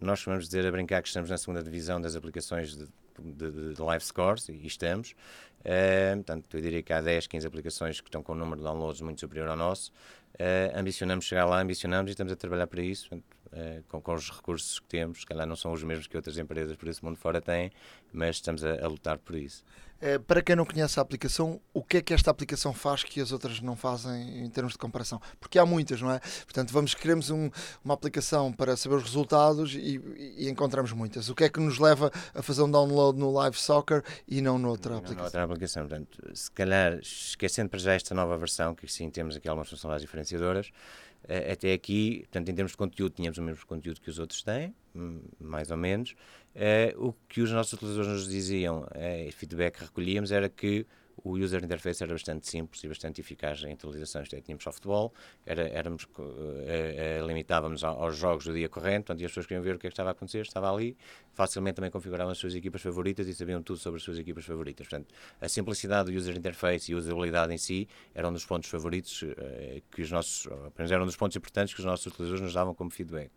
[0.00, 2.86] nós vamos dizer a brincar que estamos na segunda divisão das aplicações de,
[3.18, 5.14] de, de live scores, e estamos.
[5.60, 8.62] Uh, portanto, eu diria que há 10, 15 aplicações que estão com um número de
[8.62, 9.92] downloads muito superior ao nosso.
[10.36, 13.10] Uh, ambicionamos chegar lá, ambicionamos e estamos a trabalhar para isso.
[13.10, 16.16] Portanto, uh, com, com, os recursos que temos, se calhar não são os mesmos que
[16.16, 17.70] outras empresas por esse mundo fora têm,
[18.12, 19.64] mas estamos a, a lutar por isso.
[19.98, 23.18] É, para quem não conhece a aplicação, o que é que esta aplicação faz que
[23.18, 25.20] as outras não fazem em termos de comparação?
[25.40, 26.18] Porque há muitas, não é?
[26.44, 27.50] Portanto, vamos queremos um,
[27.82, 29.98] uma aplicação para saber os resultados e,
[30.36, 31.30] e, encontramos muitas.
[31.30, 34.58] O que é que nos leva a fazer um download no Live Soccer e não
[34.58, 35.22] noutra não, aplicação?
[35.22, 35.88] Noutra aplicação.
[35.88, 40.06] Portanto, se calhar, esquecendo para já esta nova versão, que sim temos aqui algumas funcionalidades
[40.06, 41.05] diferenciadoras, eh,
[41.52, 44.74] até aqui, portanto, em termos de conteúdo, tínhamos o mesmo conteúdo que os outros têm,
[44.94, 46.14] hum, mais ou menos.
[46.54, 50.86] Uh, o que os nossos utilizadores nos diziam, uh, feedback que recolhíamos, era que
[51.22, 54.28] o user interface era bastante simples e bastante eficaz em atualizações.
[54.28, 55.12] Tínhamos só futebol,
[55.44, 59.76] era, éramos, uh, uh, limitávamos aos jogos do dia corrente, portanto, as pessoas queriam ver
[59.76, 60.96] o que é que estava a acontecer, estava ali,
[61.34, 64.86] facilmente também configuravam as suas equipas favoritas e sabiam tudo sobre as suas equipas favoritas.
[64.86, 68.68] Portanto, a simplicidade do user interface e a usabilidade em si eram um dos pontos
[68.68, 69.26] favoritos uh,
[69.90, 70.48] que os nossos,
[70.78, 73.30] eram um dos pontos importantes que os nossos utilizadores nos davam como feedback.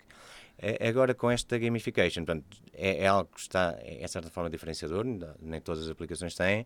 [0.88, 5.06] Agora, com esta gamification, portanto, é, é, algo que está, é, de certa forma, diferenciador,
[5.40, 6.66] nem todas as aplicações têm,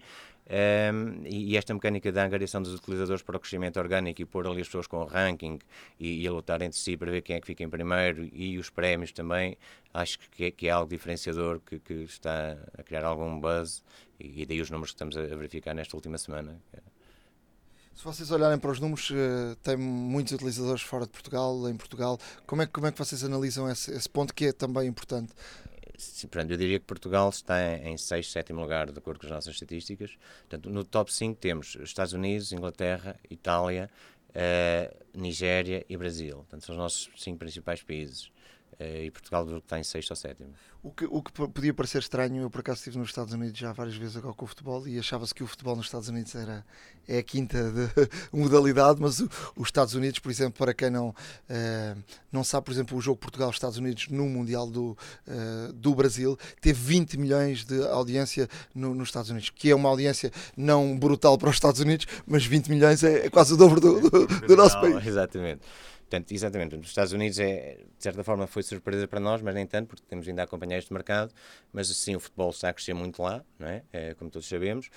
[0.94, 4.62] um, e, esta mecânica da angariação dos utilizadores para o crescimento orgânico e pôr ali
[4.62, 5.60] as pessoas com o ranking
[6.00, 8.58] e, e, a lutar entre si para ver quem é que fica em primeiro e
[8.58, 9.58] os prémios também,
[9.94, 13.84] acho que é, que é algo diferenciador que, que, está a criar algum buzz,
[14.20, 16.60] e, e daí os números que estamos a verificar nesta última semana.
[17.96, 22.20] Se vocês olharem para os números, uh, tem muitos utilizadores fora de Portugal, em Portugal.
[22.46, 25.32] Como é, como é que vocês analisam esse, esse ponto que é também importante?
[25.96, 29.32] Sim, portanto, eu diria que Portugal está em 6, 7 lugar, de acordo com as
[29.32, 30.18] nossas estatísticas.
[30.42, 33.90] Portanto, no top 5 temos Estados Unidos, Inglaterra, Itália,
[34.30, 36.38] uh, Nigéria e Brasil.
[36.38, 38.32] Portanto, são os nossos 5 principais países.
[38.80, 40.50] Uh, e Portugal está em sexto ou sétimo.
[40.82, 43.72] O que, o que podia parecer estranho, eu por acaso estive nos Estados Unidos já
[43.72, 46.66] várias vezes agora com o futebol e achava-se que o futebol nos Estados Unidos era
[47.08, 47.90] é a quinta de,
[48.38, 52.72] modalidade, mas o, os Estados Unidos, por exemplo, para quem não, uh, não sabe, por
[52.72, 54.98] exemplo, o jogo Portugal-Estados Unidos no Mundial do,
[55.28, 59.90] uh, do Brasil teve 20 milhões de audiência no, nos Estados Unidos, que é uma
[59.90, 63.80] audiência não brutal para os Estados Unidos, mas 20 milhões é, é quase o dobro
[63.80, 65.06] do, do, do nosso país.
[65.06, 65.62] Exatamente.
[66.14, 69.66] Portanto, exatamente, os Estados Unidos é, de certa forma foi surpresa para nós, mas nem
[69.66, 71.34] tanto, porque temos ainda a acompanhar este mercado,
[71.72, 73.82] mas sim, o futebol está a crescer muito lá, não é?
[73.92, 74.92] é como todos sabemos,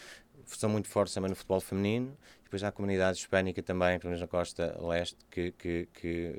[0.44, 2.14] são muito fortes também no futebol feminino,
[2.44, 6.38] depois há a comunidade hispânica também, pelo menos na costa leste, que, que, que,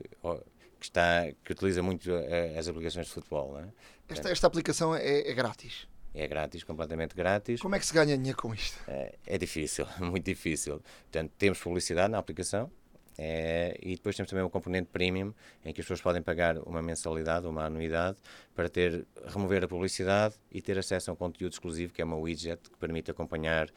[0.79, 3.65] que está, que utiliza muito eh, as aplicações de futebol, é?
[4.07, 5.87] Esta, esta aplicação é, é grátis?
[6.13, 7.61] é grátis, completamente grátis.
[7.61, 8.79] Como é que se ganha dinheiro com isto?
[8.87, 10.81] É, é, difícil, muito difícil.
[11.03, 12.71] Portanto, temos publicidade na aplicação,
[13.17, 15.33] é, e depois temos também o componente premium,
[15.65, 18.17] em que as pessoas podem pagar uma mensalidade, uma anuidade,
[18.55, 22.17] para ter, remover a publicidade e ter acesso a um conteúdo exclusivo, que é uma
[22.17, 23.69] widget que permite acompanhar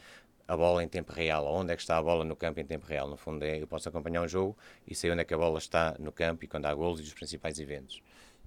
[0.46, 2.84] a bola em tempo real, onde é que está a bola no campo em tempo
[2.84, 3.08] real.
[3.08, 4.56] No fundo, é, eu posso acompanhar um jogo
[4.86, 7.04] e sei onde é que a bola está no campo e quando há golos e
[7.04, 8.02] os principais eventos.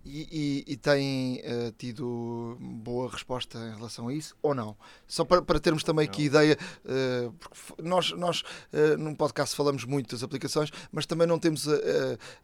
[0.06, 4.76] E, e, e tem uh, tido boa resposta em relação a isso ou não?
[5.08, 6.14] Só para, para termos também não.
[6.14, 11.26] aqui ideia, uh, porque nós, nós uh, num podcast falamos muito das aplicações, mas também
[11.26, 11.74] não temos a,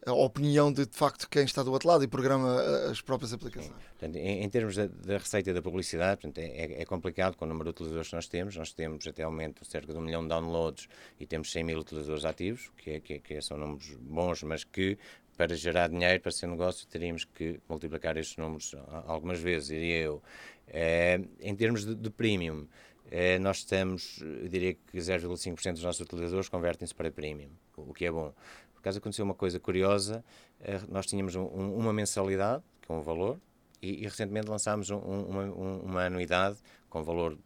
[0.06, 3.34] a, a, opinião de de facto quem está do outro lado e programa as próprias
[3.34, 3.74] aplicações.
[4.00, 7.48] Portanto, em, em, termos da, da, receita da publicidade, portanto, é, é, complicado com o
[7.48, 8.56] número de utilizadores que nós temos.
[8.56, 10.88] Nós temos até ao momento cerca de um milhão de downloads
[11.20, 14.64] e temos 100 mil utilizadores ativos, que, é, que, é, que são números bons, mas
[14.64, 14.98] que
[15.40, 18.76] para gerar dinheiro, para ser negócio, teríamos que multiplicar estes números
[19.08, 20.22] algumas vezes, diria eu.
[20.68, 22.68] É, em termos de, de premium,
[23.10, 28.04] é, nós estamos, eu diria que 0,5% dos nossos utilizadores convertem-se para premium, o que
[28.04, 28.34] é bom.
[28.74, 30.26] Por acaso aconteceu uma coisa curiosa,
[30.60, 33.40] é, nós tínhamos um, uma mensalidade, com um valor,
[33.82, 36.58] e, e recentemente lançámos um, uma, uma anuidade
[36.90, 37.38] com valor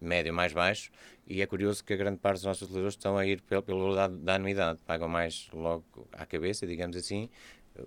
[0.00, 0.90] médio mais baixo,
[1.26, 3.88] e é curioso que a grande parte dos nossos utilizadores estão a ir pelo, pelo
[3.88, 7.28] lado da anuidade, pagam mais logo à cabeça, digamos assim,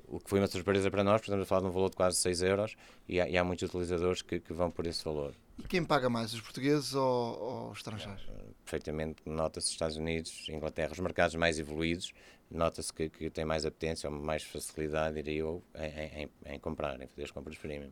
[0.08, 2.18] o que foi uma surpresa para nós, estamos a falar de um valor de quase
[2.18, 2.76] 6 euros
[3.08, 5.34] e há, e há muitos utilizadores que, que, vão por esse valor.
[5.58, 8.28] E quem paga mais, os portugueses ou, ou os estrangeiros?
[8.30, 12.14] É, perfeitamente, nota-se Estados Unidos, Inglaterra, os mercados mais evoluídos,
[12.50, 17.02] nota-se que, que tem mais apetência ou mais facilidade, diria eu, em, em, em comprar,
[17.02, 17.92] em fazer as compras premium.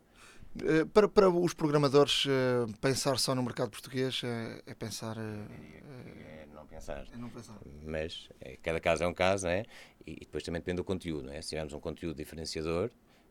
[0.58, 5.18] Eh, para, para os programadores, eh, pensar só no mercado português é, é pensar.
[5.18, 7.08] É, não pensar.
[7.14, 7.58] É não pensar.
[7.86, 9.66] Mas é, cada caso é um caso, é?
[10.06, 11.42] E, e depois também depende do conteúdo, não é?
[11.42, 12.90] Se tivermos um conteúdo diferenciador,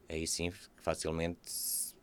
[0.09, 1.41] aí sim facilmente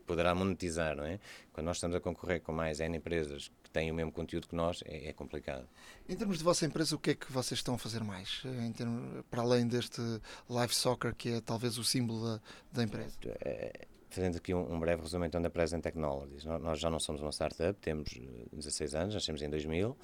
[0.05, 1.19] poderá monetizar, não é?
[1.51, 4.55] Quando nós estamos a concorrer com mais N empresas que têm o mesmo conteúdo que
[4.55, 5.67] nós, é, é complicado.
[6.07, 8.43] Em termos de vossa empresa, o que é que vocês estão a fazer mais?
[8.45, 10.01] Em termos, para além deste
[10.49, 12.41] live soccer, que é talvez o símbolo da,
[12.73, 13.17] da empresa?
[14.15, 16.45] Fazendo aqui um, um, breve resumo então da Present Technologies.
[16.45, 18.17] Nós, nós, já não somos uma startup, temos
[18.53, 19.97] 16 eh, anos, nascemos em 2000,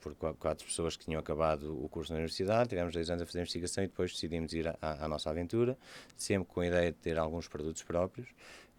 [0.00, 3.40] por quatro pessoas que tinham acabado o curso na universidade, tivemos dois anos a fazer
[3.40, 5.76] investigação e depois decidimos ir à, nossa aventura,
[6.16, 8.28] sempre com a ideia de ter alguns produtos próprios.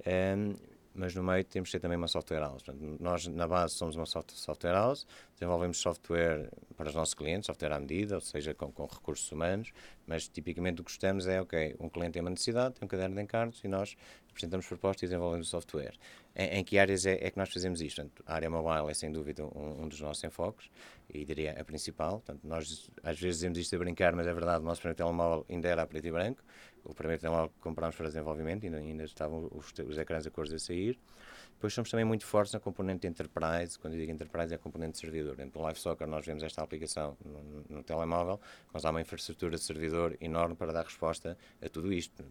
[0.07, 0.55] Um,
[0.99, 2.61] mas no meio temos que ter também uma software house.
[2.61, 7.71] Portanto, nós, na base, somos uma software house, desenvolvemos software para os nossos clientes, software
[7.71, 9.71] à medida, ou seja, com, com recursos humanos,
[10.05, 13.15] mas tipicamente o que gostamos é, ok, um cliente tem uma necessidade, tem um caderno
[13.15, 13.95] de encargos e nós
[14.29, 15.93] apresentamos propostas e desenvolvemos o software.
[16.35, 18.01] Em, em que áreas é, é, que nós fazemos isto?
[18.01, 20.69] Portanto, a área mobile é sem dúvida um, um, dos nossos enfoques
[21.09, 22.19] e diria a principal.
[22.19, 25.45] Portanto, nós às vezes dizemos isto a brincar, mas é verdade, o nosso primeiro telemóvel
[25.49, 26.43] ainda era a preto e branco.
[26.83, 30.51] O primeiro telemóvel que comprámos para desenvolvimento, ainda, ainda estavam os, os ecrãs a cores
[30.53, 30.97] a sair.
[31.53, 34.93] Depois somos também muito fortes na componente Enterprise, quando eu digo Enterprise é a componente
[34.93, 35.35] de servidor.
[35.35, 38.39] Dentro do Live Soccer nós vemos esta aplicação no, no, telemóvel,
[38.71, 42.23] mas há uma infraestrutura de servidor enorme para dar resposta a tudo isto.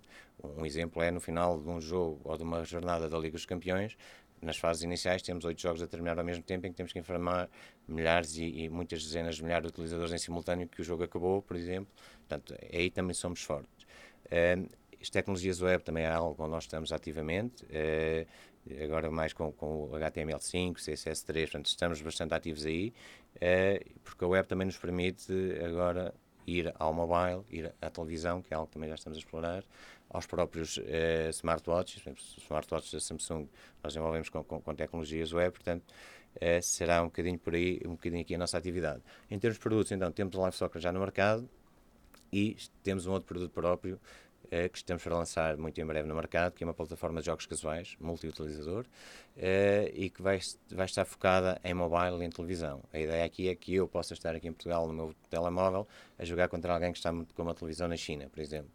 [0.43, 3.45] Um exemplo é no final de um jogo ou de uma jornada da Liga dos
[3.45, 3.99] Campeões,
[4.41, 6.99] nas fases iniciais temos oito jogos a terminar ao mesmo tempo em que temos que
[6.99, 7.51] informar
[7.87, 11.43] milhares e, e, muitas dezenas de milhares de utilizadores em simultâneo que o jogo acabou,
[11.43, 11.93] por exemplo.
[12.21, 13.78] Portanto, aí também somos fortes.
[14.31, 14.69] Uh,
[15.01, 17.65] as tecnologias web também é algo onde nós estamos ativamente.
[17.65, 18.27] Uh,
[18.83, 22.93] agora mais com, com o HTML5, CSS3, portanto estamos bastante ativos aí,
[23.37, 25.33] uh, porque a web também nos permite
[25.65, 26.15] agora
[26.47, 29.65] ir ao mobile, ir à televisão, que é algo que também já estamos a explorar,
[30.11, 32.03] aos próprios uh, smartwatches,
[32.39, 33.47] smartwatches da Samsung
[33.83, 35.85] nós desenvolvemos com, com, com tecnologias web, portanto
[36.37, 39.03] uh, será um bocadinho por aí, um bocadinho aqui a nossa atividade.
[39.31, 41.49] Em termos de produtos, então, temos o Live Soccer já no mercado
[42.33, 44.01] e temos um outro produto próprio
[44.51, 47.27] eh, que estamos para lançar muito em breve no mercado, que é uma plataforma de
[47.27, 48.87] jogos casuais, multi-utilizador,
[49.37, 50.41] eh, e que vai,
[50.71, 52.83] vai estar focada em mobile e em televisão.
[52.93, 55.87] A ideia aqui é que eu possa estar aqui em Portugal no meu telemóvel
[56.19, 58.71] a jogar contra alguém que está com uma televisão na China, por exemplo.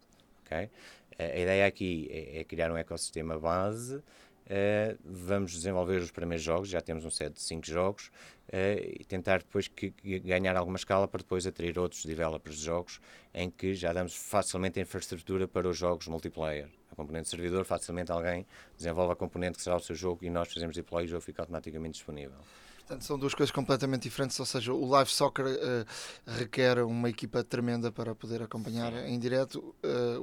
[0.46, 0.70] Okay?
[1.18, 4.00] Eh, a ideia aqui é, é criar um ecossistema base
[4.44, 8.08] Uh, vamos desenvolver os primeiros jogos, já temos um set de 5 jogos,
[8.48, 12.64] uh, e tentar depois que, que ganhar alguma escala para depois atrair outros developers de
[12.64, 13.00] jogos
[13.32, 16.68] em que já damos facilmente a infraestrutura para os jogos multiplayer.
[16.92, 18.46] A componente de servidor, facilmente alguém
[18.76, 21.22] desenvolve a componente que será o seu jogo e nós fazemos deploy e o jogo
[21.22, 22.38] fica automaticamente disponível.
[22.86, 25.86] Portanto, são duas coisas completamente diferentes, ou seja, o live soccer uh,
[26.26, 29.74] requer uma equipa tremenda para poder acompanhar em direto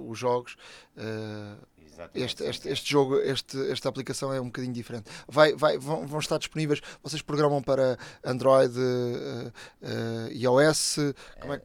[0.07, 0.56] os jogos.
[2.16, 5.10] Este, este, este, jogo, este, esta aplicação é um bocadinho diferente.
[5.28, 9.48] Vai, vai, vão, vão estar disponíveis, vocês programam para Android, uh,
[9.82, 10.98] uh, iOS?
[11.40, 11.62] Como é?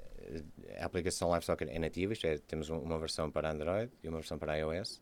[0.79, 4.19] A aplicação Live Soccer é nativa, isto é, temos uma versão para Android e uma
[4.19, 5.01] versão para iOS.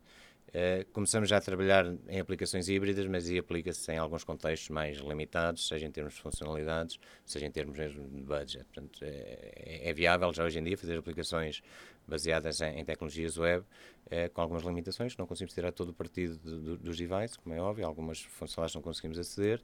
[0.55, 4.99] Uh, começamos já a trabalhar em aplicações híbridas, mas aí aplica-se em alguns contextos mais
[4.99, 6.97] limitados, seja em termos de funcionalidades,
[7.27, 8.65] seja em termos mesmo de budget.
[8.67, 11.61] Portanto, é, é viável já hoje em dia fazer aplicações
[12.07, 13.65] baseadas em, em tecnologias web,
[14.11, 17.55] eh, com algumas limitações, não conseguimos tirar todo o partido de, de, dos devices, como
[17.55, 19.63] é óbvio, algumas funcionalidades não conseguimos aceder,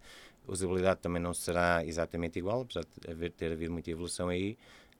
[0.48, 4.56] a usabilidade também não será exatamente igual, apesar de haver, ter havido muita evolução aí,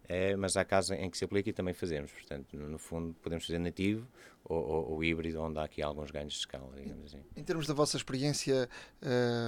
[0.09, 3.15] eh, mas há casos em que se aplica e também fazemos, portanto, no, no fundo,
[3.23, 4.07] podemos fazer nativo
[4.45, 7.23] ou, ou, ou, híbrido, onde há aqui alguns ganhos de escala, digamos assim.
[7.37, 8.69] Em termos da vossa experiência,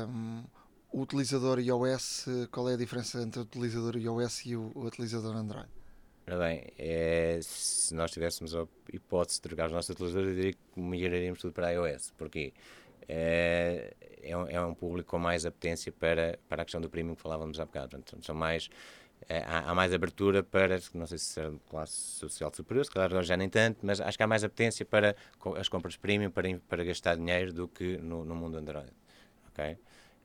[0.08, 0.44] um,
[0.92, 5.81] o utilizador iOS, qual é a diferença entre o utilizador iOS e o utilizador Android?
[6.26, 10.52] Ora bem, é, se nós tivéssemos a hipótese de trocar os nossos utilizadores, eu diria
[10.52, 12.12] que migraríamos tudo para a iOS.
[12.16, 12.52] Porque
[13.08, 13.92] é,
[14.22, 17.22] é, um, é um público com mais apetência para, para a questão do premium que
[17.22, 17.98] falávamos há bocado.
[17.98, 18.70] Portanto, são mais,
[19.28, 23.22] é, há, há, mais abertura para, não sei se é classe social superior, se calhar
[23.24, 25.16] já nem tanto, mas acho que há mais apetência para
[25.56, 28.92] as compras premium, para, para gastar dinheiro do que no, no mundo Android.
[29.52, 29.76] Okay?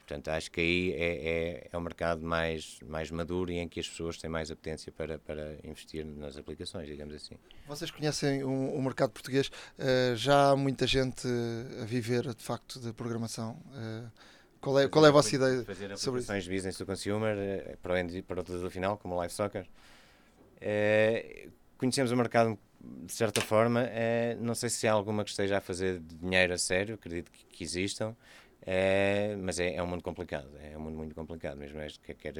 [0.07, 3.77] Portanto, acho que aí é, é, é um mercado mais, mais maduro e em que
[3.77, 7.35] as pessoas têm mais apetência para, para investir nas aplicações, digamos assim.
[7.67, 9.49] Vocês conhecem o, o mercado português?
[9.77, 11.27] Uh, já há muita gente
[11.81, 13.61] a viver, de facto, de programação.
[13.67, 14.09] Uh,
[14.61, 15.65] qual, é, qual é a vossa ideia
[15.97, 16.27] sobre isso?
[16.27, 19.67] Fazer business to consumer eh, para o, para o utilizador final, como o Live Soccer.
[20.55, 23.89] Uh, conhecemos o mercado de certa forma.
[24.39, 27.63] não sei se há alguma que esteja a fazer dinheiro a sério, acredito que, que
[27.63, 28.15] existam.
[28.69, 32.33] É, mas é, é, um mundo complicado, é um mundo muito complicado, mesmo este, quer,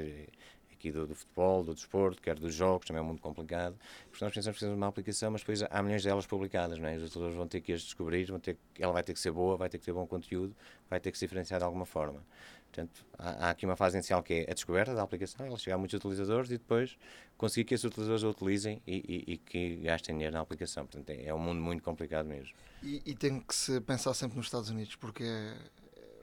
[0.73, 3.77] aqui do, do, futebol, do desporto, quer dos jogos, também é um mundo complicado.
[4.11, 6.89] Porque nós pensamos que precisamos de uma aplicação, mas depois há milhões delas publicadas, não
[6.89, 6.97] é?
[6.97, 9.55] os utilizadores vão ter que as descobrir, vão ter, ela vai ter que ser boa,
[9.55, 10.53] vai ter que ter bom conteúdo,
[10.89, 12.21] vai ter que se diferenciar de alguma forma.
[12.65, 15.75] Portanto, há, há aqui uma fase inicial que é a descoberta da aplicação, ela chegar
[15.75, 16.97] a muitos utilizadores e depois
[17.37, 18.97] conseguir que esses utilizadores a utilizem e,
[19.27, 20.85] e, e que gastem dinheiro na aplicação.
[20.85, 22.53] Portanto, é, é um mundo muito complicado mesmo.
[22.83, 25.23] E, e tem que se pensar sempre nos Estados Unidos, porque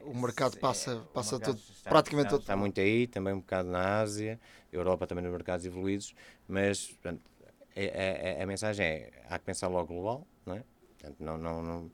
[0.05, 2.41] o mercado passa, passa mercado todo, está, praticamente está, todo.
[2.43, 4.41] Está muito aí, também um bocado na Ásia,
[4.73, 6.15] Europa também nos mercados evoluídos,
[6.49, 7.23] mas portanto,
[7.77, 10.65] a, é, a, é, é, a, mensagem é, há que pensar logo global, não é?
[10.99, 11.91] Portanto, não, não, não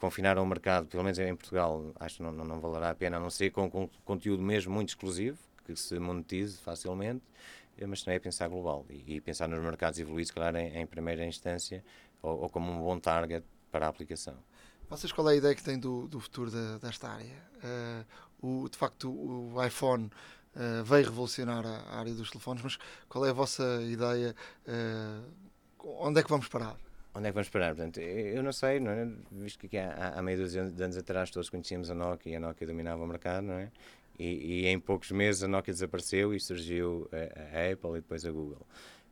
[0.00, 3.18] confinar ao mercado, pelo menos em Portugal, acho que não, não, não valerá a pena,
[3.18, 7.22] a não ser com, com conteúdo mesmo muito exclusivo, que se monetize facilmente,
[7.76, 10.86] eh, mas também é pensar global e, e pensar nos mercados evoluídos, calhar, em, em
[10.86, 11.84] primeira instância,
[12.22, 14.36] ou, ou, como um bom target para a aplicação.
[14.90, 17.36] Vocês qual é a ideia que têm do, do futuro de, desta área?
[18.42, 20.10] Uh, o, de facto, o iPhone
[20.56, 22.76] uh, veio revolucionar a, a, área dos telefones, mas
[23.08, 24.34] qual é a vossa ideia?
[24.66, 25.24] Uh,
[26.00, 26.76] onde é que vamos parar?
[27.14, 27.72] Onde é que vamos parar?
[27.76, 29.08] Portanto, eu não sei, não é?
[29.30, 32.40] visto que há, há meio dúzia de anos atrás todos conhecíamos a Nokia e a
[32.40, 33.70] Nokia dominava o mercado, não é?
[34.18, 38.24] E, e, em poucos meses a Nokia desapareceu e surgiu a, a Apple e depois
[38.26, 38.66] a Google.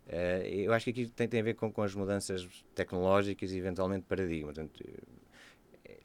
[0.09, 3.59] Uh, eu acho que aqui tem, tem a ver com, com, as mudanças tecnológicas e
[3.59, 4.53] eventualmente paradigma.
[4.53, 4.83] Portanto,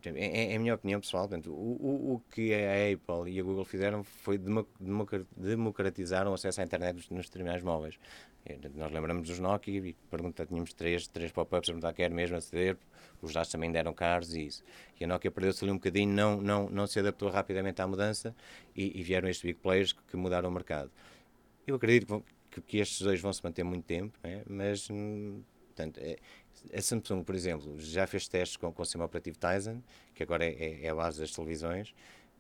[0.09, 4.03] em, em, minha opinião pessoal, portanto, o, o, que a Apple e a Google fizeram
[4.03, 4.39] foi
[5.37, 7.97] democratizar o acesso à internet nos, nos terminais móveis.
[8.75, 12.77] Nós lembramos dos Nokia e pergunta, tínhamos três, três pop-ups a perguntar quer mesmo aceder,
[13.21, 14.63] os dados também deram caros e isso.
[14.99, 18.35] E a Nokia perdeu-se ali um bocadinho, não, não, não se adaptou rapidamente à mudança
[18.75, 20.91] e, e vieram estes big players que, mudaram o mercado.
[21.65, 24.43] Eu acredito que, que, estes dois vão se manter muito tempo, é?
[24.45, 26.17] mas hum, portanto, é,
[26.73, 30.45] a Samsung, por exemplo, já fez testes com, com o sistema operativo Tizen, que agora
[30.45, 31.93] é, é, a base das televisões,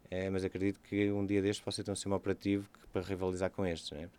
[0.09, 3.49] é, mas acredito que um dia destes possa ter um sistema operativo que, para rivalizar
[3.49, 3.91] com estes.
[3.91, 4.09] Né?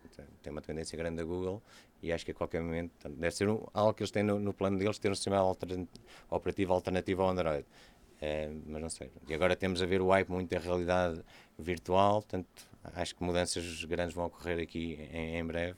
[0.43, 1.61] Tem uma tendência grande da Google
[2.01, 4.53] e acho que a qualquer momento deve ser um, algo que eles têm no, no,
[4.53, 5.87] plano deles, ter um sistema altern,
[6.29, 7.65] operativo alternativo ao Android.
[8.21, 9.11] É, mas não sei.
[9.27, 11.21] E agora temos a ver o hype muito da realidade
[11.57, 12.47] virtual, portanto,
[12.93, 15.77] acho que mudanças grandes vão ocorrer aqui em, em breve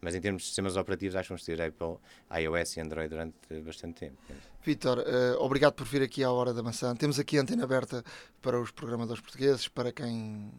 [0.00, 1.96] mas em termos de sistemas operativos, acho que vamos ter Apple,
[2.40, 4.16] iOS e Android durante bastante tempo.
[4.62, 6.94] Vitor, uh, obrigado por vir aqui à Hora da Maçã.
[6.96, 8.04] Temos aqui a antena aberta
[8.42, 10.52] para os programadores portugueses, para quem,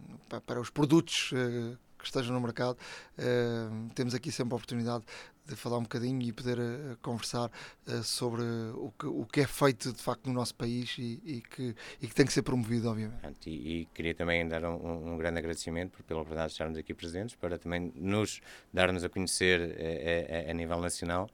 [0.45, 1.77] para os produtos uh,
[2.09, 2.77] que estejam no mercado.
[3.17, 5.03] Uh, temos aqui sempre a oportunidade
[5.45, 7.49] de falar um bocadinho e poder uh, conversar
[7.87, 8.41] uh, sobre
[8.75, 12.07] o que, o que é feito de facto no nosso país e, e, que, e
[12.07, 13.49] que tem que ser promovido, obviamente.
[13.49, 17.35] E, e queria também dar um, um, grande agradecimento pela oportunidade de estarmos aqui presentes,
[17.35, 18.41] para também nos
[18.73, 21.29] dar-nos a conhecer a, a, a nível nacional.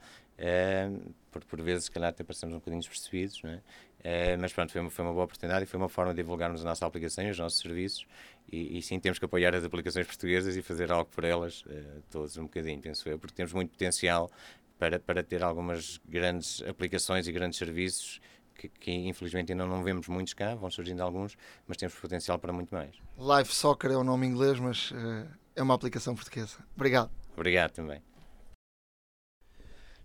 [1.32, 3.62] por, por vezes, se calhar, até parecemos um bocadinho despercebidos, é?
[4.04, 6.60] Uh, mas pronto, foi uma, foi uma boa oportunidade e foi uma forma de divulgarmos
[6.62, 8.06] a nossa aplicação e os nossos serviços.
[8.52, 12.04] E, e sim, temos que apoiar as aplicações portuguesas e fazer algo por elas, uh,
[12.12, 14.30] todos um bocadinho, penso eu, porque temos muito potencial
[14.78, 18.20] para, para ter algumas grandes aplicações e grandes serviços
[18.56, 21.36] que, que, infelizmente ainda não vemos muitos cá, vão surgindo alguns,
[21.68, 22.96] mas temos potencial para muito mais.
[23.18, 26.58] Live Soccer é o nome inglês, mas uh, é uma aplicação portuguesa.
[26.76, 27.12] Obrigado.
[27.36, 28.02] Obrigado também.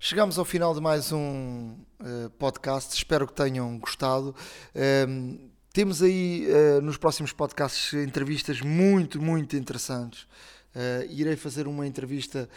[0.01, 4.35] Chegamos ao final de mais um uh, podcast, espero que tenham gostado.
[4.75, 10.27] Uh, temos aí uh, nos próximos podcasts entrevistas muito, muito interessantes.
[10.75, 12.49] Eh, irei fazer uma entrevista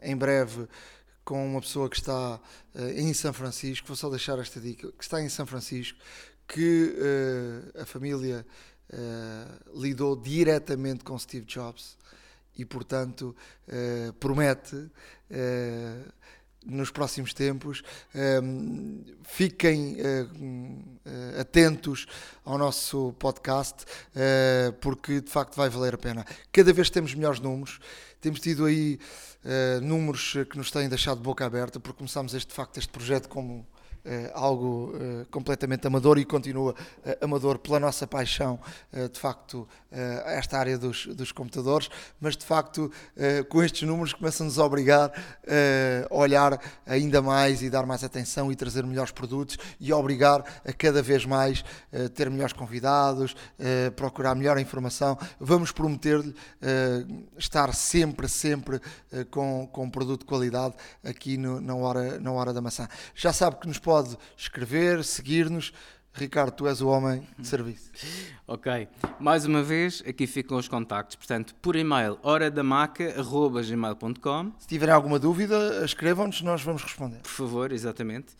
[0.00, 0.68] em breve
[1.24, 2.40] com uma pessoa que está
[2.96, 3.88] em São Francisco.
[3.88, 5.98] Vou só deixar esta dica: que está em São Francisco,
[6.46, 6.94] que
[7.78, 8.46] a família
[9.74, 11.98] lidou diretamente com Steve Jobs
[12.56, 13.36] e, portanto,
[14.18, 14.88] promete
[16.64, 17.82] nos próximos tempos.
[18.14, 22.06] Um, fiquem uh, atentos
[22.44, 26.24] ao nosso podcast, uh, porque de facto vai valer a pena.
[26.52, 27.80] Cada vez temos melhores números,
[28.20, 28.98] temos tido aí
[29.44, 32.90] uh, números que nos têm deixado de boca aberta, porque começámos este, de facto este
[32.90, 33.66] projeto como
[34.34, 38.58] algo uh, completamente amador e continua uh, amador pela nossa paixão,
[39.12, 39.66] de facto,
[40.24, 41.88] a esta área dos, dos, computadores,
[42.20, 42.90] mas de facto,
[43.48, 45.12] com estes números, começa-nos a obrigar
[46.10, 50.72] a olhar ainda mais e dar mais atenção e trazer melhores produtos e obrigar a
[50.72, 51.64] cada vez mais
[52.14, 53.36] ter melhores convidados,
[53.94, 55.16] procurar melhor informação.
[55.38, 56.34] Vamos prometer-lhe
[57.36, 58.80] estar sempre, sempre
[59.30, 60.74] com, com produto de qualidade
[61.04, 62.88] aqui no, na, hora, na hora da maçã.
[63.14, 65.72] Já sabe que nos pode pode escrever, seguir-nos.
[66.12, 67.92] Ricardo, tu és o homem de serviço.
[68.44, 68.88] ok.
[69.20, 71.14] Mais uma vez, aqui ficam os contactos.
[71.14, 77.20] Portanto, por e-mail, horadamaca.gmail.com Se tiverem alguma dúvida, escrevam-nos, nós vamos responder.
[77.20, 78.34] Por favor, exatamente.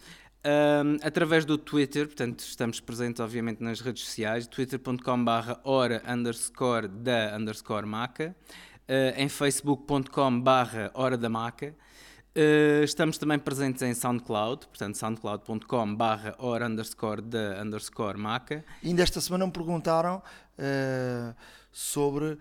[0.45, 6.89] Um, através do Twitter, portanto, estamos presentes, obviamente, nas redes sociais, twitter.com barra hora underscore
[6.89, 8.35] da underscore maca,
[8.89, 11.77] uh, em facebook.com barra hora da maca,
[12.37, 18.65] Uh, estamos também presentes em SoundCloud, portanto soundcloud.com barra or underscore da underscore maca.
[18.83, 21.35] E ainda esta semana me perguntaram uh,
[21.71, 22.39] sobre uh,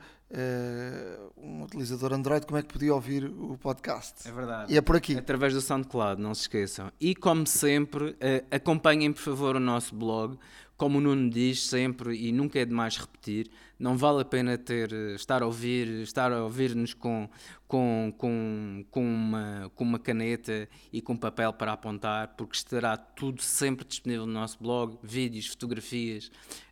[1.37, 4.27] um utilizador Android como é que podia ouvir o podcast.
[4.27, 4.73] É verdade.
[4.73, 5.15] E é por aqui.
[5.15, 6.91] Através do SoundCloud, não se esqueçam.
[6.99, 8.15] E como sempre,
[8.49, 10.39] acompanhem por favor o nosso blog
[10.75, 13.49] como o Nuno diz sempre e nunca é demais repetir,
[13.79, 17.29] não vale a pena ter, eh, estar a ouvir, estar a ouvir-nos com,
[17.67, 23.41] com, com, com, uma, com uma caneta e com papel para apontar, porque estará tudo
[23.41, 26.31] sempre disponível no nosso blog, vídeos, fotografias,